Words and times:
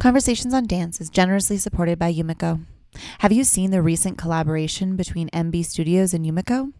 Conversations 0.00 0.54
on 0.54 0.66
Dance 0.66 0.98
is 0.98 1.10
generously 1.10 1.58
supported 1.58 1.98
by 1.98 2.10
Yumiko. 2.10 2.64
Have 3.18 3.32
you 3.32 3.44
seen 3.44 3.70
the 3.70 3.82
recent 3.82 4.16
collaboration 4.16 4.96
between 4.96 5.28
MB 5.28 5.62
Studios 5.66 6.14
and 6.14 6.24
Yumiko? 6.24 6.72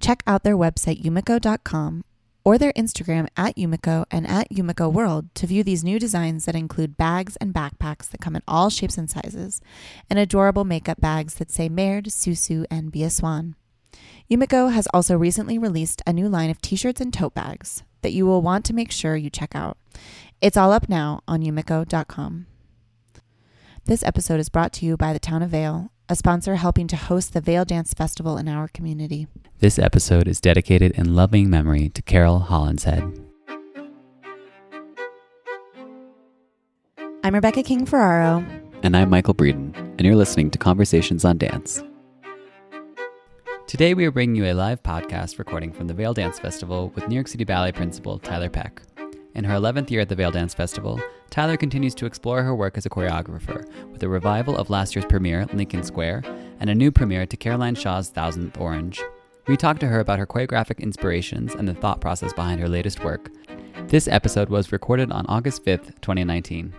Check 0.00 0.24
out 0.26 0.42
their 0.42 0.56
website, 0.56 1.00
yumiko.com, 1.00 2.04
or 2.42 2.58
their 2.58 2.72
Instagram 2.72 3.28
at 3.36 3.54
Yumiko 3.56 4.06
and 4.10 4.26
at 4.26 4.50
Yumiko 4.50 4.92
World 4.92 5.32
to 5.36 5.46
view 5.46 5.62
these 5.62 5.84
new 5.84 6.00
designs 6.00 6.46
that 6.46 6.56
include 6.56 6.96
bags 6.96 7.36
and 7.36 7.54
backpacks 7.54 8.10
that 8.10 8.20
come 8.20 8.34
in 8.34 8.42
all 8.48 8.70
shapes 8.70 8.98
and 8.98 9.08
sizes, 9.08 9.60
and 10.10 10.18
adorable 10.18 10.64
makeup 10.64 11.00
bags 11.00 11.34
that 11.34 11.52
say 11.52 11.68
Merde, 11.68 12.10
Susu, 12.10 12.66
and 12.72 12.90
Be 12.90 13.04
a 13.04 13.10
Swan. 13.10 13.54
Yumiko 14.28 14.72
has 14.72 14.88
also 14.92 15.16
recently 15.16 15.58
released 15.58 16.02
a 16.08 16.12
new 16.12 16.28
line 16.28 16.50
of 16.50 16.60
t 16.60 16.74
shirts 16.74 17.00
and 17.00 17.14
tote 17.14 17.34
bags 17.34 17.84
that 18.02 18.12
you 18.12 18.26
will 18.26 18.42
want 18.42 18.64
to 18.64 18.74
make 18.74 18.90
sure 18.90 19.14
you 19.14 19.30
check 19.30 19.54
out. 19.54 19.78
It's 20.40 20.56
all 20.56 20.72
up 20.72 20.88
now 20.88 21.20
on 21.28 21.40
yumiko.com. 21.40 22.46
This 23.86 24.02
episode 24.02 24.40
is 24.40 24.48
brought 24.48 24.72
to 24.74 24.86
you 24.86 24.96
by 24.96 25.12
the 25.12 25.18
Town 25.18 25.42
of 25.42 25.50
Vail, 25.50 25.90
a 26.08 26.16
sponsor 26.16 26.54
helping 26.54 26.86
to 26.86 26.96
host 26.96 27.34
the 27.34 27.42
Vail 27.42 27.66
Dance 27.66 27.92
Festival 27.92 28.38
in 28.38 28.48
our 28.48 28.66
community. 28.68 29.26
This 29.58 29.78
episode 29.78 30.26
is 30.26 30.40
dedicated 30.40 30.92
in 30.92 31.14
loving 31.14 31.50
memory 31.50 31.90
to 31.90 32.00
Carol 32.00 32.46
Hollinshead. 32.48 33.22
I'm 37.22 37.34
Rebecca 37.34 37.62
King 37.62 37.84
Ferraro. 37.84 38.42
And 38.82 38.96
I'm 38.96 39.10
Michael 39.10 39.34
Breeden, 39.34 39.76
and 39.76 40.00
you're 40.00 40.16
listening 40.16 40.50
to 40.52 40.58
Conversations 40.58 41.22
on 41.26 41.36
Dance. 41.36 41.84
Today, 43.66 43.92
we 43.92 44.06
are 44.06 44.10
bringing 44.10 44.36
you 44.36 44.46
a 44.46 44.54
live 44.54 44.82
podcast 44.82 45.38
recording 45.38 45.74
from 45.74 45.88
the 45.88 45.94
Vail 45.94 46.14
Dance 46.14 46.38
Festival 46.38 46.90
with 46.94 47.06
New 47.06 47.16
York 47.16 47.28
City 47.28 47.44
Ballet 47.44 47.72
principal 47.72 48.18
Tiler 48.18 48.48
Peck. 48.48 48.80
In 49.34 49.44
her 49.44 49.56
11th 49.56 49.90
year 49.90 50.00
at 50.00 50.08
the 50.08 50.14
Vail 50.14 50.30
Dance 50.30 50.54
Festival, 50.54 50.98
Tiler 51.34 51.56
continues 51.56 51.96
to 51.96 52.06
explore 52.06 52.44
her 52.44 52.54
work 52.54 52.78
as 52.78 52.86
a 52.86 52.88
choreographer 52.88 53.68
with 53.90 54.00
a 54.04 54.08
revival 54.08 54.56
of 54.56 54.70
last 54.70 54.94
year's 54.94 55.04
premiere, 55.04 55.46
Lincoln 55.52 55.82
Square, 55.82 56.22
and 56.60 56.70
a 56.70 56.74
new 56.76 56.92
premiere 56.92 57.26
to 57.26 57.36
Caroline 57.36 57.74
Shaw's 57.74 58.08
Thousandth 58.08 58.56
Orange. 58.56 59.02
We 59.48 59.56
talked 59.56 59.80
to 59.80 59.88
her 59.88 59.98
about 59.98 60.20
her 60.20 60.28
choreographic 60.28 60.78
inspirations 60.78 61.52
and 61.52 61.66
the 61.66 61.74
thought 61.74 62.00
process 62.00 62.32
behind 62.32 62.60
her 62.60 62.68
latest 62.68 63.02
work. 63.02 63.32
This 63.88 64.06
episode 64.06 64.48
was 64.48 64.70
recorded 64.70 65.10
on 65.10 65.26
August 65.26 65.64
5th, 65.64 66.00
2019. 66.02 66.72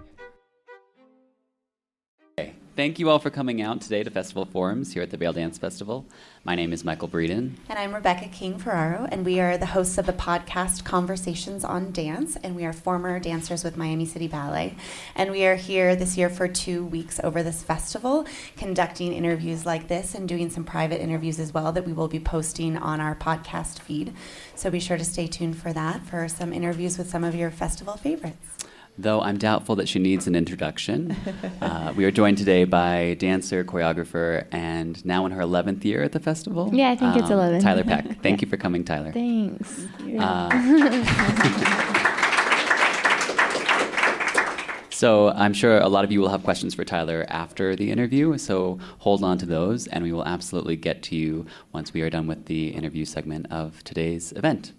Thank 2.76 3.00
you 3.00 3.10
all 3.10 3.20
for 3.20 3.30
coming 3.30 3.62
out 3.62 3.80
today 3.80 4.04
to 4.04 4.10
Festival 4.10 4.44
Forums 4.44 4.92
here 4.92 5.02
at 5.02 5.10
the 5.10 5.16
Vail 5.16 5.32
Dance 5.32 5.58
Festival. 5.58 6.06
My 6.44 6.56
name 6.56 6.74
is 6.74 6.84
Michael 6.84 7.08
Breeden. 7.08 7.54
And 7.70 7.80
I'm 7.80 7.96
Rebecca 7.96 8.28
King 8.28 8.60
Ferraro, 8.60 9.08
and 9.10 9.24
we 9.24 9.40
are 9.40 9.58
the 9.58 9.68
hosts 9.68 9.98
of 9.98 10.06
the 10.06 10.12
podcast 10.12 10.84
Conversations 10.84 11.64
on 11.64 11.94
Dance, 11.94 12.36
and 12.44 12.54
we 12.54 12.66
are 12.66 12.74
former 12.74 13.18
dancers 13.18 13.64
with 13.64 13.78
Miami 13.78 14.06
City 14.06 14.28
Ballet. 14.28 14.76
And 15.16 15.32
we 15.32 15.46
are 15.46 15.56
here 15.56 15.96
this 15.96 16.18
year 16.18 16.30
for 16.30 16.50
two 16.50 16.84
weeks 16.84 17.18
over 17.24 17.44
this 17.44 17.64
festival, 17.64 18.28
conducting 18.58 19.14
interviews 19.14 19.66
like 19.66 19.88
this 19.88 20.14
and 20.14 20.28
doing 20.28 20.50
some 20.50 20.66
private 20.66 21.02
interviews 21.02 21.40
as 21.40 21.54
well 21.54 21.72
that 21.72 21.86
we 21.86 21.94
will 21.94 22.10
be 22.10 22.20
posting 22.20 22.76
on 22.76 23.00
our 23.00 23.16
podcast 23.16 23.80
feed. 23.80 24.14
So 24.54 24.70
be 24.70 24.82
sure 24.82 24.98
to 24.98 25.06
stay 25.06 25.28
tuned 25.28 25.58
for 25.58 25.72
that, 25.72 26.06
for 26.06 26.28
some 26.28 26.52
interviews 26.52 26.98
with 26.98 27.10
some 27.10 27.24
of 27.24 27.36
your 27.36 27.52
festival 27.52 27.96
favorites 27.96 28.66
though 28.98 29.22
I'm 29.22 29.38
doubtful 29.38 29.76
that 29.76 29.88
she 29.88 30.00
needs 30.00 30.28
an 30.28 30.36
introduction. 30.36 31.16
Uh, 31.62 31.94
we 31.96 32.06
are 32.06 32.12
joined 32.12 32.38
today 32.38 32.64
by 32.64 33.16
dancer, 33.20 33.64
choreographer, 33.64 34.46
and 34.52 35.04
now 35.06 35.26
in 35.26 35.32
her 35.32 35.42
11th 35.42 35.84
year 35.84 36.04
at 36.04 36.12
the 36.12 36.20
festival. 36.20 36.70
Yeah, 36.74 36.92
I 36.92 36.96
think 36.96 37.14
um, 37.14 37.20
it's 37.20 37.30
11. 37.30 37.62
Tiler 37.62 37.84
Peck. 37.84 38.22
Thank 38.24 38.42
you 38.42 38.48
for 38.48 38.58
coming, 38.58 38.84
Tiler. 38.84 39.12
Thanks. 39.12 39.88
Thank 39.98 40.20
uh, 40.20 40.50
so 44.92 45.30
I'm 45.30 45.54
sure 45.54 45.80
a 45.80 45.88
lot 45.88 46.04
of 46.04 46.12
you 46.12 46.22
will 46.22 46.30
have 46.30 46.44
questions 46.44 46.76
for 46.76 46.84
Tiler 46.84 47.26
after 47.30 47.76
the 47.76 47.92
interview, 47.92 48.38
so 48.38 48.80
hold 49.00 49.24
on 49.24 49.38
to 49.40 49.46
those, 49.46 49.88
and 49.88 50.04
we 50.04 50.12
will 50.12 50.26
absolutely 50.26 50.76
get 50.76 51.02
to 51.04 51.16
you 51.16 51.46
once 51.74 51.94
we 51.94 52.02
are 52.02 52.10
done 52.10 52.28
with 52.28 52.46
the 52.46 52.70
interview 52.70 53.06
segment 53.06 53.48
of 53.52 53.84
today's 53.84 54.32
event. 54.34 54.74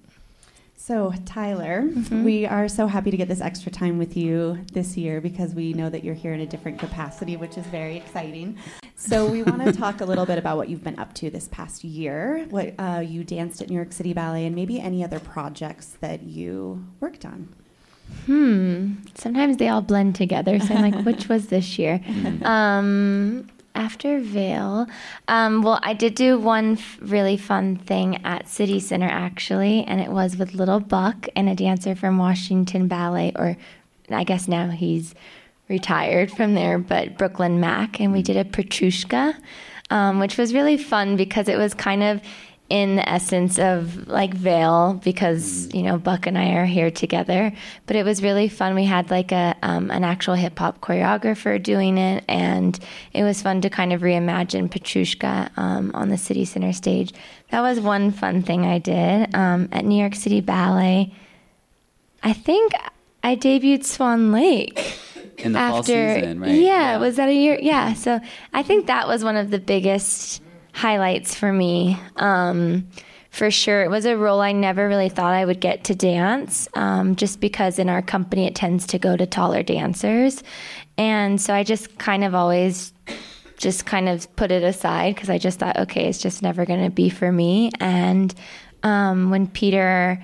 So, 0.78 1.12
Tiler, 1.24 1.82
mm-hmm. 1.82 2.22
we 2.22 2.46
are 2.46 2.68
so 2.68 2.86
happy 2.86 3.10
to 3.10 3.16
get 3.16 3.28
this 3.28 3.40
extra 3.40 3.72
time 3.72 3.98
with 3.98 4.16
you 4.16 4.64
this 4.72 4.96
year 4.96 5.20
because 5.20 5.54
we 5.54 5.72
know 5.72 5.88
that 5.88 6.04
you're 6.04 6.14
here 6.14 6.32
in 6.32 6.40
a 6.40 6.46
different 6.46 6.78
capacity, 6.78 7.36
which 7.36 7.56
is 7.56 7.66
very 7.66 7.96
exciting. 7.96 8.58
So, 8.94 9.26
we 9.26 9.42
want 9.42 9.64
to 9.64 9.72
talk 9.84 10.00
a 10.00 10.04
little 10.04 10.26
bit 10.26 10.38
about 10.38 10.58
what 10.58 10.68
you've 10.68 10.84
been 10.84 10.98
up 10.98 11.14
to 11.14 11.30
this 11.30 11.48
past 11.48 11.82
year, 11.82 12.46
what 12.50 12.74
uh, 12.78 13.02
you 13.04 13.24
danced 13.24 13.62
at 13.62 13.68
New 13.68 13.74
York 13.74 13.92
City 13.92 14.12
Ballet, 14.12 14.46
and 14.46 14.54
maybe 14.54 14.78
any 14.78 15.02
other 15.02 15.18
projects 15.18 15.96
that 16.00 16.22
you 16.22 16.86
worked 17.00 17.24
on. 17.24 17.48
Hmm. 18.26 18.94
Sometimes 19.14 19.56
they 19.56 19.68
all 19.68 19.82
blend 19.82 20.14
together. 20.14 20.60
So 20.60 20.74
I'm 20.74 20.90
like, 20.90 21.04
which 21.06 21.28
was 21.28 21.48
this 21.48 21.78
year? 21.78 22.00
Um, 22.42 23.48
after 23.76 24.18
Vail, 24.18 24.86
um, 25.28 25.62
well, 25.62 25.78
I 25.82 25.92
did 25.92 26.14
do 26.14 26.38
one 26.38 26.72
f- 26.72 26.98
really 27.00 27.36
fun 27.36 27.76
thing 27.76 28.24
at 28.24 28.48
City 28.48 28.80
Center 28.80 29.08
actually, 29.08 29.84
and 29.84 30.00
it 30.00 30.10
was 30.10 30.36
with 30.36 30.54
Lil 30.54 30.80
Buck 30.80 31.28
and 31.36 31.48
a 31.48 31.54
dancer 31.54 31.94
from 31.94 32.18
Washington 32.18 32.88
Ballet, 32.88 33.32
or 33.36 33.56
I 34.10 34.24
guess 34.24 34.48
now 34.48 34.70
he's 34.70 35.14
retired 35.68 36.30
from 36.30 36.54
there, 36.54 36.78
but 36.78 37.18
Brooklyn 37.18 37.60
Mack, 37.60 38.00
and 38.00 38.12
we 38.12 38.22
did 38.22 38.36
a 38.36 38.44
Petrushka, 38.44 39.36
um, 39.90 40.18
which 40.18 40.38
was 40.38 40.54
really 40.54 40.76
fun 40.76 41.16
because 41.16 41.48
it 41.48 41.58
was 41.58 41.74
kind 41.74 42.02
of 42.02 42.20
in 42.68 42.96
the 42.96 43.08
essence 43.08 43.58
of 43.58 44.08
like 44.08 44.34
Vail 44.34 45.00
because 45.04 45.72
you 45.72 45.82
know 45.82 45.98
Buck 45.98 46.26
and 46.26 46.36
I 46.36 46.54
are 46.54 46.64
here 46.64 46.90
together. 46.90 47.52
But 47.86 47.96
it 47.96 48.04
was 48.04 48.22
really 48.22 48.48
fun. 48.48 48.74
We 48.74 48.84
had 48.84 49.10
like 49.10 49.32
a 49.32 49.54
um, 49.62 49.90
an 49.90 50.04
actual 50.04 50.34
hip 50.34 50.58
hop 50.58 50.80
choreographer 50.80 51.62
doing 51.62 51.98
it, 51.98 52.24
and 52.28 52.78
it 53.12 53.22
was 53.22 53.40
fun 53.40 53.60
to 53.60 53.70
kind 53.70 53.92
of 53.92 54.00
reimagine 54.00 54.68
Petrushka 54.68 55.50
um, 55.56 55.92
on 55.94 56.08
the 56.08 56.18
City 56.18 56.44
Center 56.44 56.72
stage. 56.72 57.12
That 57.50 57.60
was 57.60 57.78
one 57.78 58.10
fun 58.10 58.42
thing 58.42 58.66
I 58.66 58.78
did 58.78 59.34
um, 59.34 59.68
at 59.70 59.84
New 59.84 59.98
York 59.98 60.14
City 60.14 60.40
Ballet. 60.40 61.14
I 62.22 62.32
think 62.32 62.72
I 63.22 63.36
debuted 63.36 63.84
Swan 63.84 64.32
Lake. 64.32 65.00
In 65.38 65.52
the 65.52 65.58
after, 65.58 65.92
fall 65.92 66.14
season, 66.14 66.40
right? 66.40 66.50
Yeah, 66.50 66.92
yeah, 66.92 66.96
was 66.96 67.16
that 67.16 67.28
a 67.28 67.34
year? 67.34 67.58
Yeah, 67.60 67.92
so 67.92 68.20
I 68.54 68.62
think 68.62 68.86
that 68.86 69.06
was 69.06 69.22
one 69.22 69.36
of 69.36 69.50
the 69.50 69.58
biggest 69.58 70.40
highlights 70.76 71.34
for 71.34 71.50
me. 71.50 71.98
Um, 72.16 72.86
for 73.30 73.50
sure. 73.50 73.82
It 73.82 73.90
was 73.90 74.06
a 74.06 74.16
role 74.16 74.40
I 74.40 74.52
never 74.52 74.88
really 74.88 75.10
thought 75.10 75.34
I 75.34 75.44
would 75.44 75.60
get 75.60 75.84
to 75.84 75.94
dance, 75.94 76.68
um, 76.72 77.16
just 77.16 77.38
because 77.38 77.78
in 77.78 77.90
our 77.90 78.00
company 78.00 78.46
it 78.46 78.54
tends 78.54 78.86
to 78.88 78.98
go 78.98 79.14
to 79.14 79.26
taller 79.26 79.62
dancers. 79.62 80.42
And 80.96 81.38
so 81.38 81.52
I 81.52 81.62
just 81.62 81.98
kind 81.98 82.24
of 82.24 82.34
always 82.34 82.94
just 83.58 83.84
kind 83.84 84.08
of 84.08 84.34
put 84.36 84.50
it 84.50 84.62
aside 84.62 85.14
because 85.14 85.28
I 85.28 85.36
just 85.36 85.58
thought, 85.58 85.76
okay, 85.78 86.08
it's 86.08 86.18
just 86.18 86.42
never 86.42 86.64
going 86.64 86.82
to 86.82 86.90
be 86.90 87.10
for 87.10 87.30
me. 87.30 87.70
And 87.78 88.34
um, 88.82 89.30
when 89.30 89.48
Peter, 89.48 90.22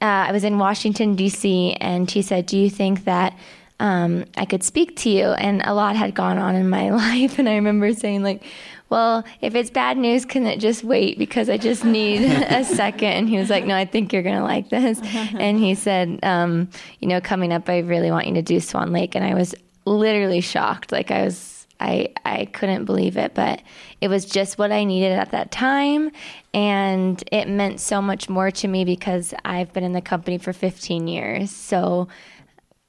uh, 0.00 0.04
I 0.04 0.32
was 0.32 0.44
in 0.44 0.58
Washington, 0.58 1.16
D.C., 1.16 1.74
and 1.80 2.08
he 2.08 2.22
said, 2.22 2.46
Do 2.46 2.58
you 2.58 2.70
think 2.70 3.04
that 3.04 3.36
um, 3.80 4.24
I 4.36 4.44
could 4.44 4.62
speak 4.62 4.96
to 4.98 5.10
you? 5.10 5.30
And 5.30 5.62
a 5.64 5.74
lot 5.74 5.96
had 5.96 6.14
gone 6.14 6.38
on 6.38 6.54
in 6.54 6.68
my 6.68 6.90
life. 6.90 7.40
And 7.40 7.48
I 7.48 7.54
remember 7.54 7.92
saying, 7.92 8.22
like, 8.22 8.44
well, 8.92 9.24
if 9.40 9.54
it's 9.54 9.70
bad 9.70 9.96
news, 9.96 10.26
can 10.26 10.46
it 10.46 10.58
just 10.58 10.84
wait? 10.84 11.18
Because 11.18 11.48
I 11.48 11.56
just 11.56 11.82
need 11.82 12.22
a 12.30 12.62
second. 12.62 13.08
And 13.08 13.26
he 13.26 13.38
was 13.38 13.48
like, 13.48 13.64
no, 13.64 13.74
I 13.74 13.86
think 13.86 14.12
you're 14.12 14.22
going 14.22 14.36
to 14.36 14.44
like 14.44 14.68
this. 14.68 15.00
and 15.38 15.58
he 15.58 15.74
said, 15.74 16.20
um, 16.22 16.68
you 17.00 17.08
know, 17.08 17.18
coming 17.18 17.54
up, 17.54 17.70
I 17.70 17.78
really 17.78 18.10
want 18.10 18.26
you 18.26 18.34
to 18.34 18.42
do 18.42 18.60
Swan 18.60 18.92
Lake. 18.92 19.14
And 19.14 19.24
I 19.24 19.32
was 19.32 19.54
literally 19.86 20.42
shocked. 20.42 20.92
Like, 20.92 21.10
I 21.10 21.24
was 21.24 21.66
I 21.80 22.10
I 22.26 22.44
couldn't 22.44 22.84
believe 22.84 23.16
it, 23.16 23.32
but 23.34 23.62
it 24.02 24.08
was 24.08 24.26
just 24.26 24.58
what 24.58 24.70
I 24.70 24.84
needed 24.84 25.12
at 25.12 25.30
that 25.30 25.50
time, 25.50 26.12
and 26.52 27.24
it 27.32 27.48
meant 27.48 27.80
so 27.80 28.02
much 28.02 28.28
more 28.28 28.50
to 28.50 28.68
me 28.68 28.84
because 28.84 29.32
I've 29.44 29.72
been 29.72 29.84
in 29.84 29.92
the 29.92 30.02
company 30.02 30.36
for 30.36 30.52
15 30.52 31.08
years. 31.08 31.50
So 31.50 32.08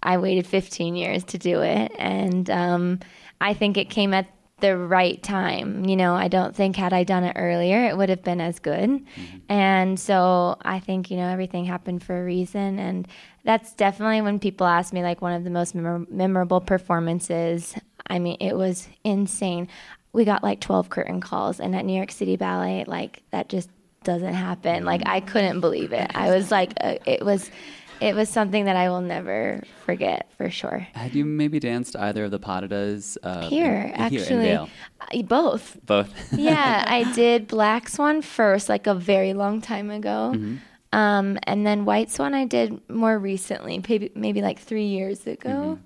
I 0.03 0.17
waited 0.17 0.45
15 0.45 0.95
years 0.95 1.23
to 1.23 1.37
do 1.37 1.61
it, 1.61 1.93
and 1.97 2.49
um, 2.49 2.99
I 3.41 3.53
think 3.53 3.77
it 3.77 3.89
came 3.89 4.13
at 4.13 4.27
the 4.63 4.77
right 4.77 5.21
time. 5.21 5.83
You 5.83 5.97
know, 5.97 6.15
I 6.15 6.29
don't 6.29 6.55
think 6.55 6.77
had 6.77 6.93
I 6.93 7.03
done 7.03 7.25
it 7.25 7.33
earlier, 7.35 7.83
it 7.83 7.97
would 7.97 8.07
have 8.07 8.23
been 8.23 8.39
as 8.39 8.59
good. 8.59 8.89
Mm-hmm. 8.89 9.37
And 9.49 9.99
so 9.99 10.55
I 10.61 10.79
think, 10.79 11.11
you 11.11 11.17
know, 11.17 11.27
everything 11.27 11.65
happened 11.65 12.01
for 12.01 12.17
a 12.17 12.23
reason. 12.23 12.79
And 12.79 13.05
that's 13.43 13.73
definitely 13.73 14.21
when 14.21 14.39
people 14.39 14.65
ask 14.65 14.93
me, 14.93 15.03
like, 15.03 15.21
one 15.21 15.33
of 15.33 15.43
the 15.43 15.49
most 15.49 15.75
mem- 15.75 16.07
memorable 16.09 16.61
performances. 16.61 17.75
I 18.07 18.19
mean, 18.19 18.37
it 18.39 18.55
was 18.55 18.87
insane. 19.03 19.67
We 20.13 20.23
got 20.23 20.43
like 20.43 20.61
12 20.61 20.89
curtain 20.89 21.19
calls, 21.19 21.59
and 21.59 21.75
at 21.75 21.83
New 21.83 21.97
York 21.97 22.11
City 22.11 22.37
Ballet, 22.37 22.85
like, 22.87 23.21
that 23.31 23.49
just 23.49 23.69
doesn't 24.05 24.33
happen. 24.33 24.85
Like, 24.85 25.01
I 25.05 25.19
couldn't 25.19 25.59
believe 25.59 25.91
it. 25.91 26.09
I 26.15 26.29
was 26.29 26.51
like, 26.51 26.71
uh, 26.79 26.95
it 27.05 27.25
was 27.25 27.51
it 28.01 28.15
was 28.15 28.29
something 28.29 28.65
that 28.65 28.75
I 28.75 28.89
will 28.89 29.01
never 29.01 29.61
forget 29.85 30.29
for 30.37 30.49
sure. 30.49 30.87
Had 30.93 31.15
you 31.15 31.25
maybe 31.25 31.59
danced 31.59 31.95
either 31.95 32.25
of 32.25 32.31
the 32.31 32.39
Patadas? 32.39 33.17
Uh, 33.23 33.47
here, 33.49 33.75
in, 33.75 33.93
actually. 33.93 34.45
Here 34.45 34.67
uh, 34.99 35.21
both. 35.23 35.77
Both. 35.85 36.11
yeah, 36.33 36.85
I 36.87 37.11
did 37.13 37.47
Black 37.47 37.89
Swan 37.89 38.21
first, 38.21 38.69
like 38.69 38.87
a 38.87 38.95
very 38.95 39.33
long 39.33 39.61
time 39.61 39.89
ago. 39.89 40.33
Mm-hmm. 40.35 40.57
Um, 40.93 41.39
and 41.43 41.65
then 41.65 41.85
White 41.85 42.11
Swan 42.11 42.33
I 42.33 42.45
did 42.45 42.79
more 42.89 43.17
recently, 43.17 43.83
maybe, 43.87 44.11
maybe 44.15 44.41
like 44.41 44.59
three 44.59 44.85
years 44.85 45.25
ago, 45.25 45.49
mm-hmm. 45.49 45.81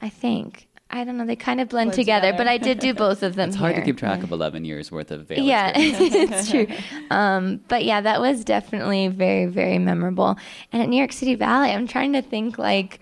I 0.00 0.08
think. 0.08 0.66
I 0.90 1.04
don't 1.04 1.16
know. 1.16 1.24
They 1.24 1.36
kind 1.36 1.60
of 1.60 1.68
blend 1.68 1.92
together, 1.92 2.32
together, 2.32 2.38
but 2.38 2.48
I 2.48 2.58
did 2.58 2.80
do 2.80 2.92
both 3.06 3.22
of 3.22 3.36
them. 3.36 3.48
It's 3.48 3.56
hard 3.56 3.74
here. 3.74 3.82
to 3.82 3.86
keep 3.86 3.96
track 3.96 4.22
of 4.22 4.32
11 4.32 4.64
years 4.64 4.90
worth 4.90 5.10
of 5.10 5.26
Vail. 5.26 5.44
Yeah, 5.44 5.72
it's 5.76 6.50
true. 6.50 6.66
Um, 7.10 7.60
but 7.68 7.84
yeah, 7.84 8.00
that 8.00 8.20
was 8.20 8.44
definitely 8.44 9.08
very, 9.08 9.46
very 9.46 9.78
memorable. 9.78 10.36
And 10.72 10.82
at 10.82 10.88
New 10.88 10.96
York 10.96 11.12
City 11.12 11.36
Ballet, 11.36 11.72
I'm 11.72 11.86
trying 11.86 12.12
to 12.14 12.22
think 12.22 12.58
like 12.58 13.00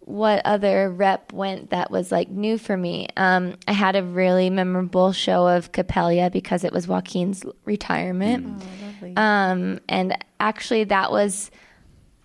what 0.00 0.42
other 0.44 0.90
rep 0.90 1.32
went 1.32 1.70
that 1.70 1.90
was 1.90 2.10
like 2.12 2.28
new 2.28 2.58
for 2.58 2.76
me. 2.76 3.08
Um, 3.16 3.56
I 3.66 3.72
had 3.72 3.96
a 3.96 4.02
really 4.02 4.50
memorable 4.50 5.12
show 5.12 5.46
of 5.46 5.72
Coppélia 5.72 6.30
because 6.30 6.64
it 6.64 6.72
was 6.72 6.86
Joaquin's 6.88 7.44
retirement. 7.64 8.60
Mm. 9.00 9.14
Oh, 9.16 9.22
um, 9.22 9.80
and 9.88 10.16
actually, 10.40 10.84
that 10.84 11.10
was 11.10 11.50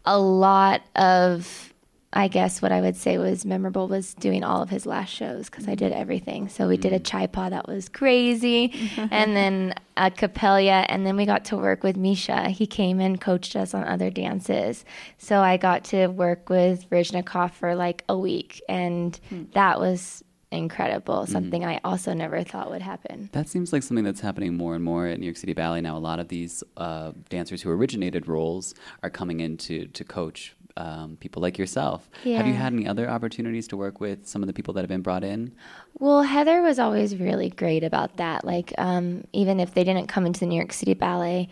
a 0.06 0.20
lot 0.20 0.82
of 0.96 1.74
I 2.16 2.30
guess 2.30 2.62
what 2.62 2.72
I 2.72 2.80
would 2.80 2.96
say 2.96 3.18
was 3.18 3.46
memorable 3.46 3.90
was 3.90 4.14
doing 4.14 4.44
all 4.44 4.62
of 4.62 4.70
his 4.70 4.86
last 4.86 5.10
shows 5.10 5.50
because 5.50 5.68
I 5.68 5.76
did 5.76 5.92
everything. 5.92 6.48
So 6.48 6.68
we 6.68 6.78
did 6.78 6.94
a 6.94 7.00
mm. 7.00 7.06
chai 7.06 7.28
pa 7.28 7.50
that 7.50 7.68
was 7.68 7.90
crazy, 7.90 8.74
and 9.12 9.36
then 9.36 9.76
a 9.98 10.10
Coppélia, 10.10 10.86
and 10.88 11.06
then 11.06 11.18
we 11.18 11.26
got 11.26 11.44
to 11.46 11.58
work 11.58 11.84
with 11.84 11.98
Misha. 11.98 12.50
He 12.50 12.68
came 12.68 13.02
and 13.02 13.20
coached 13.20 13.56
us 13.58 13.74
on 13.74 13.84
other 13.84 14.10
dances. 14.10 14.86
So 15.18 15.42
I 15.42 15.58
got 15.58 15.84
to 15.86 16.08
work 16.08 16.50
with 16.50 16.90
Baryshnikov 16.90 17.52
for 17.52 17.76
like 17.76 18.06
a 18.08 18.18
week, 18.18 18.62
and 18.70 19.20
hmm. 19.30 19.44
that 19.54 19.80
was 19.82 20.24
incredible. 20.52 21.24
Mm-hmm. 21.24 21.32
Something 21.32 21.62
mm-hmm. 21.64 21.72
I 21.72 21.82
also 21.84 22.14
never 22.14 22.44
thought 22.44 22.70
would 22.72 22.82
happen. 22.82 23.30
That 23.34 23.50
seems 23.50 23.74
like 23.74 23.84
something 23.84 24.06
that's 24.06 24.22
happening 24.22 24.56
more 24.56 24.76
and 24.76 24.84
more 24.84 25.08
at 25.08 25.20
New 25.20 25.26
York 25.26 25.38
City 25.38 25.54
Ballet 25.54 25.82
now. 25.82 25.98
A 25.98 26.00
lot 26.00 26.20
of 26.20 26.30
these 26.30 26.64
uh, 26.78 27.12
dancers 27.30 27.62
who 27.62 27.70
originated 27.70 28.28
roles 28.28 28.74
are 29.04 29.10
coming 29.10 29.42
in 29.42 29.58
to, 29.58 29.88
to 29.88 30.04
coach 30.04 30.56
um, 30.77 31.18
people 31.19 31.42
like 31.42 31.57
yourself. 31.57 32.10
Yeah. 32.24 32.38
Have 32.38 32.48
you 32.48 32.54
had 32.54 32.74
any 32.74 32.88
other 32.88 33.10
opportunities 33.10 33.68
to 33.69 33.77
work 33.77 34.00
with 34.00 34.27
some 34.27 34.44
of 34.44 34.48
the 34.48 34.54
people 34.54 34.74
that 34.74 34.81
have 34.81 34.89
been 34.89 35.01
brought 35.01 35.24
in? 35.24 35.54
Well, 36.00 36.24
Heather 36.24 36.62
was 36.62 36.80
always 36.80 37.16
really 37.16 37.50
great 37.50 37.83
about 37.83 38.18
that. 38.18 38.44
Like, 38.44 38.74
um, 38.77 39.25
even 39.33 39.60
if 39.60 39.74
they 39.74 39.83
didn't 39.83 40.07
come 40.07 40.25
into 40.25 40.42
the 40.42 40.45
New 40.45 40.57
York 40.57 40.74
City 40.74 40.94
Ballet, 40.94 41.50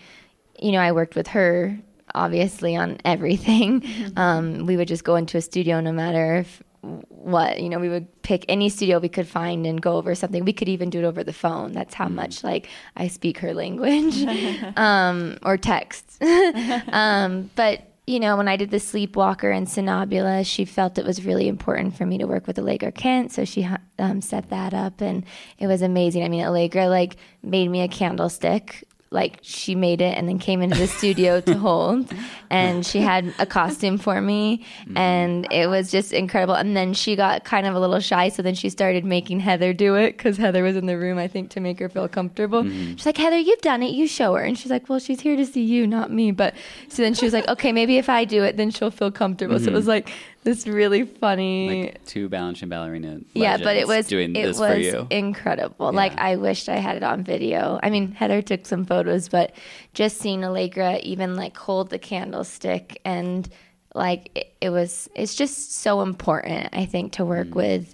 you 0.59 0.71
know, 0.71 0.79
I 0.79 0.91
worked 0.91 1.15
with 1.15 1.27
her 1.27 1.79
obviously 2.15 2.75
on 2.75 2.97
everything. 3.05 3.81
Mm-hmm. 3.81 4.19
Um, 4.19 4.65
we 4.65 4.77
would 4.77 4.87
just 4.87 5.03
go 5.03 5.15
into 5.15 5.37
a 5.37 5.41
studio 5.41 5.79
no 5.79 5.91
matter 5.91 6.35
if 6.37 6.61
what 7.07 7.61
you 7.61 7.69
know 7.69 7.79
we 7.79 7.87
would 7.87 8.21
pick 8.23 8.43
any 8.49 8.67
studio 8.67 8.99
we 8.99 9.07
could 9.07 9.27
find 9.27 9.65
and 9.65 9.81
go 9.81 9.95
over 9.95 10.13
something 10.13 10.43
we 10.43 10.51
could 10.51 10.67
even 10.67 10.89
do 10.89 10.99
it 10.99 11.05
over 11.05 11.23
the 11.23 11.31
phone 11.31 11.71
that's 11.71 11.93
how 11.93 12.07
mm. 12.07 12.15
much 12.15 12.43
like 12.43 12.67
i 12.97 13.07
speak 13.07 13.37
her 13.37 13.53
language 13.53 14.21
um, 14.75 15.37
or 15.43 15.55
text 15.55 16.21
um, 16.89 17.49
but 17.55 17.92
you 18.05 18.19
know, 18.19 18.35
when 18.35 18.49
I 18.49 18.57
did 18.57 18.69
the 18.69 18.79
Sleepwalker 18.79 19.49
and 19.55 19.65
Sonnambula, 19.65 20.45
she 20.45 20.65
felt 20.65 20.97
it 20.97 21.05
was 21.05 21.25
really 21.25 21.47
important 21.47 21.95
for 21.95 22.05
me 22.05 22.17
to 22.17 22.25
work 22.25 22.47
with 22.47 22.59
Allegra 22.59 22.91
Kent, 22.91 23.31
so 23.31 23.45
she 23.45 23.67
um, 23.97 24.19
set 24.19 24.49
that 24.49 24.73
up, 24.73 24.99
and 24.99 25.23
it 25.57 25.67
was 25.67 25.81
amazing. 25.81 26.23
I 26.23 26.27
mean, 26.27 26.43
Allegra 26.43 26.89
like 26.89 27.15
made 27.41 27.69
me 27.69 27.81
a 27.81 27.87
candlestick 27.87 28.83
like 29.13 29.39
she 29.41 29.75
made 29.75 30.01
it 30.01 30.17
and 30.17 30.27
then 30.27 30.39
came 30.39 30.61
into 30.61 30.77
the 30.77 30.87
studio 30.87 31.39
to 31.41 31.57
hold. 31.57 32.11
And 32.49 32.85
she 32.85 32.99
had 32.99 33.33
a 33.39 33.45
costume 33.45 33.97
for 33.97 34.19
me. 34.19 34.65
And 34.95 35.47
it 35.51 35.67
was 35.67 35.91
just 35.91 36.11
incredible. 36.11 36.55
And 36.55 36.75
then 36.75 36.93
she 36.93 37.15
got 37.15 37.45
kind 37.45 37.65
of 37.65 37.75
a 37.75 37.79
little 37.79 37.99
shy. 37.99 38.29
So 38.29 38.41
then 38.41 38.55
she 38.55 38.69
started 38.69 39.05
making 39.05 39.39
heather 39.39 39.73
do 39.73 39.95
it 39.95 40.17
because 40.17 40.37
heather 40.37 40.63
was 40.63 40.75
in 40.75 40.85
the 40.85 40.97
room 40.97 41.17
i 41.17 41.27
think 41.27 41.49
to 41.51 41.59
make 41.59 41.79
her 41.79 41.89
feel 41.89 42.07
comfortable. 42.07 42.63
Mm-hmm. 42.63 42.95
she's 42.95 43.05
like 43.05 43.17
heather 43.17 43.37
you've 43.37 43.61
done 43.61 43.83
it. 43.83 43.91
You 43.91 44.07
show 44.07 44.33
her. 44.33 44.43
And 44.43 44.57
she's 44.57 44.71
like 44.71 44.89
well 44.89 44.99
she's 44.99 45.21
here 45.21 45.35
to 45.35 45.45
see 45.45 45.63
you 45.63 45.87
not 45.87 46.11
me. 46.11 46.31
But 46.31 46.55
so 46.89 47.01
then 47.01 47.13
she 47.13 47.25
was 47.25 47.33
like 47.33 47.47
okay 47.47 47.71
maybe 47.71 47.97
if 47.97 48.09
i 48.09 48.25
do 48.25 48.43
it 48.43 48.57
then 48.57 48.71
she'll 48.71 48.91
feel 48.91 49.11
comfortable. 49.11 49.55
Mm-hmm. 49.55 49.65
so 49.65 49.71
it 49.71 49.75
was 49.75 49.87
like 49.87 50.11
this 50.43 50.67
really 50.67 51.03
funny 51.03 51.83
like 51.83 52.05
two 52.05 52.29
Balanchine 52.29 52.69
ballerina. 52.69 53.21
Yeah, 53.33 53.57
but 53.57 53.77
it 53.77 53.87
was 53.87 54.07
doing 54.07 54.35
it 54.35 54.45
this 54.45 54.59
was 54.59 54.73
for 54.73 54.79
you. 54.79 55.07
incredible. 55.09 55.91
Yeah. 55.91 55.97
Like 55.97 56.17
I 56.17 56.35
wished 56.35 56.69
I 56.69 56.77
had 56.77 56.97
it 56.97 57.03
on 57.03 57.23
video. 57.23 57.79
I 57.81 57.89
mean, 57.89 58.11
Heather 58.11 58.41
took 58.41 58.65
some 58.65 58.85
photos, 58.85 59.29
but 59.29 59.53
just 59.93 60.17
seeing 60.17 60.43
Allegra 60.43 60.99
even 60.99 61.35
like 61.35 61.55
hold 61.57 61.89
the 61.89 61.99
candlestick 61.99 62.99
and 63.05 63.49
like 63.95 64.31
it, 64.35 64.55
it 64.61 64.69
was 64.69 65.09
it's 65.15 65.35
just 65.35 65.75
so 65.75 66.01
important 66.01 66.69
I 66.73 66.85
think 66.85 67.13
to 67.13 67.25
work 67.25 67.47
mm. 67.47 67.55
with 67.55 67.93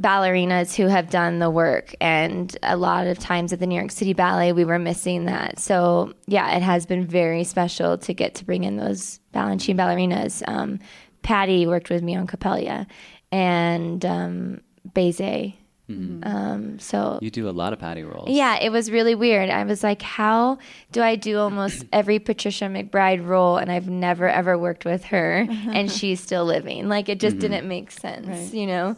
ballerinas 0.00 0.74
who 0.74 0.86
have 0.86 1.10
done 1.10 1.38
the 1.38 1.50
work 1.50 1.94
and 2.00 2.56
a 2.62 2.76
lot 2.76 3.06
of 3.06 3.18
times 3.18 3.52
at 3.52 3.60
the 3.60 3.66
New 3.66 3.74
York 3.74 3.90
City 3.90 4.14
Ballet 4.14 4.52
we 4.52 4.64
were 4.64 4.78
missing 4.78 5.26
that. 5.26 5.58
So 5.58 6.14
yeah, 6.26 6.56
it 6.56 6.62
has 6.62 6.86
been 6.86 7.06
very 7.06 7.44
special 7.44 7.98
to 7.98 8.14
get 8.14 8.34
to 8.36 8.44
bring 8.44 8.64
in 8.64 8.76
those 8.76 9.20
Balanchine 9.34 9.76
ballerinas. 9.76 10.42
Um, 10.46 10.78
Patty 11.22 11.66
worked 11.66 11.90
with 11.90 12.02
me 12.02 12.16
on 12.16 12.26
Coppélia 12.26 12.86
and 13.30 14.04
um, 14.04 14.60
Bizet. 14.88 15.54
Mm-hmm. 15.90 16.24
Um, 16.24 16.78
so 16.78 17.18
you 17.20 17.30
do 17.30 17.48
a 17.48 17.50
lot 17.50 17.72
of 17.72 17.78
Patty 17.78 18.02
roles. 18.02 18.30
Yeah, 18.30 18.58
it 18.60 18.70
was 18.70 18.90
really 18.90 19.14
weird. 19.14 19.50
I 19.50 19.64
was 19.64 19.82
like, 19.82 20.00
how 20.00 20.58
do 20.92 21.02
I 21.02 21.16
do 21.16 21.38
almost 21.38 21.84
every 21.92 22.18
Patricia 22.18 22.66
McBride 22.66 23.26
role, 23.26 23.56
and 23.56 23.70
I've 23.70 23.88
never 23.88 24.28
ever 24.28 24.56
worked 24.56 24.84
with 24.84 25.04
her, 25.06 25.46
and 25.50 25.90
she's 25.90 26.20
still 26.20 26.44
living? 26.44 26.88
Like 26.88 27.08
it 27.08 27.20
just 27.20 27.36
mm-hmm. 27.36 27.52
didn't 27.52 27.68
make 27.68 27.90
sense, 27.90 28.26
right. 28.26 28.54
you 28.54 28.66
know. 28.66 28.96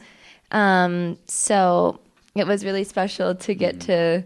Um, 0.50 1.19
so 1.26 2.00
it 2.35 2.47
was 2.47 2.64
really 2.64 2.85
special 2.85 3.35
to 3.35 3.54
get 3.54 3.78
mm-hmm. 3.78 3.87
to 3.87 4.25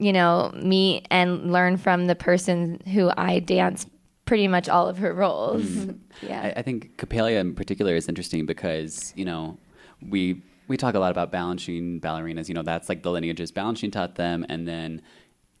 you 0.00 0.12
know 0.12 0.52
meet 0.54 1.06
and 1.10 1.52
learn 1.52 1.76
from 1.76 2.06
the 2.06 2.14
person 2.14 2.80
who 2.92 3.10
I 3.16 3.38
dance 3.38 3.86
pretty 4.24 4.48
much 4.48 4.68
all 4.68 4.88
of 4.88 4.98
her 4.98 5.12
roles. 5.12 5.62
Mm-hmm. 5.62 5.90
Yeah, 6.22 6.52
I, 6.56 6.60
I, 6.60 6.62
think 6.62 6.96
Coppélia 6.96 7.40
in 7.40 7.56
particular 7.56 7.96
is 7.96 8.08
interesting 8.08 8.46
because 8.46 9.12
you 9.16 9.24
know 9.24 9.58
we 10.00 10.42
we 10.68 10.76
talk 10.76 10.94
a 10.94 11.00
lot 11.00 11.10
about 11.10 11.32
Balanchine 11.32 12.00
ballerinas. 12.00 12.48
You 12.48 12.54
know 12.54 12.62
that's 12.62 12.88
like 12.88 13.02
the 13.02 13.10
lineages 13.10 13.50
Balanchine 13.50 13.90
taught 13.90 14.14
them, 14.14 14.46
and 14.48 14.66
then 14.66 15.02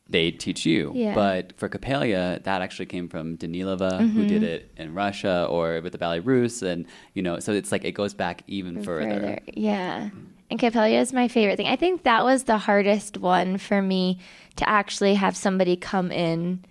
they 0.08 0.30
teach 0.30 0.64
you. 0.64 0.92
Yeah. 0.94 1.14
But 1.14 1.58
for 1.58 1.68
Coppélia, 1.68 2.42
that 2.44 2.62
actually 2.62 2.86
came 2.86 3.08
from 3.08 3.36
Danilova, 3.36 3.92
mm-hmm. 3.92 4.06
who 4.08 4.26
did 4.26 4.42
it 4.42 4.70
in 4.76 4.94
Russia 4.94 5.46
or 5.50 5.80
with 5.80 5.92
the 5.92 5.98
Ballet 5.98 6.20
Russe, 6.20 6.62
and 6.62 6.86
you 7.14 7.22
know, 7.22 7.40
so 7.40 7.52
it's 7.52 7.72
like 7.72 7.84
it 7.84 7.92
goes 7.92 8.14
back 8.14 8.42
even 8.46 8.82
further. 8.82 9.10
further. 9.10 9.38
Yeah. 9.52 10.10
And 10.50 10.60
Coppélia 10.60 11.00
is 11.00 11.12
my 11.12 11.26
favorite 11.28 11.56
thing. 11.56 11.66
I 11.66 11.76
think 11.76 12.02
that 12.04 12.22
was 12.22 12.44
the 12.44 12.58
hardest 12.58 13.16
one 13.16 13.58
for 13.58 13.80
me 13.80 14.20
to 14.56 14.68
actually 14.68 15.14
have 15.14 15.36
somebody 15.36 15.74
come 15.74 16.12
in 16.12 16.64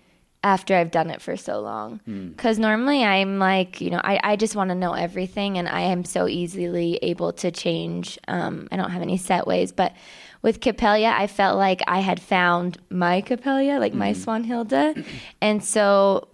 after 0.44 0.76
I've 0.76 0.90
done 0.90 1.08
it 1.10 1.22
for 1.22 1.36
so 1.36 1.58
long. 1.60 2.00
Because 2.28 2.58
normally 2.58 3.02
I'm 3.02 3.38
like, 3.38 3.80
you 3.80 3.88
know, 3.90 4.00
I, 4.04 4.20
I 4.22 4.36
just 4.36 4.54
want 4.54 4.68
to 4.68 4.74
know 4.74 4.92
everything 4.92 5.56
and 5.58 5.66
I 5.66 5.80
am 5.80 6.04
so 6.04 6.28
easily 6.28 6.98
able 7.00 7.32
to 7.32 7.50
change. 7.50 8.18
Um, 8.28 8.68
I 8.70 8.76
don't 8.76 8.90
have 8.90 9.02
any 9.02 9.16
set 9.16 9.46
ways. 9.46 9.72
But 9.72 9.94
with 10.42 10.60
Coppélia, 10.60 11.12
I 11.12 11.26
felt 11.26 11.56
like 11.56 11.80
I 11.88 12.00
had 12.00 12.20
found 12.20 12.76
my 12.90 13.22
Coppélia, 13.22 13.80
like 13.80 13.94
my 13.94 14.12
Swanhilda. 14.12 15.04
And 15.40 15.64
so 15.64 16.28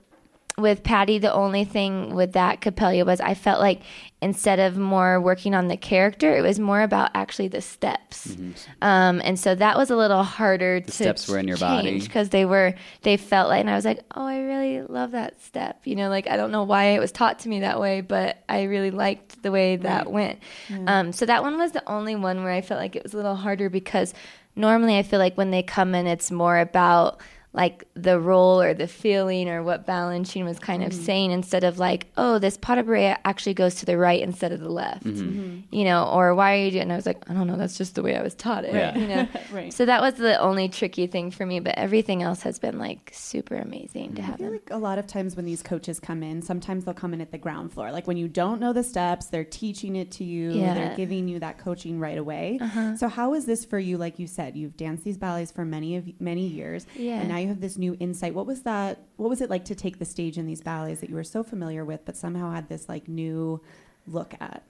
with 0.59 0.83
Patty, 0.83 1.19
the 1.19 1.33
only 1.33 1.65
thing 1.65 2.15
with 2.15 2.33
that 2.33 2.61
Coppélia 2.61 3.07
was 3.07 3.21
I 3.21 3.35
felt 3.35 3.61
like 3.61 3.83
instead 4.23 4.59
of 4.59 4.77
more 4.77 5.19
working 5.21 5.55
on 5.55 5.69
the 5.69 5.77
character, 5.77 6.37
it 6.37 6.43
was 6.43 6.59
more 6.59 6.83
about 6.83 7.11
actually 7.15 7.49
the 7.49 7.63
steps. 7.63 8.37
Um, 8.83 9.23
and 9.25 9.39
so 9.39 9.55
that 9.55 9.79
was 9.79 9.91
a 9.91 9.97
little 9.97 10.23
harder 10.23 10.81
to 10.81 10.91
steps 10.93 11.27
were 11.29 11.39
in 11.39 11.49
your 11.49 11.57
body. 11.57 12.01
because 12.01 12.29
they 12.29 12.45
were 12.45 12.75
they 13.03 13.17
felt 13.17 13.49
like, 13.49 13.61
and 13.61 13.71
I 13.71 13.75
was 13.77 13.85
like, 13.87 14.01
oh, 14.15 14.27
I 14.27 14.41
really 14.41 14.83
love 14.83 15.13
that 15.13 15.41
step. 15.43 15.81
You 15.85 15.97
know, 15.97 16.09
like 16.11 16.29
I 16.29 16.37
don't 16.37 16.51
know 16.51 16.65
why 16.65 16.85
it 16.87 16.99
was 16.99 17.13
taught 17.13 17.39
to 17.41 17.49
me 17.49 17.61
that 17.61 17.81
way, 17.81 18.03
but 18.03 18.43
I 18.49 18.65
really 18.65 18.91
liked 18.91 19.43
the 19.43 19.51
way 19.51 19.77
that 19.77 20.11
went. 20.13 20.39
Um, 20.87 21.13
so 21.13 21.25
that 21.27 21.43
one 21.43 21.57
was 21.57 21.73
the 21.73 21.89
only 21.89 22.15
one 22.17 22.45
where 22.45 22.53
I 22.53 22.61
felt 22.61 22.79
like 22.81 22.97
it 22.97 23.03
was 23.03 23.15
a 23.15 23.17
little 23.17 23.37
harder 23.37 23.71
because 23.71 24.13
normally 24.55 24.99
I 24.99 25.03
feel 25.03 25.19
like 25.19 25.37
when 25.37 25.51
they 25.51 25.63
come 25.63 25.95
in, 25.95 26.07
it's 26.07 26.31
more 26.31 26.59
about 26.59 27.21
like 27.53 27.85
the 27.95 28.21
role 28.21 28.61
or 28.61 28.75
the 28.75 28.87
feeling 28.87 29.49
or 29.49 29.63
what 29.63 29.85
Balanchine 29.85 30.45
was 30.45 30.61
kind 30.61 30.85
of 30.85 30.93
mm-hmm. 30.93 31.03
saying 31.03 31.31
instead 31.33 31.65
of 31.65 31.81
like, 31.81 32.07
oh, 32.17 32.39
this 32.39 32.57
pas 32.57 32.77
de 32.77 32.85
bourrée 32.85 33.17
actually 33.25 33.55
goes 33.55 33.75
to 33.77 33.87
the 33.87 33.99
right 33.99 34.23
instead 34.23 34.53
of 34.53 34.61
the 34.61 34.69
left, 34.69 35.05
mm-hmm. 35.05 35.21
Mm-hmm. 35.21 35.75
you 35.75 35.85
know, 35.85 36.07
or 36.07 36.33
why 36.37 36.55
are 36.55 36.65
you 36.65 36.71
doing? 36.71 36.83
And 36.83 36.93
I 36.93 36.97
was 36.97 37.07
like, 37.07 37.29
I 37.29 37.35
don't 37.35 37.49
know, 37.49 37.57
that's 37.57 37.77
just 37.77 37.97
the 37.97 38.03
way 38.03 38.17
I 38.17 38.23
was 38.23 38.37
taught 38.37 38.65
it, 38.65 38.73
Yeah. 38.73 38.97
you 38.99 39.07
know. 39.09 39.29
Right. 39.51 39.73
So 39.73 39.85
that 39.85 40.01
was 40.01 40.15
the 40.15 40.39
only 40.39 40.69
tricky 40.69 41.09
thing 41.09 41.33
for 41.33 41.45
me, 41.45 41.59
but 41.59 41.75
everything 41.77 42.23
else 42.23 42.43
has 42.43 42.61
been 42.61 42.79
like 42.79 43.11
super 43.13 43.57
amazing 43.57 44.15
to 44.15 44.23
have. 44.23 44.35
I 44.35 44.39
feel 44.39 44.47
them. 44.47 44.55
like 44.55 44.71
a 44.71 44.77
lot 44.77 44.99
of 44.99 45.09
times 45.09 45.35
when 45.35 45.45
these 45.45 45.61
coaches 45.63 45.99
come 45.99 46.23
in, 46.23 46.41
sometimes 46.41 46.85
they'll 46.85 46.95
come 46.95 47.15
in 47.15 47.21
at 47.21 47.33
the 47.33 47.39
ground 47.39 47.73
floor. 47.73 47.91
Like 47.91 48.07
when 48.07 48.17
you 48.17 48.29
don't 48.29 48.61
know 48.61 48.73
the 48.73 48.85
steps, 48.85 49.27
they're 49.27 49.43
teaching 49.43 49.97
it 49.97 50.13
to 50.13 50.25
you. 50.25 50.53
Yeah. 50.53 50.75
They're 50.75 50.97
giving 50.97 51.27
you 51.27 51.41
that 51.41 51.59
coaching 51.59 51.99
right 51.99 52.17
away. 52.19 52.59
Uh-huh. 52.61 52.97
So 52.97 53.09
how 53.09 53.35
is 53.35 53.45
this 53.45 53.65
for 53.65 53.79
you? 53.81 53.99
Like 53.99 54.21
you 54.21 54.29
said, 54.29 54.57
you've 54.57 54.77
danced 54.77 55.03
these 55.03 55.19
ballets 55.19 55.51
for 55.51 55.65
many 55.65 55.97
of 55.97 56.21
many 56.21 56.47
years, 56.47 56.87
Yeah. 56.95 57.19
and 57.21 57.29
now 57.29 57.40
you 57.41 57.49
have 57.49 57.61
this 57.61 57.77
new 57.77 57.97
insight. 58.01 58.35
What 58.35 58.47
was 58.47 58.63
that? 58.63 58.99
What 59.17 59.29
was 59.29 59.41
it 59.41 59.51
like 59.51 59.65
to 59.67 59.75
take 59.75 59.99
the 59.99 60.05
stage 60.05 60.39
in 60.39 60.47
these 60.47 60.61
ballets 60.61 61.01
that 61.01 61.11
you 61.11 61.17
were 61.17 61.25
so 61.25 61.43
familiar 61.43 61.85
with, 61.85 62.05
but 62.05 62.17
somehow 62.17 62.53
had 62.53 62.69
this 62.69 62.89
like 62.89 63.09
new 63.09 63.61
look 64.07 64.35
at? 64.41 64.63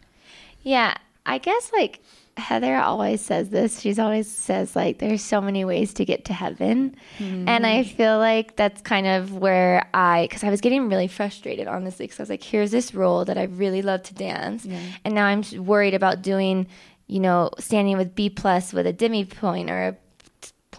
Yeah, 0.63 0.95
I 1.27 1.39
guess 1.39 1.71
like 1.73 2.01
Heather 2.37 2.77
always 2.77 3.21
says 3.21 3.51
this. 3.51 3.81
She's 3.81 3.99
always 3.99 4.29
says 4.31 4.75
like 4.75 4.99
there's 4.99 5.23
so 5.23 5.41
many 5.41 5.65
ways 5.65 5.93
to 5.95 6.05
get 6.05 6.25
to 6.27 6.33
heaven. 6.33 6.97
And 7.19 7.67
I 7.67 7.83
mm-hmm. 7.83 7.97
feel 7.97 8.19
like 8.19 8.57
that's 8.57 8.81
kind 8.83 9.07
of 9.07 9.37
where 9.37 9.89
I 9.93 10.29
cuz 10.31 10.43
I 10.43 10.51
was 10.51 10.61
getting 10.61 10.89
really 10.89 11.09
frustrated 11.09 11.69
honestly 11.69 12.09
cuz 12.09 12.19
I 12.19 12.23
was 12.23 12.31
like 12.31 12.43
here's 12.43 12.71
this 12.71 12.95
role 12.95 13.25
that 13.27 13.37
I 13.37 13.45
really 13.45 13.83
love 13.83 14.03
to 14.05 14.15
dance 14.15 14.67
and 15.05 15.15
now 15.15 15.27
I'm 15.27 15.43
worried 15.65 15.95
about 15.95 16.23
doing, 16.23 16.67
you 17.07 17.21
know, 17.21 17.51
standing 17.59 17.97
with 17.97 18.15
B 18.15 18.31
plus 18.31 18.73
with 18.73 18.87
a 18.87 18.93
demi 18.93 19.25
point 19.25 19.71
or 19.71 19.89
a 19.89 19.97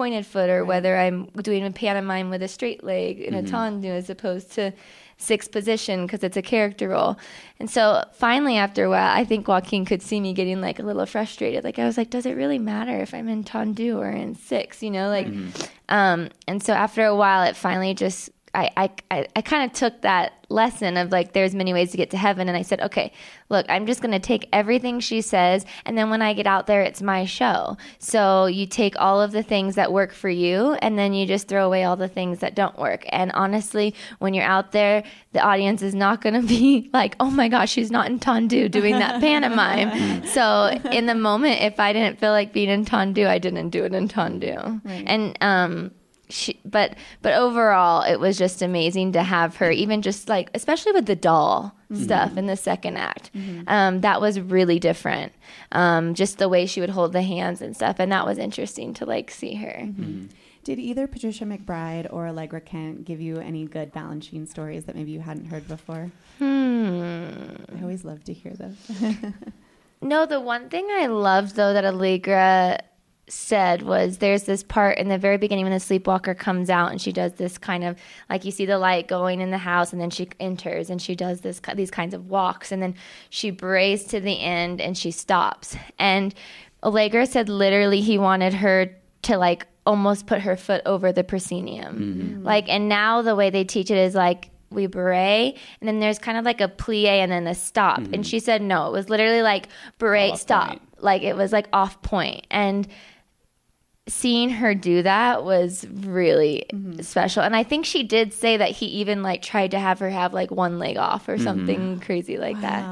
pointed 0.02 0.26
foot 0.26 0.50
or 0.50 0.66
whether 0.66 0.98
I'm 0.98 1.26
doing 1.44 1.64
a 1.64 1.70
pantomime 1.70 2.32
with 2.32 2.42
a 2.42 2.48
straight 2.48 2.84
leg 2.84 3.20
in 3.20 3.36
a 3.36 3.44
tendu 3.44 3.86
as 3.86 4.10
opposed 4.10 4.52
to 4.54 4.74
sixth 5.20 5.52
position 5.52 6.08
because 6.08 6.24
it's 6.24 6.38
a 6.38 6.42
character 6.42 6.90
role. 6.90 7.20
And 7.60 7.70
so 7.70 8.04
finally, 8.14 8.58
after 8.58 8.86
a 8.86 8.90
while, 8.90 9.16
I 9.16 9.24
think 9.26 9.48
Joaquin 9.48 9.86
could 9.86 10.02
see 10.02 10.20
me 10.20 10.34
getting 10.34 10.60
like 10.60 10.80
a 10.80 10.82
little 10.82 11.06
frustrated. 11.06 11.64
Like 11.64 11.78
I 11.78 11.86
was 11.86 11.98
like, 12.00 12.10
does 12.10 12.26
it 12.26 12.36
really 12.36 12.58
matter 12.58 12.98
if 13.00 13.14
I'm 13.14 13.30
in 13.30 13.44
tendu 13.44 14.00
or 14.00 14.10
in 14.10 14.34
six? 14.34 14.82
You 14.82 14.90
know, 14.90 15.08
like, 15.10 15.28
um, 15.88 16.30
and 16.48 16.64
so 16.64 16.74
after 16.74 17.06
a 17.06 17.16
while, 17.16 17.44
it 17.44 17.56
finally 17.56 17.94
just. 17.94 18.32
I, 18.54 18.70
I, 18.76 18.90
I, 19.10 19.28
I 19.36 19.42
kind 19.42 19.70
of 19.70 19.78
took 19.78 20.02
that 20.02 20.34
lesson 20.50 20.98
of 20.98 21.12
like 21.12 21.32
there's 21.32 21.56
many 21.56 21.72
ways 21.74 21.92
to 21.92 21.98
get 21.98 22.10
to 22.12 22.18
heaven 22.18 22.50
and 22.50 22.58
I 22.58 22.62
said 22.62 22.82
okay 22.82 23.14
look 23.50 23.66
I'm 23.70 23.86
just 23.86 24.02
going 24.02 24.12
to 24.12 24.20
take 24.20 24.50
everything 24.52 25.00
she 25.00 25.22
says 25.22 25.66
and 25.86 25.98
then 25.98 26.10
when 26.10 26.22
I 26.22 26.34
get 26.34 26.46
out 26.46 26.68
there 26.68 26.82
it's 26.82 27.02
my 27.02 27.26
show. 27.26 27.78
So 28.00 28.48
you 28.48 28.66
take 28.66 29.00
all 29.00 29.22
of 29.22 29.32
the 29.32 29.44
things 29.44 29.76
that 29.76 29.94
work 29.94 30.12
for 30.12 30.30
you 30.30 30.74
and 30.82 30.98
then 31.00 31.14
you 31.14 31.26
just 31.26 31.48
throw 31.48 31.66
away 31.66 31.86
all 31.86 31.96
the 31.96 32.10
things 32.10 32.40
that 32.40 32.54
don't 32.54 32.78
work. 32.78 33.06
And 33.10 33.32
honestly 33.32 33.96
when 34.20 34.34
you're 34.34 34.46
out 34.46 34.74
there 34.74 35.04
the 35.32 35.40
audience 35.40 35.82
is 35.82 35.96
not 35.96 36.22
going 36.22 36.36
to 36.42 36.46
be 36.46 36.90
like 36.94 37.16
oh 37.20 37.32
my 37.32 37.48
gosh 37.48 37.72
she's 37.72 37.92
not 37.92 38.08
in 38.08 38.20
tendu 38.20 38.70
doing 38.70 39.00
that 39.00 39.22
pantomime. 39.22 40.22
So 40.32 40.68
in 40.92 41.06
the 41.06 41.16
moment 41.16 41.62
if 41.62 41.80
I 41.80 41.94
didn't 41.94 42.20
feel 42.20 42.32
like 42.32 42.54
being 42.54 42.70
in 42.70 42.86
tendu 42.86 43.28
I 43.28 43.40
didn't 43.40 43.70
do 43.70 43.84
it 43.86 43.94
in 43.94 44.08
tendu 44.08 44.82
and 44.86 45.38
um 45.42 45.92
she, 46.32 46.60
but 46.66 46.96
but 47.22 47.34
overall 47.34 48.04
it 48.04 48.20
was 48.20 48.38
just 48.38 48.62
amazing 48.62 49.12
to 49.12 49.24
have 49.24 49.58
her 49.58 49.70
even 49.72 50.02
just 50.02 50.30
like 50.30 50.50
especially 50.54 50.92
with 50.94 51.06
the 51.06 51.16
doll 51.16 51.76
stuff 51.94 52.38
in 52.38 52.46
the 52.48 52.56
second 52.56 52.98
act. 52.98 53.32
Um, 53.68 54.02
that 54.02 54.22
was 54.22 54.40
really 54.40 54.80
different. 54.80 55.34
Um, 55.74 56.14
just 56.14 56.38
the 56.38 56.48
way 56.48 56.66
she 56.66 56.80
would 56.80 56.90
hold 56.90 57.12
the 57.14 57.22
hands 57.22 57.62
and 57.62 57.76
stuff 57.76 57.98
and 58.00 58.12
that 58.12 58.26
was 58.26 58.38
interesting 58.38 58.94
to 58.96 59.06
like 59.06 59.30
see 59.30 59.56
her. 59.56 59.88
Did 60.64 60.80
either 60.80 61.08
Patricia 61.08 61.44
McBride 61.44 62.08
or 62.14 62.28
Allegra 62.28 62.62
Kent 62.62 63.04
give 63.04 63.20
you 63.20 63.40
any 63.40 63.66
good 63.66 63.92
Balanchine 63.92 64.48
stories 64.48 64.86
that 64.86 64.96
maybe 64.96 65.12
you 65.12 65.20
hadn't 65.20 65.46
heard 65.46 65.68
before? 65.68 66.12
hmm. 66.38 67.40
I 67.78 67.82
always 67.82 68.06
love 68.06 68.24
to 68.26 68.34
hear 68.34 68.54
those. 68.54 68.78
No, 70.04 70.26
the 70.26 70.40
one 70.40 70.70
thing 70.70 70.88
I 70.92 71.06
loved 71.06 71.56
though 71.56 71.74
that 71.74 71.86
Allegra 71.86 72.80
said 73.32 73.82
was 73.82 74.18
there's 74.18 74.44
this 74.44 74.62
part 74.62 74.98
in 74.98 75.08
the 75.08 75.18
very 75.18 75.38
beginning 75.38 75.64
when 75.64 75.72
the 75.72 75.80
sleepwalker 75.80 76.34
comes 76.34 76.70
out 76.70 76.92
and 76.92 77.02
she 77.02 77.14
does 77.14 77.32
this 77.34 77.58
kind 77.58 77.86
of 77.86 77.96
like 78.30 78.44
you 78.44 78.52
see 78.52 78.66
the 78.66 78.78
light 78.78 79.08
going 79.08 79.40
in 79.40 79.52
the 79.52 79.58
house 79.58 79.94
and 79.94 80.02
then 80.02 80.10
she 80.10 80.28
enters 80.40 80.90
and 80.90 81.02
she 81.02 81.16
does 81.16 81.40
this 81.40 81.62
these 81.76 81.90
kinds 81.90 82.14
of 82.14 82.28
walks 82.28 82.74
and 82.74 82.84
then 82.84 82.94
she 83.30 83.50
brays 83.50 84.04
to 84.04 84.20
the 84.20 84.42
end 84.42 84.82
and 84.82 84.98
she 84.98 85.12
stops. 85.12 85.78
And 85.98 86.36
Allegra 86.84 87.26
said 87.26 87.48
literally 87.48 88.02
he 88.02 88.18
wanted 88.18 88.54
her 88.56 88.94
to 89.22 89.38
like 89.38 89.66
almost 89.86 90.28
put 90.28 90.42
her 90.42 90.58
foot 90.58 90.82
over 90.86 91.14
the 91.14 91.24
proscenium. 91.24 91.96
Mm-hmm. 91.96 92.44
Like 92.44 92.68
and 92.68 92.90
now 92.90 93.22
the 93.22 93.36
way 93.36 93.50
they 93.50 93.64
teach 93.64 93.90
it 93.90 93.98
is 93.98 94.14
like 94.14 94.50
we 94.72 94.88
bourrée 94.88 95.58
and 95.80 95.88
then 95.88 96.02
there's 96.02 96.20
kind 96.20 96.38
of 96.38 96.44
like 96.44 96.60
a 96.60 96.68
plie 96.68 97.06
and 97.06 97.32
then 97.32 97.48
a 97.48 97.56
stop. 97.56 98.00
And 98.00 98.08
mm-hmm. 98.08 98.22
she 98.24 98.40
said 98.42 98.62
no 98.62 98.88
it 98.88 98.92
was 98.92 99.08
literally 99.08 99.42
like 99.42 99.70
bourrée 100.00 100.36
stop. 100.38 100.68
point. 100.68 100.82
like 101.00 101.22
it 101.22 101.38
was 101.38 101.54
like 101.54 101.70
off 101.72 102.02
point. 102.02 102.46
And 102.52 102.90
seeing 104.08 104.50
her 104.50 104.74
do 104.74 105.04
that 105.04 105.44
was 105.44 105.86
really 105.88 106.66
special. 107.02 107.44
And 107.44 107.56
i 107.56 107.64
think 107.64 107.86
she 107.86 108.04
did 108.04 108.34
say 108.34 108.58
that 108.58 108.72
he 108.72 108.88
even 108.88 109.22
like 109.24 109.42
tried 109.42 109.72
to 109.72 109.80
have 109.80 110.00
her 110.00 110.10
have 110.10 110.34
like 110.34 110.52
one 110.52 110.80
leg 110.80 110.98
off 110.98 111.30
or 111.30 111.38
something 111.38 112.00
crazy 112.00 112.38
like 112.38 112.60
that. 112.62 112.84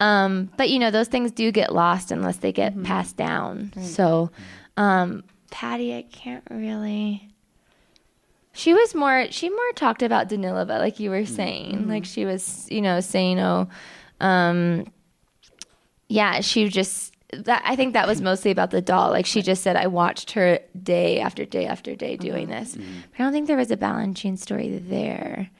Um 0.00 0.50
but 0.56 0.70
you 0.70 0.78
know 0.78 0.90
those 0.90 1.08
things 1.08 1.32
do 1.32 1.50
get 1.50 1.72
lost 1.72 2.10
unless 2.12 2.36
they 2.38 2.52
get 2.52 2.80
passed 2.84 3.16
down. 3.16 3.72
So 3.82 4.30
um 4.76 5.24
patty 5.50 5.94
i 5.94 6.02
can't 6.02 6.42
really 6.50 7.28
she 8.52 8.74
was 8.74 8.94
more 8.94 9.26
she 9.30 9.48
more 9.48 9.72
talked 9.76 10.02
about 10.02 10.28
danilova 10.28 10.78
like 10.80 10.98
you 10.98 11.10
were 11.10 11.24
saying 11.26 11.86
like 11.88 12.04
she 12.04 12.24
was 12.24 12.66
you 12.70 12.80
know 12.80 12.98
saying 13.00 13.38
oh 13.38 13.68
um 14.20 14.84
yeah, 16.08 16.40
she 16.42 16.68
just 16.68 17.13
that 17.42 17.62
I 17.64 17.76
think 17.76 17.92
that 17.92 18.06
was 18.06 18.20
mostly 18.20 18.50
about 18.50 18.70
the 18.70 18.80
doll. 18.80 19.10
Like 19.10 19.26
she 19.26 19.42
just 19.42 19.62
said 19.62 19.76
I 19.76 19.86
watched 19.86 20.32
her 20.32 20.58
day 20.80 21.20
after 21.20 21.44
day 21.44 21.66
after 21.66 21.94
day 21.94 22.14
uh-huh. 22.14 22.22
doing 22.22 22.48
this. 22.48 22.74
Mm-hmm. 22.74 23.00
But 23.10 23.20
I 23.20 23.24
don't 23.24 23.32
think 23.32 23.46
there 23.46 23.56
was 23.56 23.70
a 23.70 23.76
Balanchine 23.76 24.38
story 24.38 24.78
there. 24.78 25.50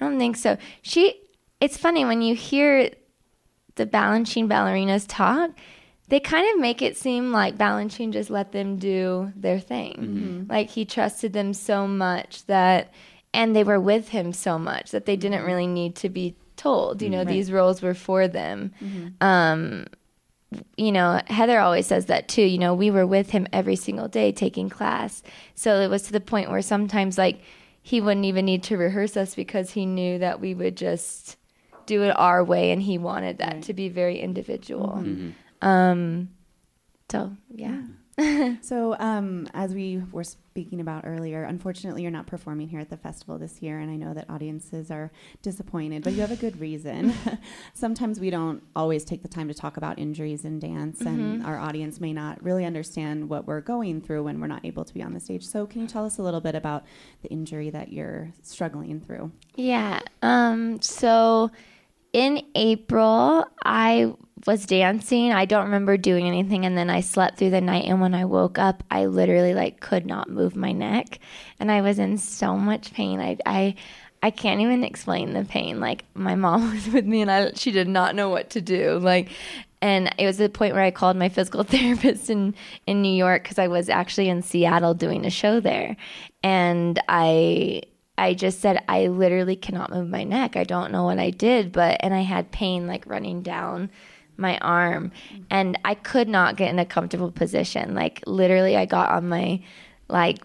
I 0.00 0.04
don't 0.04 0.18
think 0.18 0.36
so. 0.36 0.56
She 0.82 1.20
it's 1.60 1.76
funny 1.76 2.04
when 2.04 2.22
you 2.22 2.34
hear 2.34 2.90
the 3.74 3.86
Balanchine 3.86 4.48
ballerinas 4.48 5.06
talk, 5.08 5.50
they 6.08 6.20
kind 6.20 6.52
of 6.52 6.60
make 6.60 6.82
it 6.82 6.96
seem 6.96 7.32
like 7.32 7.56
Balanchine 7.56 8.12
just 8.12 8.30
let 8.30 8.52
them 8.52 8.76
do 8.76 9.32
their 9.36 9.60
thing. 9.60 9.94
Mm-hmm. 9.94 10.52
Like 10.52 10.70
he 10.70 10.84
trusted 10.84 11.32
them 11.32 11.54
so 11.54 11.86
much 11.86 12.44
that 12.46 12.92
and 13.32 13.54
they 13.54 13.62
were 13.62 13.80
with 13.80 14.08
him 14.08 14.32
so 14.32 14.58
much 14.58 14.90
that 14.90 15.06
they 15.06 15.16
didn't 15.16 15.38
mm-hmm. 15.38 15.46
really 15.46 15.66
need 15.66 15.96
to 15.96 16.08
be 16.08 16.34
told. 16.56 17.00
You 17.00 17.10
know, 17.10 17.24
these 17.24 17.50
roles 17.50 17.80
were 17.80 17.94
for 17.94 18.28
them. 18.28 18.72
Um, 19.20 19.86
you 20.76 20.90
know, 20.92 21.20
Heather 21.26 21.60
always 21.60 21.86
says 21.86 22.06
that 22.06 22.28
too. 22.28 22.42
You 22.42 22.58
know, 22.58 22.74
we 22.74 22.90
were 22.90 23.06
with 23.06 23.30
him 23.30 23.46
every 23.52 23.76
single 23.76 24.08
day 24.08 24.32
taking 24.32 24.68
class. 24.68 25.22
So 25.54 25.80
it 25.80 25.88
was 25.88 26.02
to 26.02 26.12
the 26.12 26.20
point 26.20 26.50
where 26.50 26.62
sometimes, 26.62 27.16
like, 27.16 27.40
he 27.82 28.00
wouldn't 28.00 28.26
even 28.26 28.44
need 28.44 28.62
to 28.64 28.76
rehearse 28.76 29.16
us 29.16 29.34
because 29.34 29.70
he 29.70 29.86
knew 29.86 30.18
that 30.18 30.40
we 30.40 30.54
would 30.54 30.76
just 30.76 31.36
do 31.86 32.02
it 32.02 32.10
our 32.10 32.44
way 32.44 32.72
and 32.72 32.82
he 32.82 32.98
wanted 32.98 33.38
that 33.38 33.62
to 33.62 33.72
be 33.74 33.88
very 33.88 34.18
individual. 34.18 35.02
Um, 35.62 36.30
so, 37.10 37.36
yeah. 37.54 37.82
so, 38.60 38.96
um, 38.98 39.48
as 39.54 39.74
we 39.74 40.02
were 40.12 40.24
speaking 40.24 40.80
about 40.80 41.04
earlier, 41.06 41.44
unfortunately, 41.44 42.02
you're 42.02 42.10
not 42.10 42.26
performing 42.26 42.68
here 42.68 42.80
at 42.80 42.90
the 42.90 42.96
festival 42.96 43.38
this 43.38 43.62
year, 43.62 43.78
and 43.78 43.90
I 43.90 43.96
know 43.96 44.12
that 44.14 44.28
audiences 44.28 44.90
are 44.90 45.10
disappointed, 45.42 46.02
but 46.02 46.12
you 46.12 46.20
have 46.20 46.30
a 46.32 46.36
good 46.36 46.60
reason. 46.60 47.14
Sometimes 47.74 48.20
we 48.20 48.28
don't 48.30 48.62
always 48.76 49.04
take 49.04 49.22
the 49.22 49.28
time 49.28 49.48
to 49.48 49.54
talk 49.54 49.76
about 49.76 49.98
injuries 49.98 50.44
in 50.44 50.58
dance, 50.58 51.00
and 51.02 51.40
Mhm. 51.42 51.46
our 51.46 51.58
audience 51.58 52.00
may 52.00 52.12
not 52.12 52.42
really 52.42 52.64
understand 52.64 53.28
what 53.28 53.46
we're 53.46 53.60
going 53.60 54.00
through 54.00 54.24
when 54.24 54.40
we're 54.40 54.46
not 54.48 54.64
able 54.64 54.84
to 54.84 54.92
be 54.92 55.02
on 55.02 55.14
the 55.14 55.20
stage. 55.20 55.46
So, 55.46 55.66
can 55.66 55.80
you 55.82 55.86
tell 55.86 56.04
us 56.04 56.18
a 56.18 56.22
little 56.22 56.40
bit 56.40 56.54
about 56.54 56.84
the 57.22 57.28
injury 57.30 57.70
that 57.70 57.92
you're 57.92 58.32
struggling 58.42 59.00
through? 59.00 59.30
Yeah. 59.54 60.00
Um, 60.22 60.80
so 60.82 61.50
in 62.12 62.42
April, 62.54 63.46
I 63.64 64.12
was 64.46 64.66
dancing. 64.66 65.32
I 65.32 65.44
don't 65.44 65.64
remember 65.64 65.96
doing 65.96 66.26
anything. 66.26 66.64
And 66.64 66.76
then 66.76 66.90
I 66.90 67.00
slept 67.00 67.38
through 67.38 67.50
the 67.50 67.60
night. 67.60 67.84
And 67.86 68.00
when 68.00 68.14
I 68.14 68.24
woke 68.24 68.58
up, 68.58 68.82
I 68.90 69.06
literally 69.06 69.54
like 69.54 69.80
could 69.80 70.06
not 70.06 70.30
move 70.30 70.56
my 70.56 70.72
neck. 70.72 71.18
And 71.58 71.70
I 71.70 71.80
was 71.82 71.98
in 71.98 72.18
so 72.18 72.56
much 72.56 72.92
pain. 72.92 73.20
I, 73.20 73.36
I, 73.44 73.74
I 74.22 74.30
can't 74.30 74.60
even 74.60 74.84
explain 74.84 75.32
the 75.32 75.44
pain. 75.44 75.80
Like 75.80 76.04
my 76.14 76.34
mom 76.34 76.70
was 76.74 76.88
with 76.88 77.06
me 77.06 77.22
and 77.22 77.30
I, 77.30 77.52
she 77.54 77.70
did 77.70 77.88
not 77.88 78.14
know 78.14 78.28
what 78.28 78.50
to 78.50 78.60
do. 78.60 78.98
Like, 78.98 79.30
and 79.82 80.14
it 80.18 80.26
was 80.26 80.36
the 80.36 80.48
point 80.48 80.74
where 80.74 80.84
I 80.84 80.90
called 80.90 81.16
my 81.16 81.28
physical 81.28 81.62
therapist 81.64 82.30
in, 82.30 82.54
in 82.86 83.02
New 83.02 83.14
York 83.14 83.42
because 83.42 83.58
I 83.58 83.68
was 83.68 83.88
actually 83.88 84.28
in 84.28 84.42
Seattle 84.42 84.94
doing 84.94 85.24
a 85.24 85.30
show 85.30 85.60
there. 85.60 85.96
And 86.42 86.98
I, 87.08 87.82
I 88.20 88.34
just 88.34 88.60
said, 88.60 88.84
I 88.86 89.06
literally 89.06 89.56
cannot 89.56 89.90
move 89.90 90.08
my 90.08 90.24
neck. 90.24 90.54
I 90.54 90.64
don't 90.64 90.92
know 90.92 91.04
what 91.04 91.18
I 91.18 91.30
did, 91.30 91.72
but, 91.72 91.96
and 92.00 92.12
I 92.12 92.20
had 92.20 92.52
pain 92.52 92.86
like 92.86 93.06
running 93.06 93.40
down 93.40 93.90
my 94.36 94.58
arm 94.58 95.10
and 95.50 95.78
I 95.86 95.94
could 95.94 96.28
not 96.28 96.56
get 96.56 96.68
in 96.68 96.78
a 96.78 96.84
comfortable 96.84 97.30
position. 97.32 97.94
Like, 97.94 98.22
literally, 98.26 98.76
I 98.76 98.84
got 98.84 99.10
on 99.10 99.28
my, 99.30 99.62
like, 100.08 100.38